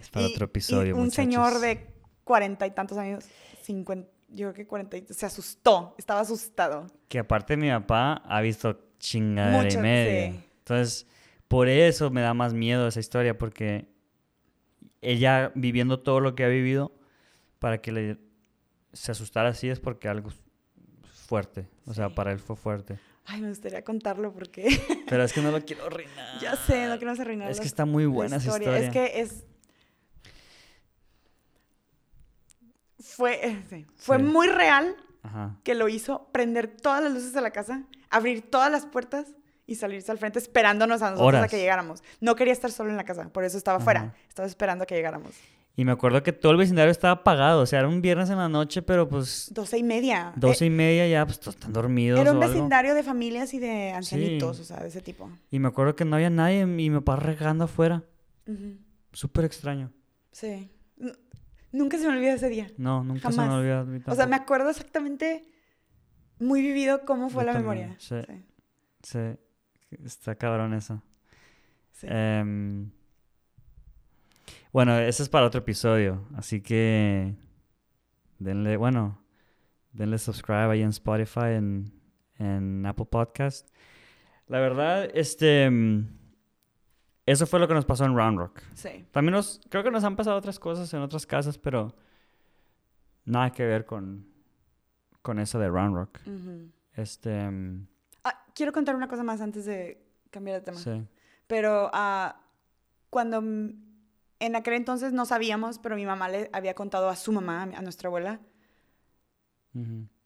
Es 0.00 0.08
para 0.10 0.26
Y- 0.26 0.32
otro 0.32 0.44
y 0.46 0.48
episodio, 0.48 0.96
un 0.96 1.10
señor 1.10 1.58
de 1.60 1.86
cuarenta 2.24 2.66
y 2.66 2.70
tantos 2.72 2.98
años, 2.98 3.24
cincuenta, 3.62 4.10
yo 4.28 4.46
creo 4.48 4.54
que 4.54 4.66
cuarenta 4.66 4.96
y, 4.96 5.06
se 5.08 5.26
asustó, 5.26 5.94
estaba 5.98 6.20
asustado. 6.20 6.86
Que 7.08 7.18
aparte 7.18 7.56
mi 7.56 7.68
papá 7.70 8.22
ha 8.26 8.40
visto 8.40 8.78
chingadera 8.98 9.62
y 9.62 9.64
Mucho, 9.66 9.80
media. 9.80 10.32
sí. 10.32 10.44
Entonces, 10.60 11.06
por 11.48 11.68
eso 11.68 12.10
me 12.10 12.20
da 12.20 12.34
más 12.34 12.52
miedo 12.54 12.88
esa 12.88 13.00
historia, 13.00 13.36
porque 13.38 13.88
ella 15.00 15.52
viviendo 15.54 16.00
todo 16.00 16.20
lo 16.20 16.34
que 16.34 16.44
ha 16.44 16.48
vivido, 16.48 16.92
para 17.58 17.78
que 17.80 17.92
le 17.92 18.18
se 18.92 19.12
asustara 19.12 19.50
así 19.50 19.68
es 19.68 19.80
porque 19.80 20.08
algo 20.08 20.30
fuerte. 21.26 21.68
O 21.86 21.94
sea, 21.94 22.08
Sí. 22.08 22.14
para 22.14 22.32
él 22.32 22.38
fue 22.38 22.56
fuerte. 22.56 22.98
Ay, 23.26 23.42
me 23.42 23.48
gustaría 23.50 23.84
contarlo 23.84 24.32
porque 24.32 24.66
Pero 25.08 25.22
es 25.24 25.32
que 25.32 25.42
no 25.42 25.50
lo 25.50 25.62
quiero 25.64 25.84
arruinar. 25.86 26.40
ya 26.40 26.56
sé, 26.56 26.86
no 26.88 26.98
queremos 26.98 27.20
arruinar 27.20 27.50
Es 27.50 27.60
que 27.60 27.66
está 27.66 27.84
muy 27.84 28.06
buena 28.06 28.36
esa 28.36 28.46
historia. 28.48 28.78
Es 28.78 28.90
que 28.90 29.20
es... 29.20 29.44
Fue, 33.00 33.46
eh, 33.46 33.62
sí, 33.68 33.86
fue 33.96 34.16
Sí. 34.18 34.22
muy 34.22 34.48
real 34.48 34.96
Ajá. 35.22 35.56
que 35.64 35.74
lo 35.74 35.88
hizo 35.88 36.28
prender 36.32 36.68
todas 36.68 37.02
las 37.02 37.12
luces 37.12 37.32
de 37.32 37.40
la 37.40 37.50
casa, 37.50 37.84
abrir 38.10 38.42
todas 38.50 38.70
las 38.70 38.86
puertas 38.86 39.26
y 39.66 39.74
salirse 39.76 40.10
al 40.10 40.18
frente 40.18 40.38
esperándonos 40.38 41.02
a 41.02 41.10
nosotros 41.12 41.42
a 41.42 41.48
que 41.48 41.58
llegáramos. 41.58 42.02
No 42.20 42.34
quería 42.36 42.52
estar 42.52 42.70
solo 42.72 42.90
en 42.90 42.96
la 42.96 43.04
casa, 43.04 43.28
por 43.28 43.44
eso 43.44 43.58
estaba 43.58 43.78
afuera. 43.78 44.14
Estaba 44.28 44.48
esperando 44.48 44.84
a 44.84 44.86
que 44.86 44.94
llegáramos. 44.94 45.34
Y 45.78 45.84
me 45.84 45.92
acuerdo 45.92 46.24
que 46.24 46.32
todo 46.32 46.50
el 46.50 46.58
vecindario 46.58 46.90
estaba 46.90 47.12
apagado. 47.20 47.62
O 47.62 47.66
sea, 47.66 47.78
era 47.78 47.88
un 47.88 48.02
viernes 48.02 48.28
en 48.30 48.38
la 48.38 48.48
noche, 48.48 48.82
pero 48.82 49.08
pues 49.08 49.48
Doce 49.54 49.78
y 49.78 49.84
media. 49.84 50.32
doce 50.34 50.64
Eh, 50.64 50.66
y 50.66 50.70
media 50.70 51.06
ya, 51.06 51.24
pues 51.24 51.38
todos 51.38 51.54
están 51.54 51.72
dormidos. 51.72 52.18
Era 52.18 52.32
un 52.32 52.38
o 52.38 52.42
algo. 52.42 52.52
vecindario 52.52 52.94
de 52.96 53.04
familias 53.04 53.54
y 53.54 53.60
de 53.60 53.92
ancianitos, 53.92 54.56
Sí. 54.56 54.62
o 54.62 54.64
sea, 54.66 54.78
de 54.78 54.88
ese 54.88 55.00
tipo. 55.02 55.30
Y 55.52 55.60
me 55.60 55.68
acuerdo 55.68 55.94
que 55.94 56.04
no 56.04 56.16
había 56.16 56.30
nadie 56.30 56.62
y 56.62 56.66
mi 56.66 56.90
papá 56.90 57.14
regando 57.14 57.62
afuera. 57.64 58.02
Ujú. 58.48 58.76
Súper 59.12 59.44
extraño. 59.44 59.92
Sí. 60.32 60.68
N- 61.00 61.12
Nunca 61.70 61.96
se 61.98 62.08
me 62.08 62.16
olvida 62.16 62.32
ese 62.32 62.48
día. 62.48 62.66
No, 62.76 63.04
nunca 63.04 63.30
se 63.30 63.40
me 63.40 63.48
olvidó. 63.48 63.78
a 63.78 63.84
mí 63.84 64.00
O 64.04 64.14
sea, 64.16 64.26
me 64.26 64.34
acuerdo 64.34 64.70
exactamente 64.70 65.44
muy 66.40 66.60
vivido 66.60 67.04
cómo 67.04 67.28
fue 67.30 67.44
Yo 67.44 67.46
la 67.46 67.52
también, 67.52 67.90
memoria. 67.90 67.96
sí. 68.00 68.16
Sí, 69.04 69.18
Sí, 69.90 69.96
está 70.04 70.34
cabrón 70.34 70.74
eso. 70.74 71.02
sí. 71.92 72.06
Em, 72.10 72.90
bueno, 74.72 74.98
eso 74.98 75.22
es 75.22 75.28
para 75.28 75.46
otro 75.46 75.60
episodio. 75.60 76.26
Así 76.36 76.60
que 76.60 77.34
denle, 78.38 78.76
bueno, 78.76 79.20
denle 79.92 80.18
subscribe 80.18 80.70
ahí 80.72 80.82
en 80.82 80.90
Spotify, 80.90 81.54
en, 81.56 81.92
en 82.38 82.84
Apple 82.86 83.06
Podcast. 83.06 83.68
La 84.46 84.60
verdad, 84.60 85.08
este... 85.14 85.68
mm, 85.70 86.06
Eso 87.26 87.46
fue 87.46 87.60
lo 87.60 87.68
que 87.68 87.74
nos 87.74 87.84
pasó 87.84 88.04
en 88.04 88.16
Round 88.16 88.38
Rock. 88.38 88.62
Sí. 88.74 89.04
También 89.10 89.32
nos... 89.34 89.60
Creo 89.68 89.82
que 89.84 89.90
nos 89.90 90.04
han 90.04 90.16
pasado 90.16 90.36
otras 90.36 90.58
cosas 90.58 90.92
en 90.94 91.00
otras 91.00 91.26
casas, 91.26 91.58
pero... 91.58 91.94
Nada 93.24 93.50
que 93.50 93.64
ver 93.66 93.84
con... 93.84 94.26
Con 95.20 95.38
eso 95.38 95.58
de 95.58 95.68
Round 95.68 95.94
Rock. 95.94 96.20
Este... 96.94 97.50
mm, 97.50 97.86
Ah, 98.24 98.44
quiero 98.54 98.72
contar 98.72 98.96
una 98.96 99.08
cosa 99.08 99.22
más 99.22 99.40
antes 99.40 99.64
de 99.66 100.02
cambiar 100.30 100.58
de 100.60 100.64
tema. 100.64 100.78
Sí. 100.78 101.02
Pero 101.46 101.90
ah, 101.92 102.40
cuando 103.10 103.42
en 104.40 104.56
aquel 104.56 104.74
entonces 104.74 105.12
no 105.12 105.24
sabíamos, 105.26 105.78
pero 105.78 105.96
mi 105.96 106.06
mamá 106.06 106.28
le 106.28 106.50
había 106.52 106.74
contado 106.74 107.08
a 107.08 107.16
su 107.16 107.32
mamá, 107.32 107.62
a 107.62 107.82
nuestra 107.82 108.08
abuela, 108.08 108.40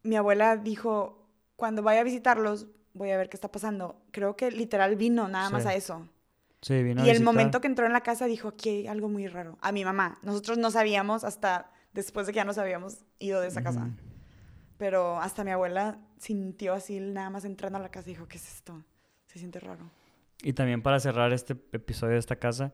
mi 0.02 0.16
abuela 0.16 0.56
dijo, 0.56 1.28
cuando 1.56 1.82
vaya 1.82 2.00
a 2.00 2.04
visitarlos, 2.04 2.66
voy 2.94 3.10
a 3.10 3.16
ver 3.16 3.28
qué 3.28 3.36
está 3.36 3.50
pasando. 3.50 4.02
Creo 4.10 4.36
que 4.36 4.50
literal 4.50 4.96
vino 4.96 5.28
nada 5.28 5.50
más 5.50 5.66
a 5.66 5.74
eso. 5.74 6.08
Sí, 6.60 6.82
vino 6.82 7.02
a 7.02 7.06
y 7.06 7.10
el 7.10 7.22
momento 7.22 7.60
que 7.60 7.66
entró 7.66 7.86
en 7.86 7.92
la 7.92 8.02
casa 8.02 8.26
dijo, 8.26 8.48
aquí 8.48 8.68
hay 8.68 8.86
algo 8.86 9.08
muy 9.08 9.26
raro. 9.26 9.58
A 9.60 9.72
mi 9.72 9.84
mamá. 9.84 10.18
Nosotros 10.22 10.58
no 10.58 10.70
sabíamos 10.70 11.24
hasta 11.24 11.70
después 11.92 12.26
de 12.26 12.32
que 12.32 12.38
ya 12.38 12.44
nos 12.44 12.58
habíamos 12.58 13.04
ido 13.18 13.40
de 13.40 13.48
esa 13.48 13.62
casa. 13.62 13.90
Pero 14.78 15.20
hasta 15.20 15.44
mi 15.44 15.50
abuela 15.50 15.98
sintió 16.18 16.74
así 16.74 16.98
nada 17.00 17.30
más 17.30 17.44
entrando 17.44 17.78
a 17.78 17.82
la 17.82 17.90
casa 17.90 18.10
y 18.10 18.14
dijo, 18.14 18.26
¿qué 18.26 18.38
es 18.38 18.54
esto? 18.54 18.82
Se 19.26 19.38
siente 19.38 19.60
raro. 19.60 19.90
Y 20.42 20.54
también 20.54 20.82
para 20.82 20.98
cerrar 20.98 21.32
este 21.32 21.52
episodio 21.72 22.14
de 22.14 22.18
esta 22.18 22.36
casa, 22.36 22.72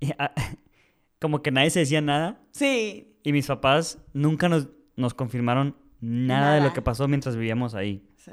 y, 0.00 0.10
ah, 0.18 0.32
como 1.20 1.42
que 1.42 1.50
nadie 1.50 1.70
se 1.70 1.80
decía 1.80 2.00
nada 2.00 2.40
Sí, 2.52 3.16
y 3.22 3.32
mis 3.32 3.46
papás 3.46 3.98
nunca 4.12 4.48
nos, 4.48 4.68
nos 4.96 5.14
confirmaron 5.14 5.76
nada, 6.00 6.54
de 6.56 6.60
lo 6.62 6.72
que 6.72 6.80
pasó 6.82 7.06
mientras 7.08 7.36
vivíamos 7.36 7.74
ahí. 7.74 8.02
sí. 8.16 8.32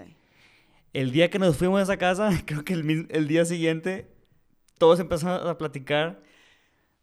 El 0.94 1.12
día 1.12 1.30
que 1.30 1.38
nos 1.38 1.58
fuimos 1.58 1.80
a 1.80 1.84
esa 1.84 1.98
casa, 1.98 2.30
creo 2.46 2.64
que 2.64 2.74
el, 2.74 3.08
el 3.12 3.28
día 3.28 3.46
siguiente, 3.46 4.10
todos 4.80 5.00
empezaron 5.00 5.48
a 5.48 5.58
platicar 5.58 6.24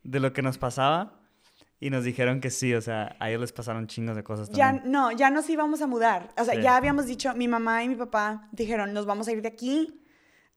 de 0.02 0.20
lo 0.20 0.32
que 0.32 0.42
nos 0.42 0.58
pasaba 0.58 1.20
y 1.80 1.90
nos 1.90 2.02
dijeron 2.02 2.40
que 2.40 2.50
sí, 2.50 2.72
o 2.74 2.80
sea, 2.80 3.14
a 3.20 3.28
ellos 3.28 3.42
les 3.42 3.52
pasaron 3.52 3.86
chingos 3.86 4.16
de 4.16 4.24
cosas 4.24 4.48
Ya, 4.50 4.72
también. 4.72 4.90
no, 4.90 5.12
ya 5.12 5.30
nos 5.30 5.48
íbamos 5.50 5.80
a 5.82 5.86
mudar. 5.86 6.32
O 6.38 6.44
sea, 6.44 6.54
Sí. 6.54 6.62
ya 6.62 6.76
habíamos 6.76 7.06
dicho, 7.06 7.34
mi 7.34 7.46
mamá 7.46 7.84
y 7.84 7.88
mi 7.90 7.94
papá 7.94 8.48
dijeron, 8.52 8.94
nos 8.94 9.06
vamos 9.06 9.28
a 9.28 9.32
ir 9.32 9.42
de 9.42 9.48
aquí. 9.48 10.00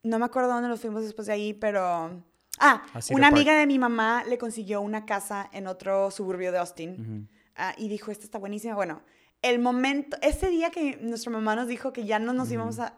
No 0.04 0.18
me 0.20 0.26
acuerdo 0.26 0.50
dónde 0.50 0.70
nos 0.70 0.80
fuimos 0.80 1.04
después 1.04 1.28
de 1.28 1.34
ahí, 1.34 1.54
pero... 1.54 2.24
Ah, 2.60 2.84
una 3.12 3.28
Park. 3.28 3.34
amiga 3.34 3.56
de 3.58 3.68
mi 3.68 3.78
mamá 3.80 4.24
le 4.28 4.38
consiguió 4.38 4.82
una 4.82 5.06
casa 5.06 5.50
en 5.54 5.68
otro 5.68 6.10
suburbio 6.12 6.52
de 6.52 6.58
Austin. 6.58 7.30
Ah, 7.56 7.74
y 7.78 7.88
dijo, 7.90 8.12
esta 8.12 8.24
está 8.26 8.38
buenísima. 8.38 8.76
Bueno, 8.76 9.02
el 9.42 9.60
momento, 9.60 10.18
ese 10.22 10.50
día 10.50 10.70
que 10.72 10.98
nuestra 10.98 11.32
mamá 11.32 11.56
nos 11.56 11.68
dijo 11.68 11.94
que 11.94 12.06
ya 12.06 12.20
no 12.20 12.34
nos 12.34 12.52
íbamos 12.52 12.80
a, 12.80 12.94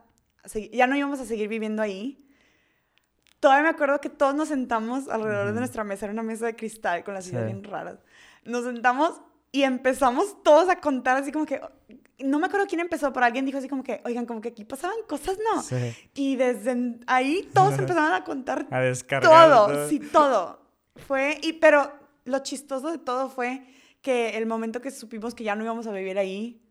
ya 0.71 0.87
no 0.87 0.95
íbamos 0.95 1.19
a 1.19 1.25
seguir 1.25 1.47
viviendo 1.49 1.81
ahí, 1.81 2.25
todavía 3.39 3.63
me 3.63 3.69
acuerdo 3.69 3.99
que 4.01 4.09
todos 4.09 4.35
nos 4.35 4.47
sentamos 4.49 5.07
alrededor 5.09 5.53
de 5.53 5.59
nuestra 5.59 5.83
mesa, 5.83 6.05
era 6.05 6.13
una 6.13 6.23
mesa 6.23 6.45
de 6.45 6.55
cristal 6.55 7.03
con 7.03 7.13
las 7.13 7.25
sillas 7.25 7.41
Sí. 7.41 7.45
bien 7.53 7.63
raras. 7.63 7.99
Nos 8.45 8.63
sentamos 8.65 9.21
y 9.51 9.63
empezamos 9.63 10.41
todos 10.43 10.69
a 10.69 10.77
contar 10.79 11.17
así 11.17 11.31
como 11.31 11.45
que, 11.45 11.61
no 12.23 12.39
me 12.39 12.47
acuerdo 12.47 12.67
quién 12.67 12.81
empezó, 12.81 13.11
pero 13.13 13.25
alguien 13.25 13.45
dijo 13.45 13.57
así 13.57 13.67
como 13.67 13.83
que, 13.83 14.01
oigan, 14.05 14.25
como 14.25 14.41
que 14.41 14.49
aquí 14.49 14.65
pasaban 14.65 14.97
cosas, 15.07 15.37
¿no? 15.53 15.61
Sí. 15.61 15.93
Y 16.15 16.35
desde 16.35 16.99
ahí 17.07 17.49
todos 17.53 17.73
empezaron 17.79 18.13
a 18.13 18.23
contar 18.23 18.67
A 18.71 18.79
descargar. 18.81 19.49
todo, 19.49 19.87
sí, 19.89 19.99
todo. 19.99 20.59
Fue, 21.07 21.39
y, 21.41 21.53
pero 21.53 21.91
lo 22.25 22.39
chistoso 22.39 22.91
de 22.91 22.97
todo 22.97 23.29
fue 23.29 23.63
que 24.01 24.37
el 24.37 24.45
momento 24.45 24.81
que 24.81 24.91
supimos 24.91 25.33
que 25.35 25.43
ya 25.43 25.55
no 25.55 25.63
íbamos 25.63 25.87
a 25.87 25.91
vivir 25.91 26.17
ahí, 26.17 26.61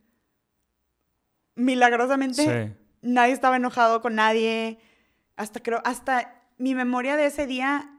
milagrosamente 1.54 2.42
Sí. 2.42 2.74
nadie 3.02 3.32
estaba 3.32 3.56
enojado 3.56 4.00
con 4.00 4.14
nadie. 4.14 4.78
Hasta 5.36 5.60
creo, 5.60 5.80
hasta 5.84 6.42
mi 6.58 6.74
memoria 6.74 7.16
de 7.16 7.26
ese 7.26 7.46
día 7.46 7.90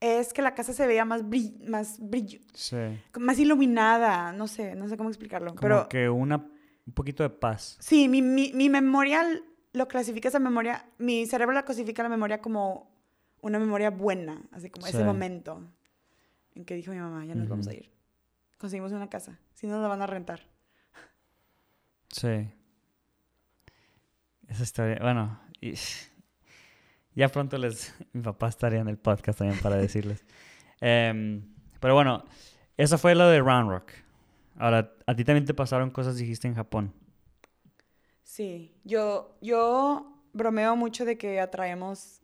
es 0.00 0.32
que 0.32 0.42
la 0.42 0.54
casa 0.54 0.72
se 0.72 0.86
veía 0.86 1.04
más 1.04 1.24
brill- 1.24 1.66
más 1.68 1.96
brillo, 1.98 2.40
Sí. 2.52 2.76
más 3.18 3.38
iluminada, 3.38 4.32
no 4.32 4.48
sé, 4.48 4.74
no 4.74 4.88
sé 4.88 4.96
cómo 4.96 5.08
explicarlo, 5.08 5.50
Como 5.50 5.60
pero 5.60 5.88
que 5.88 6.08
una, 6.08 6.46
un 6.86 6.92
poquito 6.92 7.22
de 7.22 7.30
paz. 7.30 7.76
sí, 7.80 8.08
mi, 8.08 8.20
mi, 8.22 8.52
mi 8.52 8.68
memoria 8.68 9.24
lo 9.72 9.88
clasifica 9.88 10.28
esa 10.28 10.38
memoria, 10.38 10.86
mi 10.98 11.26
cerebro 11.26 11.54
la 11.54 11.64
clasifica 11.64 12.02
la 12.02 12.08
memoria 12.08 12.40
como 12.40 12.90
una 13.40 13.58
memoria 13.58 13.90
buena, 13.90 14.40
así 14.52 14.70
como 14.70 14.86
ese 14.86 15.04
momento 15.04 15.62
en 16.54 16.64
que 16.64 16.74
dijo 16.76 16.92
mi 16.92 16.98
mamá, 16.98 17.24
ya 17.26 17.34
nos 17.34 17.48
vamos 17.48 17.66
a 17.66 17.74
ir. 17.74 17.90
Conseguimos 18.58 18.92
una 18.92 19.10
casa, 19.10 19.38
si 19.54 19.66
no 19.66 19.80
la 19.82 19.88
van 19.88 20.00
a 20.02 20.06
rentar. 20.06 20.46
Sí. 22.10 22.48
Esa 24.48 24.62
historia, 24.62 24.98
bueno, 25.00 25.40
y- 25.60 25.74
ya 27.14 27.28
pronto 27.28 27.58
les, 27.58 27.94
mi 28.12 28.22
papá 28.22 28.48
estaría 28.48 28.80
en 28.80 28.88
el 28.88 28.98
podcast 28.98 29.38
también 29.38 29.60
para 29.60 29.76
decirles. 29.76 30.24
Em, 30.80 31.42
pero 31.80 31.94
bueno, 31.94 32.24
eso 32.76 32.98
fue 32.98 33.14
lo 33.14 33.26
de 33.28 33.40
Round 33.40 33.70
Rock. 33.70 33.92
Ahora, 34.56 34.94
a 35.06 35.14
ti 35.14 35.24
también 35.24 35.44
te 35.44 35.54
pasaron 35.54 35.90
cosas, 35.90 36.16
dijiste, 36.16 36.46
en 36.48 36.54
Japón. 36.54 36.92
Sí, 38.22 38.74
yo, 38.84 39.36
yo 39.40 40.22
bromeo 40.32 40.76
mucho 40.76 41.04
de 41.04 41.18
que 41.18 41.40
atraemos 41.40 42.20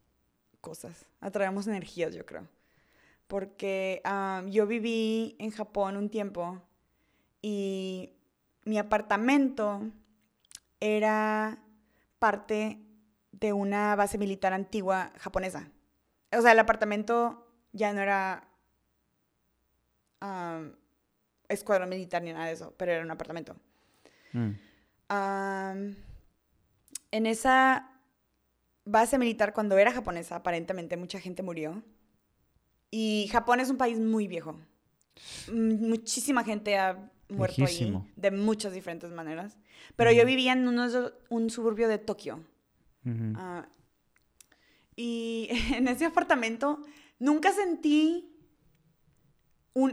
cosas, 0.61 1.07
atraemos 1.21 1.67
energías, 1.67 2.15
yo 2.15 2.25
creo. 2.27 2.49
Porque 3.27 4.03
yo 4.49 4.67
viví 4.67 5.37
en 5.39 5.51
Japón 5.53 5.97
un 5.97 6.09
tiempo 6.09 6.61
y 7.41 8.13
mi 8.65 8.79
apartamento 8.79 9.83
era 10.81 11.63
parte 12.19 12.81
de 13.33 13.53
una 13.53 13.95
base 13.95 14.19
militar 14.19 14.53
antigua 14.53 15.13
japonesa. 15.19 15.71
O 16.37 16.43
sea, 16.43 16.53
el 16.53 16.59
apartamento 16.59 17.47
ya 17.73 17.93
no 17.93 18.01
era 18.01 18.49
escuadrón 21.51 21.89
militar 21.91 22.23
ni 22.23 22.33
nada 22.33 22.47
de 22.47 22.53
eso, 22.53 22.75
pero 22.77 22.93
era 22.93 23.05
un 23.05 23.11
apartamento. 23.11 23.57
Mm, 24.33 24.51
Am, 25.09 25.97
en 27.11 27.27
esa 27.27 27.91
base 28.85 29.19
militar, 29.19 29.53
cuando 29.53 29.77
era 29.79 29.93
japonesa, 29.93 30.37
aparentemente 30.37 30.97
mucha 30.97 31.21
gente 31.21 31.43
murió. 31.43 31.83
Y 32.91 33.29
Japón 33.33 33.61
es 33.61 33.71
un 33.71 33.77
país 33.77 33.99
muy 33.99 34.27
viejo. 34.29 34.59
Muchísima 35.53 36.45
gente 36.45 36.79
ha 36.79 37.11
muerto 37.29 37.57
Viejísimo. 37.59 38.05
ahí 38.07 38.13
de 38.17 38.31
muchas 38.31 38.73
diferentes 38.73 39.11
maneras. 39.13 39.59
Pero 39.97 40.13
yo 40.13 40.25
vivía 40.25 40.53
en 40.53 40.67
uno 40.67 40.89
de- 40.89 41.13
un 41.29 41.51
suburbio 41.51 41.89
de 41.89 41.99
Tokio. 41.99 42.45
ujú. 43.05 43.33
Ah, 43.37 43.67
y 44.97 45.49
en 45.75 45.89
ese 45.89 46.05
apartamento 46.07 46.83
nunca 47.19 47.53
sentí 47.53 48.30
un... 49.75 49.93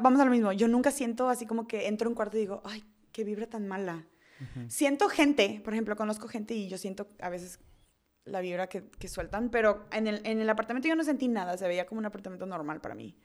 Vamos 0.00 0.20
a 0.20 0.24
lo 0.24 0.30
mismo, 0.30 0.52
yo 0.52 0.68
nunca 0.68 0.90
siento 0.90 1.28
así 1.28 1.46
como 1.46 1.66
que 1.66 1.86
entro 1.86 2.08
a 2.08 2.10
un 2.10 2.14
cuarto 2.14 2.36
y 2.36 2.40
digo, 2.40 2.62
ay, 2.64 2.84
qué 3.12 3.24
vibra 3.24 3.46
tan 3.46 3.66
mala. 3.68 4.06
Ujú. 4.40 4.68
Siento 4.68 5.08
gente, 5.08 5.60
por 5.64 5.72
ejemplo, 5.72 5.96
conozco 5.96 6.28
gente 6.28 6.54
y 6.54 6.68
yo 6.68 6.78
siento 6.78 7.08
a 7.20 7.28
veces 7.28 7.60
la 8.24 8.40
vibra 8.40 8.68
que, 8.68 8.88
que 8.98 9.08
sueltan, 9.08 9.50
pero 9.50 9.86
en 9.92 10.06
el, 10.06 10.20
en 10.24 10.40
el 10.40 10.48
apartamento 10.48 10.88
yo 10.88 10.96
no 10.96 11.04
sentí 11.04 11.28
nada, 11.28 11.56
se 11.56 11.68
veía 11.68 11.86
como 11.86 11.98
un 11.98 12.06
apartamento 12.06 12.46
normal 12.46 12.80
para 12.80 12.94
mí. 12.94 13.16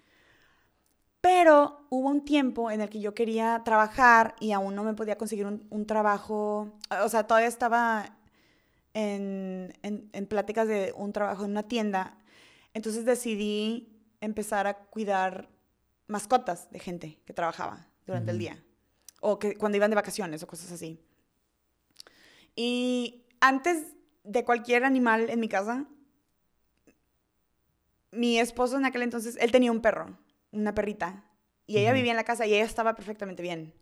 Pero 1.21 1.85
hubo 1.89 2.09
un 2.09 2.23
tiempo 2.23 2.71
en 2.71 2.81
el 2.81 2.89
que 2.89 3.01
yo 3.01 3.13
quería 3.13 3.61
trabajar 3.65 4.35
y 4.39 4.51
aún 4.51 4.75
no 4.75 4.83
me 4.83 4.93
podía 4.93 5.17
conseguir 5.17 5.45
un, 5.45 5.67
un 5.69 5.85
trabajo, 5.85 6.77
o 7.03 7.09
sea, 7.09 7.27
todavía 7.27 7.49
estaba 7.49 8.17
en, 8.93 9.73
en, 9.81 10.09
en 10.13 10.27
pláticas 10.27 10.67
de 10.67 10.93
un 10.95 11.11
trabajo 11.11 11.43
en 11.43 11.51
una 11.51 11.63
tienda, 11.63 12.17
entonces 12.73 13.05
decidí 13.05 13.99
empezar 14.21 14.67
a 14.67 14.75
cuidar 14.75 15.49
mascotas 16.09 16.69
de 16.71 16.79
gente 16.79 17.21
que 17.25 17.33
trabajaba 17.33 17.87
durante 18.05 18.31
el 18.31 18.39
día 18.39 18.61
o 19.21 19.39
que 19.39 19.55
cuando 19.55 19.77
iban 19.77 19.91
de 19.91 19.95
vacaciones 19.95 20.43
o 20.43 20.47
cosas 20.47 20.71
así. 20.71 20.99
Y 22.55 23.25
antes 23.39 23.93
de 24.23 24.43
cualquier 24.43 24.83
animal 24.83 25.29
en 25.29 25.39
mi 25.39 25.47
casa, 25.47 25.85
mi 28.11 28.39
esposo 28.39 28.77
en 28.77 28.85
aquel 28.85 29.03
entonces, 29.03 29.37
él 29.39 29.51
tenía 29.51 29.71
un 29.71 29.81
perro, 29.81 30.17
una 30.51 30.73
perrita, 30.73 31.23
y 31.67 31.77
ella 31.77 31.93
vivía 31.93 32.11
en 32.11 32.17
la 32.17 32.23
casa 32.23 32.47
y 32.47 32.53
ella 32.55 32.65
estaba 32.65 32.95
perfectamente 32.95 33.43
bien. 33.43 33.73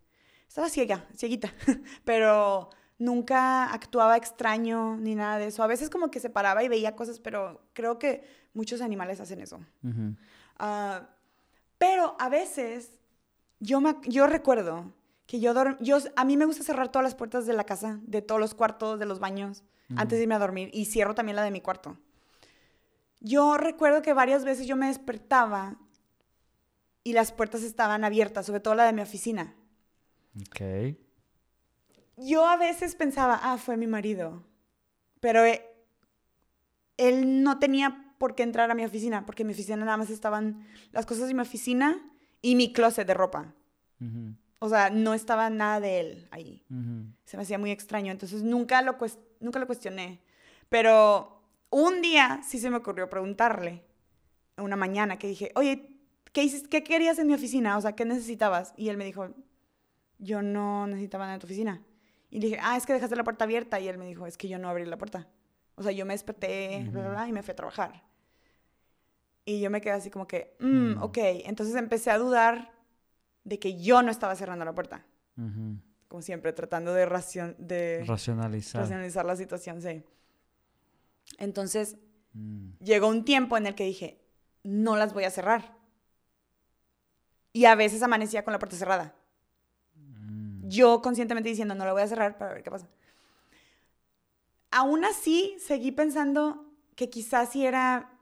Estaba 0.46 0.68
ciega, 0.68 1.06
cieguita, 1.16 1.52
pero 2.04 2.68
nunca 2.98 3.72
actuaba 3.72 4.16
extraño 4.16 4.96
ni 4.96 5.14
nada 5.14 5.38
de 5.38 5.46
eso. 5.46 5.62
A 5.62 5.66
veces 5.66 5.88
como 5.88 6.10
que 6.10 6.20
se 6.20 6.28
paraba 6.28 6.62
y 6.62 6.68
veía 6.68 6.94
cosas, 6.94 7.18
pero 7.18 7.62
creo 7.72 7.98
que 7.98 8.24
muchos 8.52 8.82
animales 8.82 9.20
hacen 9.20 9.40
eso. 9.40 9.60
Pero 11.78 12.16
a 12.18 12.28
veces 12.28 12.98
yo, 13.60 13.80
me, 13.80 13.96
yo 14.04 14.26
recuerdo 14.26 14.92
que 15.26 15.40
yo, 15.40 15.54
dorm- 15.54 15.76
yo 15.80 15.98
a 16.16 16.24
mí 16.24 16.36
me 16.36 16.44
gusta 16.46 16.64
cerrar 16.64 16.90
todas 16.90 17.04
las 17.04 17.14
puertas 17.14 17.46
de 17.46 17.52
la 17.52 17.64
casa, 17.64 17.98
de 18.02 18.22
todos 18.22 18.40
los 18.40 18.54
cuartos, 18.54 18.98
de 18.98 19.06
los 19.06 19.18
baños, 19.20 19.64
antes 19.96 20.18
de 20.18 20.22
irme 20.24 20.34
a 20.34 20.38
dormir 20.38 20.70
y 20.72 20.84
cierro 20.84 21.14
también 21.14 21.36
la 21.36 21.42
de 21.42 21.50
mi 21.50 21.60
cuarto. 21.60 21.96
Yo 23.20 23.56
recuerdo 23.56 24.02
que 24.02 24.12
varias 24.12 24.44
veces 24.44 24.66
yo 24.66 24.76
me 24.76 24.86
despertaba 24.86 25.76
y 27.04 27.14
las 27.14 27.32
puertas 27.32 27.62
estaban 27.62 28.04
abiertas, 28.04 28.46
sobre 28.46 28.60
todo 28.60 28.74
la 28.74 28.84
de 28.84 28.92
mi 28.92 29.02
oficina. 29.02 29.54
Ok. 30.42 30.96
yo 32.16 32.46
a 32.46 32.56
veces 32.56 32.94
pensaba, 32.94 33.38
ah, 33.42 33.56
fue 33.58 33.76
mi 33.76 33.86
marido. 33.86 34.44
Pero 35.20 35.44
eh, 35.44 35.64
él 36.96 37.42
no 37.42 37.58
tenía 37.58 38.07
por 38.18 38.34
qué 38.34 38.42
entrar 38.42 38.70
a 38.70 38.74
mi 38.74 38.84
oficina, 38.84 39.24
porque 39.24 39.42
en 39.42 39.48
mi 39.48 39.54
oficina 39.54 39.76
nada 39.76 39.96
más 39.96 40.10
estaban 40.10 40.66
las 40.92 41.06
cosas 41.06 41.28
de 41.28 41.34
mi 41.34 41.40
oficina 41.40 41.98
y 42.42 42.54
mi 42.54 42.72
closet 42.72 43.06
de 43.06 43.14
ropa. 43.14 43.54
O 44.60 44.68
sea, 44.68 44.90
no 44.90 45.14
estaba 45.14 45.50
nada 45.50 45.80
de 45.80 46.00
él 46.00 46.28
ahí. 46.30 46.64
Se 47.24 47.36
me 47.36 47.44
hacía 47.44 47.58
muy 47.58 47.70
extraño, 47.70 48.12
entonces 48.12 48.42
nunca 48.42 48.82
lo, 48.82 48.96
nunca 49.40 49.58
lo 49.58 49.66
cuestioné. 49.66 50.20
Pero 50.68 51.42
un 51.70 52.02
día 52.02 52.40
sí 52.46 52.58
se 52.58 52.70
me 52.70 52.76
ocurrió 52.76 53.08
preguntarle, 53.08 53.84
una 54.56 54.76
mañana, 54.76 55.18
que 55.18 55.28
dije, 55.28 55.52
oye, 55.54 55.98
¿qué, 56.32 56.50
¿qué 56.68 56.82
querías 56.82 57.18
en 57.18 57.28
mi 57.28 57.34
oficina? 57.34 57.76
O 57.76 57.80
sea, 57.80 57.94
¿qué 57.94 58.04
necesitabas? 58.04 58.74
Y 58.76 58.88
él 58.88 58.96
me 58.96 59.04
dijo, 59.04 59.28
yo 60.18 60.42
no 60.42 60.86
necesitaba 60.86 61.24
nada 61.24 61.34
en 61.34 61.40
tu 61.40 61.46
oficina. 61.46 61.82
Y 62.30 62.40
dije, 62.40 62.58
ah, 62.60 62.76
es 62.76 62.84
que 62.84 62.92
dejaste 62.92 63.16
la 63.16 63.24
puerta 63.24 63.44
abierta. 63.44 63.80
Y 63.80 63.88
él 63.88 63.98
me 63.98 64.06
dijo, 64.06 64.26
es 64.26 64.36
que 64.36 64.48
yo 64.48 64.58
no 64.58 64.68
abrí 64.68 64.84
la 64.84 64.98
puerta. 64.98 65.28
O 65.78 65.82
sea, 65.82 65.92
yo 65.92 66.04
me 66.04 66.14
desperté, 66.14 66.86
bla, 66.90 67.08
bla, 67.08 67.28
y 67.28 67.32
me 67.32 67.42
fui 67.42 67.52
a 67.52 67.56
trabajar. 67.56 68.02
Y 69.44 69.60
yo 69.60 69.70
me 69.70 69.80
quedé 69.80 69.92
así 69.92 70.10
como 70.10 70.26
que, 70.26 70.56
mm, 70.60 70.66
mm. 70.66 71.02
ok. 71.02 71.18
Entonces 71.46 71.74
empecé 71.76 72.10
a 72.10 72.18
dudar 72.18 72.72
de 73.44 73.58
que 73.58 73.80
yo 73.80 74.02
no 74.02 74.10
estaba 74.10 74.34
cerrando 74.34 74.64
la 74.64 74.74
puerta. 74.74 75.06
Como 76.08 76.22
siempre, 76.22 76.52
tratando 76.52 76.92
de, 76.92 77.06
de 77.58 78.04
racionalizar. 78.06 78.82
racionalizar 78.82 79.24
la 79.24 79.36
situación, 79.36 79.80
sí. 79.80 80.02
Entonces, 81.38 81.96
mm. 82.32 82.70
llegó 82.80 83.08
un 83.08 83.24
tiempo 83.24 83.56
en 83.56 83.66
el 83.66 83.74
que 83.74 83.84
dije, 83.84 84.20
no 84.64 84.96
las 84.96 85.14
voy 85.14 85.24
a 85.24 85.30
cerrar. 85.30 85.76
Y 87.52 87.66
a 87.66 87.74
veces 87.74 88.02
amanecía 88.02 88.42
con 88.42 88.52
la 88.52 88.58
puerta 88.58 88.76
cerrada 88.76 89.14
yo 90.68 91.00
conscientemente 91.02 91.48
diciendo, 91.48 91.74
no 91.74 91.84
lo 91.84 91.92
voy 91.92 92.02
a 92.02 92.06
cerrar 92.06 92.38
para 92.38 92.54
ver 92.54 92.62
qué 92.62 92.70
pasa. 92.70 92.88
Aún 94.70 95.04
así, 95.04 95.56
seguí 95.58 95.92
pensando 95.92 96.72
que 96.94 97.08
quizás 97.08 97.50
sí 97.50 97.64
era 97.64 98.18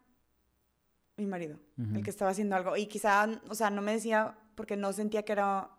mi 1.16 1.26
marido 1.26 1.58
el 1.94 2.02
que 2.02 2.10
estaba 2.10 2.30
haciendo 2.30 2.56
algo. 2.56 2.76
Y 2.76 2.86
quizá, 2.86 3.28
o 3.48 3.54
sea, 3.54 3.70
no 3.70 3.82
me 3.82 3.92
decía 3.92 4.38
porque 4.54 4.76
no 4.76 4.92
sentía 4.92 5.24
que 5.24 5.32
era 5.32 5.70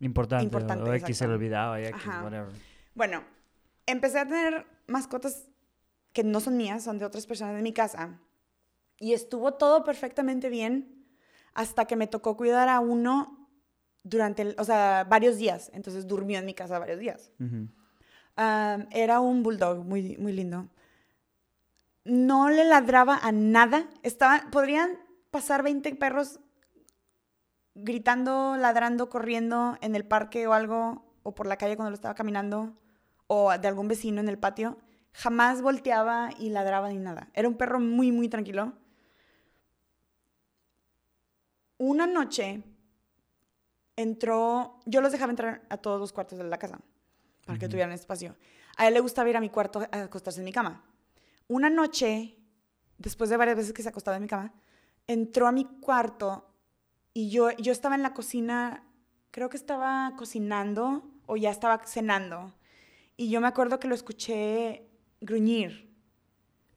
importante. 0.00 0.44
importante 0.44 0.90
o 0.90 0.94
X 0.94 1.16
se 1.16 1.26
le 1.26 1.34
olvidaba, 1.34 1.78
whatever. 2.22 2.48
Bueno, 2.94 3.24
empecé 3.86 4.18
a 4.18 4.26
tener 4.26 4.66
mascotas 4.86 5.48
que 6.12 6.24
no 6.24 6.40
son 6.40 6.56
mías, 6.56 6.82
son 6.84 6.98
de 6.98 7.04
otras 7.04 7.26
personas 7.26 7.56
de 7.56 7.62
mi 7.62 7.72
casa. 7.72 8.18
Y 8.98 9.14
estuvo 9.14 9.54
todo 9.54 9.84
perfectamente 9.84 10.50
bien 10.50 11.06
hasta 11.54 11.86
que 11.86 11.96
me 11.96 12.06
tocó 12.06 12.36
cuidar 12.36 12.68
a 12.68 12.80
uno 12.80 13.48
durante, 14.02 14.54
o 14.58 14.64
sea, 14.64 15.06
varios 15.08 15.38
días. 15.38 15.70
Entonces 15.72 16.06
durmió 16.06 16.38
en 16.38 16.46
mi 16.46 16.54
casa 16.54 16.78
varios 16.78 16.98
días. 16.98 17.30
Era 18.90 19.20
un 19.20 19.42
bulldog 19.42 19.84
muy, 19.84 20.16
muy 20.16 20.32
lindo. 20.32 20.68
No 22.04 22.48
le 22.48 22.64
ladraba 22.64 23.18
a 23.22 23.32
nada. 23.32 23.86
Estaba, 24.02 24.44
podrían 24.50 24.98
pasar 25.30 25.62
20 25.62 25.94
perros 25.96 26.40
gritando, 27.74 28.56
ladrando, 28.56 29.08
corriendo 29.10 29.76
en 29.80 29.94
el 29.94 30.04
parque 30.04 30.46
o 30.46 30.54
algo, 30.54 31.04
o 31.22 31.34
por 31.34 31.46
la 31.46 31.56
calle 31.56 31.76
cuando 31.76 31.90
lo 31.90 31.94
estaba 31.94 32.14
caminando, 32.14 32.72
o 33.26 33.56
de 33.56 33.68
algún 33.68 33.88
vecino 33.88 34.20
en 34.20 34.28
el 34.28 34.38
patio. 34.38 34.78
Jamás 35.12 35.60
volteaba 35.60 36.30
y 36.38 36.50
ladraba 36.50 36.88
ni 36.88 36.98
nada. 36.98 37.28
Era 37.34 37.48
un 37.48 37.56
perro 37.56 37.78
muy, 37.78 38.12
muy 38.12 38.28
tranquilo. 38.28 38.72
Una 41.76 42.06
noche 42.06 42.62
entró, 43.96 44.80
yo 44.86 45.00
los 45.00 45.12
dejaba 45.12 45.30
entrar 45.30 45.62
a 45.68 45.76
todos 45.76 46.00
los 46.00 46.12
cuartos 46.12 46.38
de 46.38 46.44
la 46.44 46.58
casa 46.58 46.80
para 47.50 47.58
que 47.58 47.68
tuvieran 47.68 47.90
espacio. 47.90 48.36
A 48.76 48.86
él 48.86 48.94
le 48.94 49.00
gustaba 49.00 49.28
ir 49.28 49.36
a 49.36 49.40
mi 49.40 49.50
cuarto 49.50 49.80
a 49.90 50.02
acostarse 50.02 50.38
en 50.38 50.44
mi 50.44 50.52
cama. 50.52 50.84
Una 51.48 51.68
noche, 51.68 52.36
después 52.96 53.28
de 53.28 53.36
varias 53.36 53.56
veces 53.56 53.72
que 53.72 53.82
se 53.82 53.88
acostaba 53.88 54.16
en 54.16 54.22
mi 54.22 54.28
cama, 54.28 54.52
entró 55.08 55.48
a 55.48 55.52
mi 55.52 55.64
cuarto 55.64 56.54
y 57.12 57.30
yo, 57.30 57.50
yo 57.56 57.72
estaba 57.72 57.96
en 57.96 58.02
la 58.02 58.14
cocina, 58.14 58.84
creo 59.32 59.48
que 59.48 59.56
estaba 59.56 60.14
cocinando 60.16 61.10
o 61.26 61.36
ya 61.36 61.50
estaba 61.50 61.84
cenando. 61.84 62.54
Y 63.16 63.30
yo 63.30 63.40
me 63.40 63.48
acuerdo 63.48 63.80
que 63.80 63.88
lo 63.88 63.96
escuché 63.96 64.86
gruñir. 65.20 65.92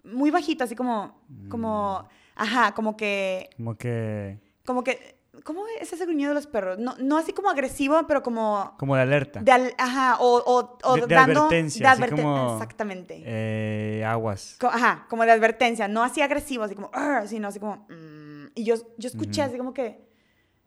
Muy 0.03 0.31
bajito, 0.31 0.63
así 0.63 0.75
como, 0.75 1.21
como, 1.49 1.99
mm. 1.99 2.05
ajá, 2.35 2.73
como 2.73 2.97
que... 2.97 3.51
Como 3.57 3.75
que... 3.75 4.39
Como 4.65 4.83
que 4.83 5.22
¿Cómo 5.43 5.65
es 5.81 5.91
ese 5.91 6.05
gruñido 6.05 6.29
de 6.29 6.35
los 6.35 6.45
perros? 6.45 6.77
No, 6.77 6.95
no 6.99 7.17
así 7.17 7.33
como 7.33 7.49
agresivo, 7.49 8.05
pero 8.07 8.21
como... 8.21 8.75
Como 8.77 8.95
de 8.95 9.01
alerta. 9.01 9.39
De 9.41 9.73
ajá, 9.79 10.17
o, 10.19 10.37
o, 10.37 10.77
o 10.83 11.07
de, 11.07 11.15
advertencia. 11.15 11.87
De 11.87 11.91
advertencia, 11.91 12.53
exactamente. 12.53 13.23
Eh, 13.25 14.05
aguas. 14.05 14.57
ajá, 14.61 15.07
como 15.09 15.25
de 15.25 15.31
advertencia. 15.31 15.87
No 15.87 16.03
así 16.03 16.21
agresivo, 16.21 16.63
así 16.63 16.75
como... 16.75 16.91
sino 17.25 17.47
así 17.47 17.59
como... 17.59 17.87
Mm", 17.89 18.51
y 18.53 18.63
yo, 18.63 18.75
yo 18.97 19.07
escuché 19.07 19.41
así 19.41 19.57
como 19.57 19.73
que... 19.73 20.07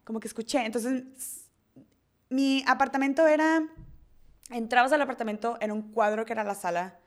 Como 0.03 0.19
que 0.19 0.27
escuché. 0.27 0.65
Entonces, 0.67 1.05
mi 2.29 2.65
apartamento 2.67 3.25
era... 3.29 3.63
Entrabas 4.51 4.93
al 4.93 5.03
apartamento 5.03 5.59
en 5.61 5.71
un 5.71 5.93
cuadro 5.93 6.25
que 6.25 6.33
era 6.33 6.43
la 6.43 6.57
sala. 6.57 6.99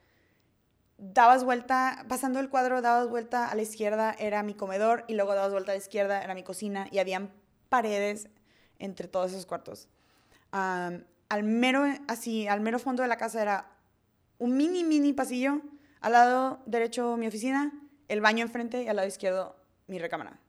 Dabas 0.97 1.43
vuelta, 1.43 2.05
pasando 2.07 2.39
el 2.39 2.49
cuadro, 2.49 2.81
dabas 2.81 3.09
vuelta 3.09 3.49
a 3.49 3.55
la 3.55 3.61
izquierda, 3.61 4.15
era 4.17 4.43
mi 4.43 4.53
comedor, 4.53 5.05
y 5.07 5.15
luego 5.15 5.33
dabas 5.33 5.51
vuelta 5.51 5.71
a 5.71 5.75
la 5.75 5.79
izquierda, 5.79 6.21
era 6.21 6.35
mi 6.35 6.43
cocina, 6.43 6.87
y 6.91 6.99
habían 6.99 7.38
paredes 7.69 8.29
entre 8.79 9.07
todos 9.07 9.31
esos 9.31 9.45
cuartos. 9.45 9.87
al 10.51 11.43
mero, 11.43 11.85
así, 12.07 12.47
al 12.47 12.61
mero 12.61 12.79
fondo 12.79 13.03
de 13.03 13.09
la 13.09 13.17
casa 13.17 13.41
era 13.41 13.71
un 14.37 14.57
mini, 14.57 14.83
mini 14.83 15.13
pasillo. 15.13 15.61
Al 16.01 16.13
lado 16.13 16.63
derecho 16.65 17.17
mi 17.17 17.27
oficina, 17.27 17.71
el 18.07 18.21
baño 18.21 18.43
enfrente 18.43 18.83
y 18.83 18.87
al 18.87 18.95
lado 18.95 19.07
izquierdo 19.07 19.55
mi 19.87 19.99
recámara. 19.99 20.39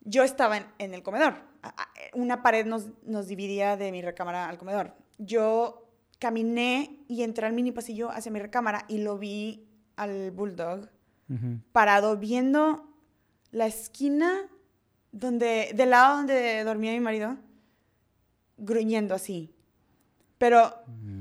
Yo 0.00 0.22
estaba 0.22 0.58
en, 0.78 0.94
el 0.94 1.02
comedor. 1.02 1.34
Una 2.12 2.42
pared 2.42 2.66
nos, 2.66 2.88
nos, 3.04 3.26
dividía 3.26 3.76
de 3.76 3.90
mi 3.90 4.02
recámara 4.02 4.48
al 4.48 4.58
comedor. 4.58 4.94
Yo 5.18 5.88
caminé 6.18 6.98
y 7.08 7.22
entré 7.22 7.46
al 7.46 7.52
mini 7.54 7.72
pasillo 7.72 8.10
hacia 8.10 8.30
mi 8.30 8.40
recámara 8.40 8.84
y 8.88 8.98
lo 8.98 9.18
vi 9.18 9.66
al 9.96 10.30
bulldog 10.30 10.90
parado 11.72 12.16
viendo 12.16 12.88
la 13.50 13.66
esquina 13.66 14.48
donde, 15.14 15.70
del 15.74 15.90
lado 15.90 16.16
donde 16.16 16.64
dormía 16.64 16.92
mi 16.92 17.00
marido, 17.00 17.36
gruñendo 18.56 19.14
así. 19.14 19.54
Pero 20.38 20.74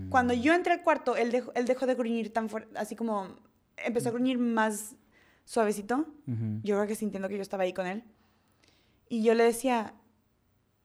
cuando 0.09 0.33
yo 0.33 0.53
entré 0.53 0.73
al 0.73 0.81
cuarto, 0.81 1.15
él 1.15 1.31
dejó, 1.31 1.51
él 1.53 1.65
dejó 1.65 1.85
de 1.85 1.93
gruñir 1.93 2.33
tan 2.33 2.49
fuerte, 2.49 2.75
así 2.77 2.95
como 2.95 3.35
empezó 3.77 4.09
a 4.09 4.11
gruñir 4.11 4.39
más 4.39 4.95
suavecito. 5.45 6.07
Yo 6.63 6.75
creo 6.75 6.87
que 6.87 6.95
sintiendo 6.95 7.29
que 7.29 7.35
yo 7.35 7.41
estaba 7.43 7.63
ahí 7.63 7.73
con 7.73 7.85
él. 7.85 8.03
Y 9.09 9.21
yo 9.21 9.35
le 9.35 9.43
decía, 9.43 9.93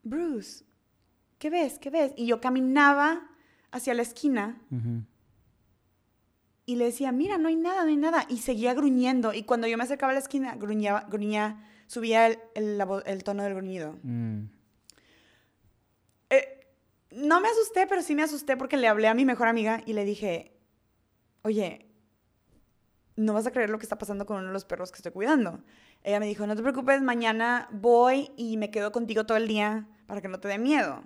Bruce, 0.03 0.65
¿qué 1.39 1.49
ves? 1.49 1.79
¿Qué 1.79 1.89
ves? 1.89 2.13
Y 2.15 2.27
yo 2.27 2.43
caminaba 2.43 3.31
hacia 3.71 3.95
la 3.95 4.03
esquina 4.03 4.61
y 6.67 6.77
le 6.77 6.85
decía, 6.85 7.11
mira, 7.11 7.39
no 7.39 7.49
hay 7.49 7.57
nada, 7.57 7.85
no 7.85 7.89
hay 7.89 7.97
nada. 7.97 8.27
Y 8.29 8.39
seguía 8.39 8.75
gruñendo. 8.75 9.33
Y 9.33 9.45
cuando 9.45 9.67
yo 9.67 9.79
me 9.79 9.85
acercaba 9.85 10.11
a 10.11 10.15
la 10.15 10.21
esquina, 10.21 10.55
gruñaba, 10.57 11.07
gruñía 11.09 11.65
subía 11.89 12.27
el, 12.27 12.39
el, 13.07 13.25
tono 13.25 13.43
del 13.43 13.55
gruñido. 13.55 13.99
Mm. 14.03 14.45
Eh, 16.31 16.67
no 17.11 17.41
me 17.41 17.49
asusté, 17.49 17.87
pero 17.89 18.03
sí 18.03 18.15
me 18.15 18.23
asusté 18.23 18.57
porque 18.57 18.77
le 18.77 18.87
hablé 18.87 19.09
a 19.09 19.15
mi 19.15 19.25
mejor 19.25 19.49
amiga 19.49 19.83
y 19.85 19.95
le 19.95 20.05
dije, 20.05 20.53
oye, 21.43 21.87
no 23.17 23.33
vas 23.33 23.47
a 23.47 23.51
creer 23.51 23.71
lo 23.71 23.79
que 23.79 23.87
está 23.87 23.99
pasando 23.99 24.27
con 24.27 24.37
uno 24.37 24.49
de 24.49 24.53
los 24.53 24.65
perros 24.65 24.93
que 24.93 24.97
estoy 24.97 25.13
cuidando. 25.13 25.65
Ella 26.05 26.21
me 26.21 26.27
dijo, 26.27 26.47
no 26.47 26.55
te 26.55 26.63
preocupes, 26.63 27.03
mañana 27.03 27.69
voy 27.73 28.31
y 28.37 28.59
me 28.59 28.71
quedo 28.71 28.93
contigo 28.93 29.27
todo 29.27 29.39
el 29.39 29.49
día 29.49 29.89
para 30.07 30.21
que 30.21 30.29
no 30.29 30.39
te 30.39 30.47
dé 30.47 30.59
miedo. 30.59 31.03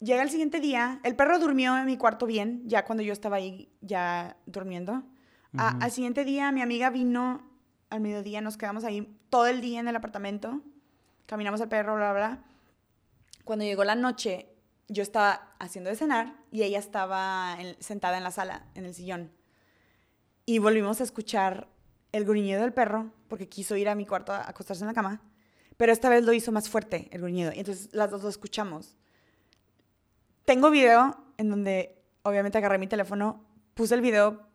Llega 0.00 0.22
el 0.22 0.30
siguiente 0.30 0.60
día, 0.60 1.00
el 1.04 1.14
perro 1.14 1.38
durmió 1.38 1.76
en 1.78 1.86
mi 1.86 1.96
cuarto 1.96 2.26
bien, 2.26 2.62
ya 2.66 2.84
cuando 2.84 3.02
yo 3.02 3.12
estaba 3.12 3.36
ahí 3.36 3.70
ya 3.80 4.36
durmiendo. 4.46 5.04
al 5.52 5.90
siguiente 5.90 6.24
día 6.24 6.52
mi 6.52 6.62
amiga 6.62 6.90
vino 6.90 7.55
al 7.90 8.00
mediodía, 8.00 8.40
nos 8.40 8.56
quedamos 8.56 8.84
ahí 8.84 9.16
todo 9.30 9.46
el 9.46 9.60
día 9.60 9.80
en 9.80 9.88
el 9.88 9.96
apartamento, 9.96 10.60
caminamos 11.26 11.60
al 11.60 11.68
perro, 11.68 11.96
bla, 11.96 12.12
bla. 12.12 12.44
Cuando 13.44 13.64
llegó 13.64 13.84
la 13.84 13.94
noche, 13.94 14.48
yo 14.88 15.02
estaba 15.02 15.54
haciendo 15.58 15.90
de 15.90 15.96
cenar 15.96 16.36
y 16.50 16.62
ella 16.62 16.78
estaba 16.78 17.56
sentada 17.78 18.16
en 18.18 18.24
la 18.24 18.30
sala, 18.30 18.66
en 18.74 18.84
el 18.84 18.94
sillón. 18.94 19.32
Y 20.44 20.58
volvimos 20.58 21.00
a 21.00 21.04
escuchar 21.04 21.68
el 22.12 22.24
gruñido 22.24 22.60
del 22.60 22.72
perro, 22.72 23.12
porque 23.28 23.48
quiso 23.48 23.76
ir 23.76 23.88
a 23.88 23.94
mi 23.94 24.06
cuarto 24.06 24.32
a 24.32 24.48
acostarse 24.48 24.82
en 24.82 24.88
la 24.88 24.94
cama, 24.94 25.20
pero 25.76 25.92
esta 25.92 26.08
vez 26.08 26.24
lo 26.24 26.32
hizo 26.32 26.52
más 26.52 26.68
fuerte, 26.68 27.08
el 27.10 27.20
gruñido. 27.20 27.52
Y 27.52 27.58
entonces 27.58 27.90
las 27.92 28.10
dos 28.10 28.22
lo 28.22 28.28
escuchamos. 28.28 28.96
Tengo 30.44 30.70
video 30.70 31.16
en 31.36 31.50
donde 31.50 32.02
obviamente 32.22 32.58
agarré 32.58 32.78
mi 32.78 32.86
teléfono, 32.86 33.44
puse 33.74 33.94
el 33.94 34.00
video 34.00 34.46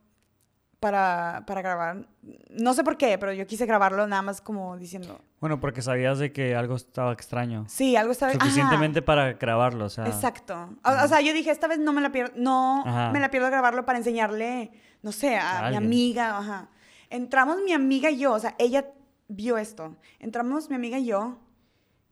para, 0.82 1.44
para 1.46 1.62
grabar. 1.62 2.08
No 2.50 2.74
sé 2.74 2.84
por 2.84 2.98
qué, 2.98 3.18
pero 3.20 3.32
yo 3.32 3.46
quise 3.46 3.68
grabarlo 3.68 4.08
nada 4.08 4.24
más 4.24 4.42
como 4.42 4.78
diciendo. 4.78 5.22
Bueno, 5.40 5.60
porque 5.60 5.84
sabías 5.84 6.18
de 6.18 6.34
que 6.34 6.56
algo 6.56 6.76
estaba 6.76 7.14
extraño. 7.14 7.66
Sí, 7.70 7.96
algo 7.96 8.12
estaba... 8.12 8.32
ajá. 8.32 8.42
Suficientemente 8.42 9.04
para 9.04 9.34
grabarlo, 9.34 9.86
o 9.86 9.90
sea. 9.90 10.08
Exacto. 10.08 10.76
O, 10.84 10.90
o 10.90 11.08
sea, 11.08 11.22
yo 11.22 11.34
dije, 11.34 11.52
esta 11.52 11.68
vez 11.68 11.78
no 11.78 11.94
me 11.94 12.02
la 12.02 12.12
pierdo, 12.12 12.34
no 12.36 12.84
Ajá. 12.86 13.12
me 13.12 13.20
la 13.20 13.30
pierdo 13.30 13.48
grabarlo 13.52 13.86
para 13.86 14.00
enseñarle, 14.00 14.72
no 15.04 15.12
sé, 15.12 15.38
a, 15.38 15.68
A 15.68 15.70
mi 15.70 15.76
amiga, 15.76 16.40
ajá. 16.40 16.70
Entramos 17.12 17.58
mi 17.64 17.74
amiga 17.74 18.10
y 18.10 18.18
yo, 18.18 18.34
o 18.34 18.40
sea, 18.40 18.56
ella 18.58 18.88
vio 19.28 19.60
esto. 19.60 19.96
Entramos 20.20 20.68
mi 20.68 20.76
amiga 20.76 20.98
y 20.98 21.06
yo 21.06 21.38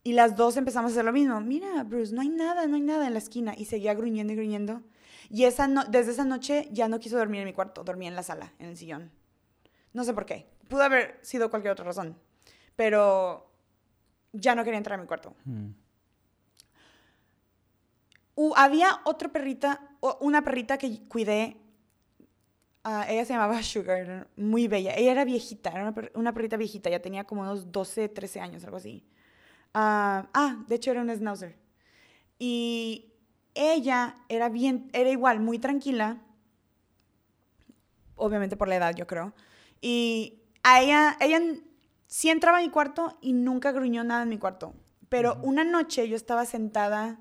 y 0.04 0.14
las 0.14 0.36
dos 0.36 0.58
empezamos 0.58 0.92
a 0.92 0.94
hacer 0.94 1.06
lo 1.06 1.12
mismo. 1.12 1.42
Mira, 1.42 1.84
Bruce, 1.84 2.14
no 2.14 2.22
hay 2.22 2.30
nada, 2.30 2.68
no 2.68 2.76
hay 2.76 2.82
nada 2.82 3.08
en 3.08 3.14
la 3.14 3.20
esquina. 3.20 3.54
Y 3.58 3.66
seguía 3.66 3.96
gruñendo 3.96 4.32
y 4.34 4.36
gruñendo. 4.36 4.82
Y 5.30 5.46
esa 5.46 5.68
no- 5.68 5.86
desde 5.86 6.12
esa 6.12 6.26
noche 6.26 6.68
ya 6.72 6.88
no 6.88 7.00
quiso 7.00 7.18
dormir 7.18 7.42
en 7.42 7.48
mi 7.48 7.54
cuarto, 7.54 7.84
dormía 7.84 8.10
en 8.10 8.16
la 8.16 8.24
sala, 8.24 8.54
en 8.60 8.68
el 8.70 8.78
sillón. 8.78 9.12
No 9.94 10.04
sé 10.04 10.14
por 10.14 10.26
qué. 10.26 10.48
Pudo 10.68 10.84
haber 10.84 11.20
sido 11.22 11.50
cualquier 11.50 11.72
otra 11.74 11.86
razón. 11.86 12.18
Pero 12.76 13.52
ya 14.34 14.56
no 14.56 14.64
quería 14.64 14.78
entrar 14.78 14.98
a 14.98 15.02
mi 15.02 15.08
cuarto. 15.08 15.36
Uh, 18.36 18.54
había 18.56 19.02
otra 19.04 19.30
perrita, 19.30 19.82
una 20.22 20.44
perrita 20.44 20.78
que 20.78 21.02
cuidé. 21.08 21.58
ah, 22.86 23.06
ella 23.10 23.26
se 23.26 23.34
llamaba 23.34 23.62
Sugar, 23.62 24.30
muy 24.38 24.68
bella. 24.68 24.94
Ella 24.96 25.12
era 25.12 25.26
viejita, 25.26 25.70
era 25.72 25.82
una, 25.82 25.94
per- 25.94 26.12
una 26.16 26.34
perrita 26.34 26.56
viejita, 26.58 26.90
ya 26.90 27.02
tenía 27.02 27.26
como 27.26 27.42
unos 27.42 27.72
12, 27.72 28.08
13 28.10 28.40
años, 28.40 28.64
algo 28.64 28.78
así. 28.78 29.06
Ah, 29.74 30.30
ah, 30.34 30.64
de 30.68 30.76
hecho 30.76 30.92
era 30.92 31.02
un 31.02 31.10
schnauzer. 31.14 31.58
Y 32.40 33.12
ella 33.56 34.16
era 34.30 34.50
bien, 34.50 34.90
era 34.94 35.10
igual, 35.10 35.40
muy 35.40 35.60
tranquila. 35.60 36.18
Obviamente 38.16 38.58
por 38.58 38.68
la 38.68 38.76
edad, 38.76 38.96
yo 38.96 39.08
creo. 39.08 39.34
Y 39.82 40.42
a 40.64 40.82
ella, 40.82 41.18
ella 41.20 41.42
sí 42.08 42.30
entraba 42.30 42.60
a 42.60 42.62
mi 42.62 42.70
cuarto 42.70 43.18
y 43.22 43.34
nunca 43.34 43.72
gruñó 43.72 44.04
nada 44.04 44.24
en 44.24 44.30
mi 44.30 44.38
cuarto. 44.38 44.74
Pero 45.10 45.40
una 45.42 45.64
noche 45.64 46.08
yo 46.08 46.16
estaba 46.16 46.46
sentada 46.46 47.20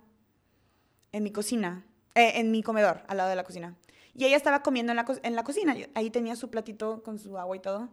en 1.12 1.22
mi 1.22 1.32
cocina, 1.32 1.86
eh, 2.14 2.32
en 2.36 2.50
mi 2.50 2.62
comedor, 2.62 3.02
al 3.08 3.16
lado 3.16 3.30
de 3.30 3.36
la 3.36 3.44
cocina. 3.44 3.76
Y 4.14 4.24
ella 4.24 4.36
estaba 4.36 4.62
comiendo 4.62 4.92
en 4.92 4.96
la, 4.96 5.06
en 5.22 5.36
la 5.36 5.44
cocina. 5.44 5.76
Ahí 5.94 6.10
tenía 6.10 6.36
su 6.36 6.50
platito 6.50 7.02
con 7.02 7.18
su 7.18 7.38
agua 7.38 7.56
y 7.56 7.60
todo. 7.60 7.88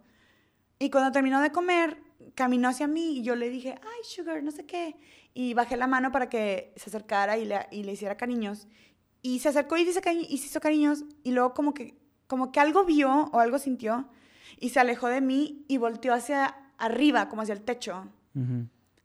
Y 0.79 0.89
cuando 0.89 1.11
terminó 1.11 1.39
de 1.39 1.51
comer, 1.51 1.97
caminó 2.33 2.69
hacia 2.69 2.87
mí 2.87 3.17
y 3.19 3.23
yo 3.23 3.35
le 3.35 3.49
dije, 3.49 3.75
ay, 3.81 3.99
Sugar, 4.03 4.41
no 4.43 4.51
sé 4.51 4.65
qué. 4.65 4.95
Y 5.33 5.53
bajé 5.53 5.77
la 5.77 5.87
mano 5.87 6.11
para 6.11 6.29
que 6.29 6.73
se 6.75 6.89
acercara 6.89 7.37
y 7.37 7.45
le, 7.45 7.67
y 7.71 7.83
le 7.83 7.93
hiciera 7.93 8.17
cariños. 8.17 8.67
Y 9.21 9.39
se 9.39 9.49
acercó 9.49 9.77
y, 9.77 9.85
cari- 9.85 10.25
y 10.29 10.37
se 10.37 10.47
hizo 10.47 10.59
cariños. 10.59 11.03
Y 11.23 11.31
luego 11.31 11.53
como 11.53 11.73
que, 11.73 11.95
como 12.27 12.51
que 12.51 12.59
algo 12.59 12.85
vio 12.85 13.29
o 13.31 13.39
algo 13.39 13.59
sintió. 13.59 14.07
Y 14.59 14.69
se 14.69 14.79
alejó 14.79 15.07
de 15.07 15.21
mí 15.21 15.65
y 15.67 15.77
volteó 15.77 16.13
hacia 16.13 16.55
arriba, 16.77 17.29
como 17.29 17.41
hacia 17.41 17.53
el 17.53 17.61
techo 17.61 18.07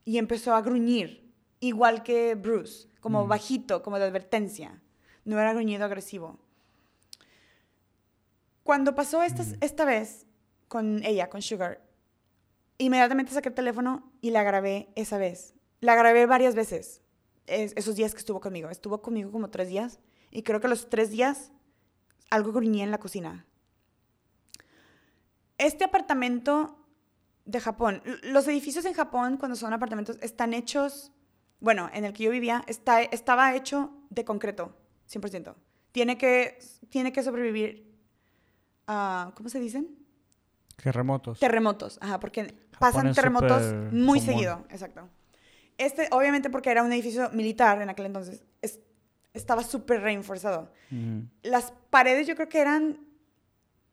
y 0.03 0.17
empezó 0.17 0.53
a 0.53 0.61
gruñir, 0.61 1.31
igual 1.61 2.03
que 2.03 2.35
Bruce, 2.35 2.89
como 2.99 3.27
bajito, 3.27 3.81
como 3.81 3.97
de 3.97 4.03
advertencia. 4.05 4.81
No 5.23 5.39
era 5.39 5.53
gruñido 5.53 5.85
agresivo. 5.85 6.37
Cuando 8.63 8.93
pasó 8.95 9.23
esta, 9.23 9.43
esta 9.61 9.85
vez 9.85 10.25
con 10.67 11.03
ella, 11.03 11.29
con 11.29 11.41
Sugar, 11.41 11.81
inmediatamente 12.85 13.31
saqué 13.33 13.49
el 13.49 13.55
teléfono 13.55 14.11
y 14.21 14.31
la 14.31 14.43
grabé 14.43 14.89
esa 14.95 15.17
vez. 15.17 15.53
La 15.79 15.95
grabé 15.95 16.25
varias 16.25 16.55
veces, 16.55 17.01
es- 17.47 17.73
esos 17.75 17.95
días 17.95 18.13
que 18.13 18.19
estuvo 18.19 18.39
conmigo. 18.39 18.69
Estuvo 18.69 19.01
conmigo 19.01 19.31
como 19.31 19.49
tres 19.49 19.69
días 19.69 19.99
y 20.29 20.43
creo 20.43 20.59
que 20.61 20.67
los 20.67 20.89
tres 20.89 21.09
días 21.11 21.51
algo 22.29 22.51
gruñía 22.53 22.83
en 22.83 22.91
la 22.91 22.99
cocina. 22.99 23.45
Este 25.57 25.83
apartamento 25.83 26.77
de 27.45 27.59
Japón, 27.59 28.01
los 28.23 28.47
edificios 28.47 28.85
en 28.85 28.93
Japón 28.93 29.37
cuando 29.37 29.55
son 29.55 29.73
apartamentos 29.73 30.17
están 30.21 30.53
hechos, 30.53 31.11
bueno, 31.59 31.89
en 31.93 32.05
el 32.05 32.13
que 32.13 32.23
yo 32.23 32.31
vivía, 32.31 32.63
estaba 32.67 33.55
hecho 33.55 33.91
de 34.09 34.25
concreto, 34.25 34.75
100%. 35.07 35.55
Tiene 35.91 36.17
que, 36.17 36.57
tiene 36.89 37.11
que 37.11 37.21
sobrevivir, 37.21 37.91
a, 38.87 39.33
¿cómo 39.35 39.49
se 39.49 39.59
dicen? 39.59 39.97
Qué 40.81 40.91
remotos. 40.91 41.39
Terremotos, 41.39 41.97
ajá, 42.01 42.19
porque 42.19 42.53
pasan 42.79 43.13
terremotos 43.13 43.73
muy 43.91 44.19
común. 44.19 44.33
seguido, 44.33 44.65
exacto. 44.69 45.07
Este, 45.77 46.07
obviamente 46.11 46.49
porque 46.49 46.69
era 46.71 46.83
un 46.83 46.91
edificio 46.93 47.29
militar 47.31 47.81
en 47.81 47.89
aquel 47.89 48.07
entonces, 48.07 48.43
es- 48.61 48.79
estaba 49.33 49.63
súper 49.63 50.01
reinforzado. 50.01 50.71
Ujú. 50.91 51.25
Las 51.43 51.73
paredes 51.89 52.27
yo 52.27 52.35
creo 52.35 52.49
que 52.49 52.59
eran 52.59 52.99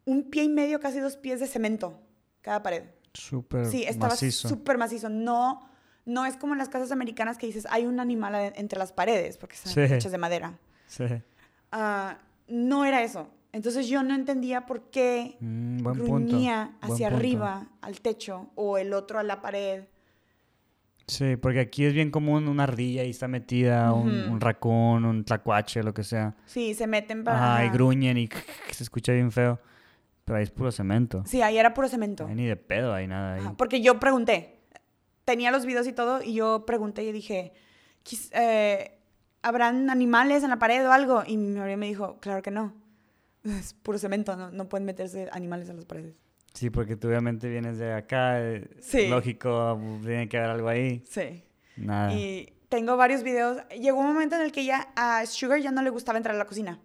un 0.05 0.30
pie 0.30 0.45
y 0.45 0.49
medio, 0.49 0.80
casi 0.80 0.99
dos 1.01 1.16
pies 1.16 1.41
de 1.41 1.47
cemento, 1.47 2.01
cada 2.41 2.62
pared. 2.62 2.84
Súper 3.14 3.66
Sí, 3.66 3.84
estaba 3.84 4.11
macizo. 4.11 4.49
súper 4.49 4.78
macizo. 4.78 5.09
No, 5.09 5.68
no 6.07 6.24
es 6.24 6.36
como 6.36 6.55
en 6.55 6.59
las 6.59 6.68
casas 6.68 6.91
americanas 6.93 7.36
que 7.39 7.47
dices, 7.47 7.66
hay 7.70 7.86
un 7.86 8.01
animal 8.01 8.53
entre 8.57 8.78
las 8.78 8.93
paredes, 8.93 9.36
porque 9.36 9.57
están 9.57 9.72
Sí. 9.72 9.80
hechas 9.80 10.12
de 10.12 10.18
madera. 10.18 10.59
Sí. 10.86 11.05
Ah, 11.72 12.18
no 12.49 12.84
era 12.86 13.03
eso. 13.03 13.28
Entonces 13.53 13.89
yo 13.89 14.03
no 14.03 14.15
entendía 14.15 14.67
por 14.67 14.91
qué 14.91 15.37
Mm, 15.41 15.79
punto. 15.83 16.05
gruñía 16.05 16.77
buen 16.81 16.93
hacia 16.93 17.09
punto. 17.09 17.17
arriba 17.17 17.69
al 17.81 18.01
techo 18.01 18.51
o 18.55 18.79
el 18.79 18.93
otro 18.93 19.19
a 19.19 19.23
la 19.23 19.41
pared. 19.41 19.85
Sí, 21.07 21.37
porque 21.37 21.61
aquí 21.61 21.87
es 21.87 21.95
bien 21.95 22.11
común 22.11 22.49
una 22.49 22.65
ardilla 22.65 23.03
y 23.05 23.11
está 23.11 23.29
metida, 23.29 23.95
un, 23.95 24.25
Ujú. 24.35 24.39
un 25.09 25.25
tlacuache, 25.25 25.83
lo 25.83 25.95
que 25.95 26.05
sea. 26.05 26.37
Sí, 26.45 26.75
se 26.75 26.87
meten 26.87 27.25
para... 27.25 27.55
Ajá, 27.55 27.65
y 27.65 27.71
gruñen 27.71 28.19
y 28.19 28.29
se 28.71 28.83
escucha 28.83 29.13
bien 29.13 29.33
feo. 29.33 29.59
Pero 30.27 30.37
ahí 30.37 30.43
es 30.45 30.51
puro 30.51 30.71
cemento. 30.71 31.23
Sí, 31.25 31.41
ahí 31.41 31.57
era 31.57 31.73
puro 31.73 31.89
cemento. 31.89 32.27
Ahí 32.27 32.35
ni 32.35 32.45
de 32.45 32.57
pedo 32.57 32.93
hay 32.93 33.07
nada 33.07 33.35
ahí. 33.37 33.41
Ajá, 33.41 33.55
porque 33.57 33.81
yo 33.81 33.99
pregunté. 33.99 34.61
Tenía 35.25 35.51
los 35.51 35.65
videos 35.65 35.87
y 35.87 35.93
todo 35.95 36.23
y 36.23 36.35
yo 36.35 36.65
pregunté 36.67 37.03
y 37.05 37.13
dije, 37.13 37.53
"Quis- 38.05 38.29
eh, 38.35 38.99
¿habrán 39.41 39.89
animales 39.89 40.43
en 40.45 40.51
la 40.51 40.59
pared 40.59 40.87
o 40.87 40.93
algo? 40.93 41.23
Y 41.27 41.39
mi 41.39 41.59
marido 41.59 41.79
me 41.79 41.87
dijo, 41.87 42.19
claro 42.21 42.43
que 42.43 42.51
no. 42.51 42.75
Es 43.57 43.75
puro 43.75 43.99
cemento, 43.99 44.37
no, 44.37 44.51
no 44.51 44.69
pueden 44.69 44.85
meterse 44.85 45.29
animales 45.33 45.69
en 45.69 45.77
las 45.77 45.85
paredes. 45.85 46.17
Sí, 46.55 46.71
porque 46.71 46.97
tú 46.97 47.09
obviamente 47.09 47.49
vienes 47.49 47.79
de 47.79 47.93
acá. 47.93 48.41
eh, 48.43 48.69
Sí. 48.81 49.09
Lógico, 49.09 49.79
tiene 50.03 50.29
que 50.29 50.39
haber 50.39 50.51
algo 50.51 50.69
ahí. 50.69 51.05
Sí. 51.09 51.45
Nada. 51.77 52.13
Y 52.13 52.53
tengo 52.69 52.97
varios 52.97 53.23
videos. 53.23 53.59
Llegó 53.79 53.99
un 54.01 54.07
momento 54.09 54.35
en 54.37 54.43
el 54.43 54.51
que 54.53 54.65
ya 54.65 54.89
a 54.97 55.25
Sugar 55.27 55.61
ya 55.61 55.71
no 55.71 55.83
le 55.83 55.91
gustaba 55.91 56.19
entrar 56.19 56.35
a 56.35 56.39
la 56.39 56.47
cocina. 56.47 56.81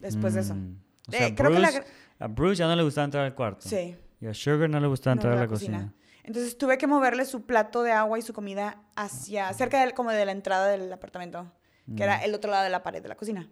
Después 0.00 0.34
de 0.34 0.40
eso. 0.40 0.54
Mm. 0.54 0.78
O 1.08 1.12
sea, 1.12 1.26
Eh, 1.28 1.34
creo 1.34 1.50
que 1.52 1.58
la 1.60 1.70
Bruce- 1.70 1.84
a 2.18 2.26
Bruce 2.28 2.56
ya 2.56 2.66
no 2.66 2.74
le 2.76 2.82
gustaba 2.82 3.04
entrar 3.04 3.24
al 3.24 3.34
cuarto. 3.34 3.68
Sí. 3.68 3.94
Y 4.20 4.26
a 4.26 4.34
Sugar 4.34 4.68
no 4.68 4.80
le 4.80 4.86
gustaba 4.86 5.14
no 5.14 5.20
entrar 5.20 5.34
de 5.34 5.38
a 5.40 5.42
la 5.44 5.48
cocina. 5.48 5.92
Entonces 6.24 6.56
tuve 6.56 6.78
que 6.78 6.86
moverle 6.86 7.26
su 7.26 7.44
plato 7.44 7.82
de 7.82 7.92
agua 7.92 8.18
y 8.18 8.22
su 8.22 8.32
comida 8.32 8.80
hacia, 8.96 9.52
cerca 9.52 9.80
del, 9.82 9.92
como 9.94 10.10
de 10.10 10.24
la 10.24 10.32
entrada 10.32 10.68
del 10.68 10.90
apartamento, 10.92 11.52
que 11.94 12.02
era 12.02 12.18
Mm. 12.18 12.24
el 12.24 12.34
otro 12.34 12.50
lado 12.50 12.64
de 12.64 12.70
la 12.70 12.82
pared 12.82 13.02
de 13.02 13.08
la 13.08 13.14
cocina. 13.16 13.48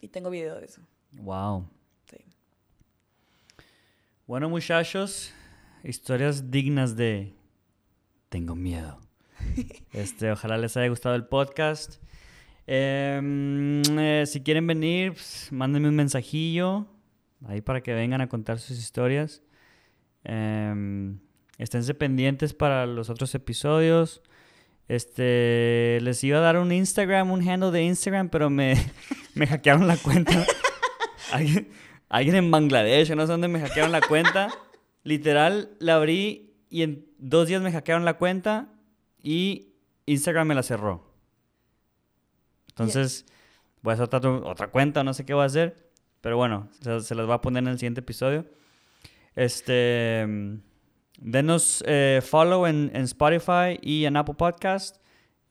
Y 0.00 0.08
tengo 0.08 0.30
video 0.30 0.56
de 0.56 0.66
eso. 0.66 0.80
Wow. 1.12 1.68
Sí. 2.10 2.18
Bueno, 4.26 4.48
muchachos, 4.48 5.32
historias 5.82 6.50
dignas 6.50 6.96
de 6.96 7.34
Tengo 8.28 8.54
miedo. 8.54 9.00
Este, 9.92 10.30
ojalá 10.30 10.58
les 10.58 10.76
haya 10.76 10.88
gustado 10.88 11.14
el 11.14 11.26
podcast. 11.26 12.02
Em, 12.66 13.82
eh, 13.98 14.24
si 14.26 14.42
quieren 14.42 14.66
venir, 14.66 15.12
pues, 15.12 15.48
mándenme 15.50 15.88
un 15.88 15.96
mensajillo 15.96 16.86
ahí 17.46 17.60
para 17.60 17.80
que 17.82 17.94
vengan 17.94 18.20
a 18.20 18.28
contar 18.28 18.58
sus 18.58 18.78
historias. 18.78 19.42
Em, 20.24 21.18
esténse 21.56 21.94
pendientes 21.94 22.52
para 22.52 22.86
los 22.86 23.10
otros 23.10 23.34
episodios. 23.34 24.22
Este, 24.88 25.98
les 26.00 26.24
iba 26.24 26.38
a 26.38 26.40
dar 26.40 26.56
un 26.56 26.72
Instagram, 26.72 27.30
un 27.30 27.46
handle 27.46 27.70
de 27.70 27.82
Instagram, 27.82 28.30
pero 28.30 28.48
me, 28.48 28.74
me 29.34 29.46
hackearon 29.46 29.86
la 29.86 29.96
cuenta. 29.98 30.46
Alguien, 31.32 31.68
alguien 32.08 32.36
en 32.36 32.50
Bangladesh, 32.50 33.14
no 33.14 33.26
sé 33.26 33.32
dónde 33.32 33.48
me 33.48 33.60
hackearon 33.60 33.92
la 33.92 34.00
cuenta. 34.00 34.48
Literal, 35.04 35.76
la 35.78 35.96
abrí 35.96 36.54
y 36.70 36.82
en 36.82 37.06
dos 37.18 37.48
días 37.48 37.60
me 37.60 37.70
hackearon 37.70 38.06
la 38.06 38.14
cuenta 38.14 38.68
y 39.22 39.74
Instagram 40.06 40.48
me 40.48 40.54
la 40.54 40.62
cerró. 40.62 41.12
Entonces, 42.70 43.26
voy 43.82 43.90
a 43.90 43.94
hacer 43.94 44.04
otra, 44.04 44.30
otra 44.30 44.68
cuenta, 44.68 45.04
no 45.04 45.12
sé 45.12 45.26
qué 45.26 45.34
voy 45.34 45.42
a 45.42 45.46
hacer. 45.46 45.90
Pero 46.22 46.38
bueno, 46.38 46.70
se, 46.80 47.00
se 47.00 47.14
las 47.14 47.26
voy 47.26 47.34
a 47.34 47.42
poner 47.42 47.62
en 47.62 47.68
el 47.68 47.78
siguiente 47.78 48.00
episodio. 48.00 48.46
Este, 49.36 50.26
denos 51.18 51.82
eh, 51.86 52.20
follow 52.24 52.66
en, 52.66 52.90
en 52.94 53.02
Spotify 53.02 53.78
y 53.82 54.04
en 54.06 54.16
Apple 54.16 54.34
Podcast. 54.34 54.96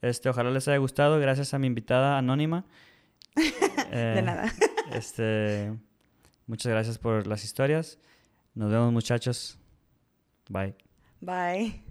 Este, 0.02 0.28
ojalá 0.28 0.50
les 0.50 0.66
haya 0.68 0.78
gustado. 0.78 1.18
Gracias 1.20 1.54
a 1.54 1.58
mi 1.58 1.66
invitada 1.66 2.18
anónima. 2.18 2.64
de 3.36 3.52
Eh, 3.92 4.22
nada. 4.24 4.52
Este, 4.92 5.72
muchas 6.46 6.70
gracias 6.70 6.98
por 6.98 7.26
las 7.26 7.44
historias. 7.44 7.98
Nos 8.54 8.70
vemos 8.70 8.92
muchachos. 8.92 9.58
Bye. 10.48 10.74
Bye. 11.20 11.87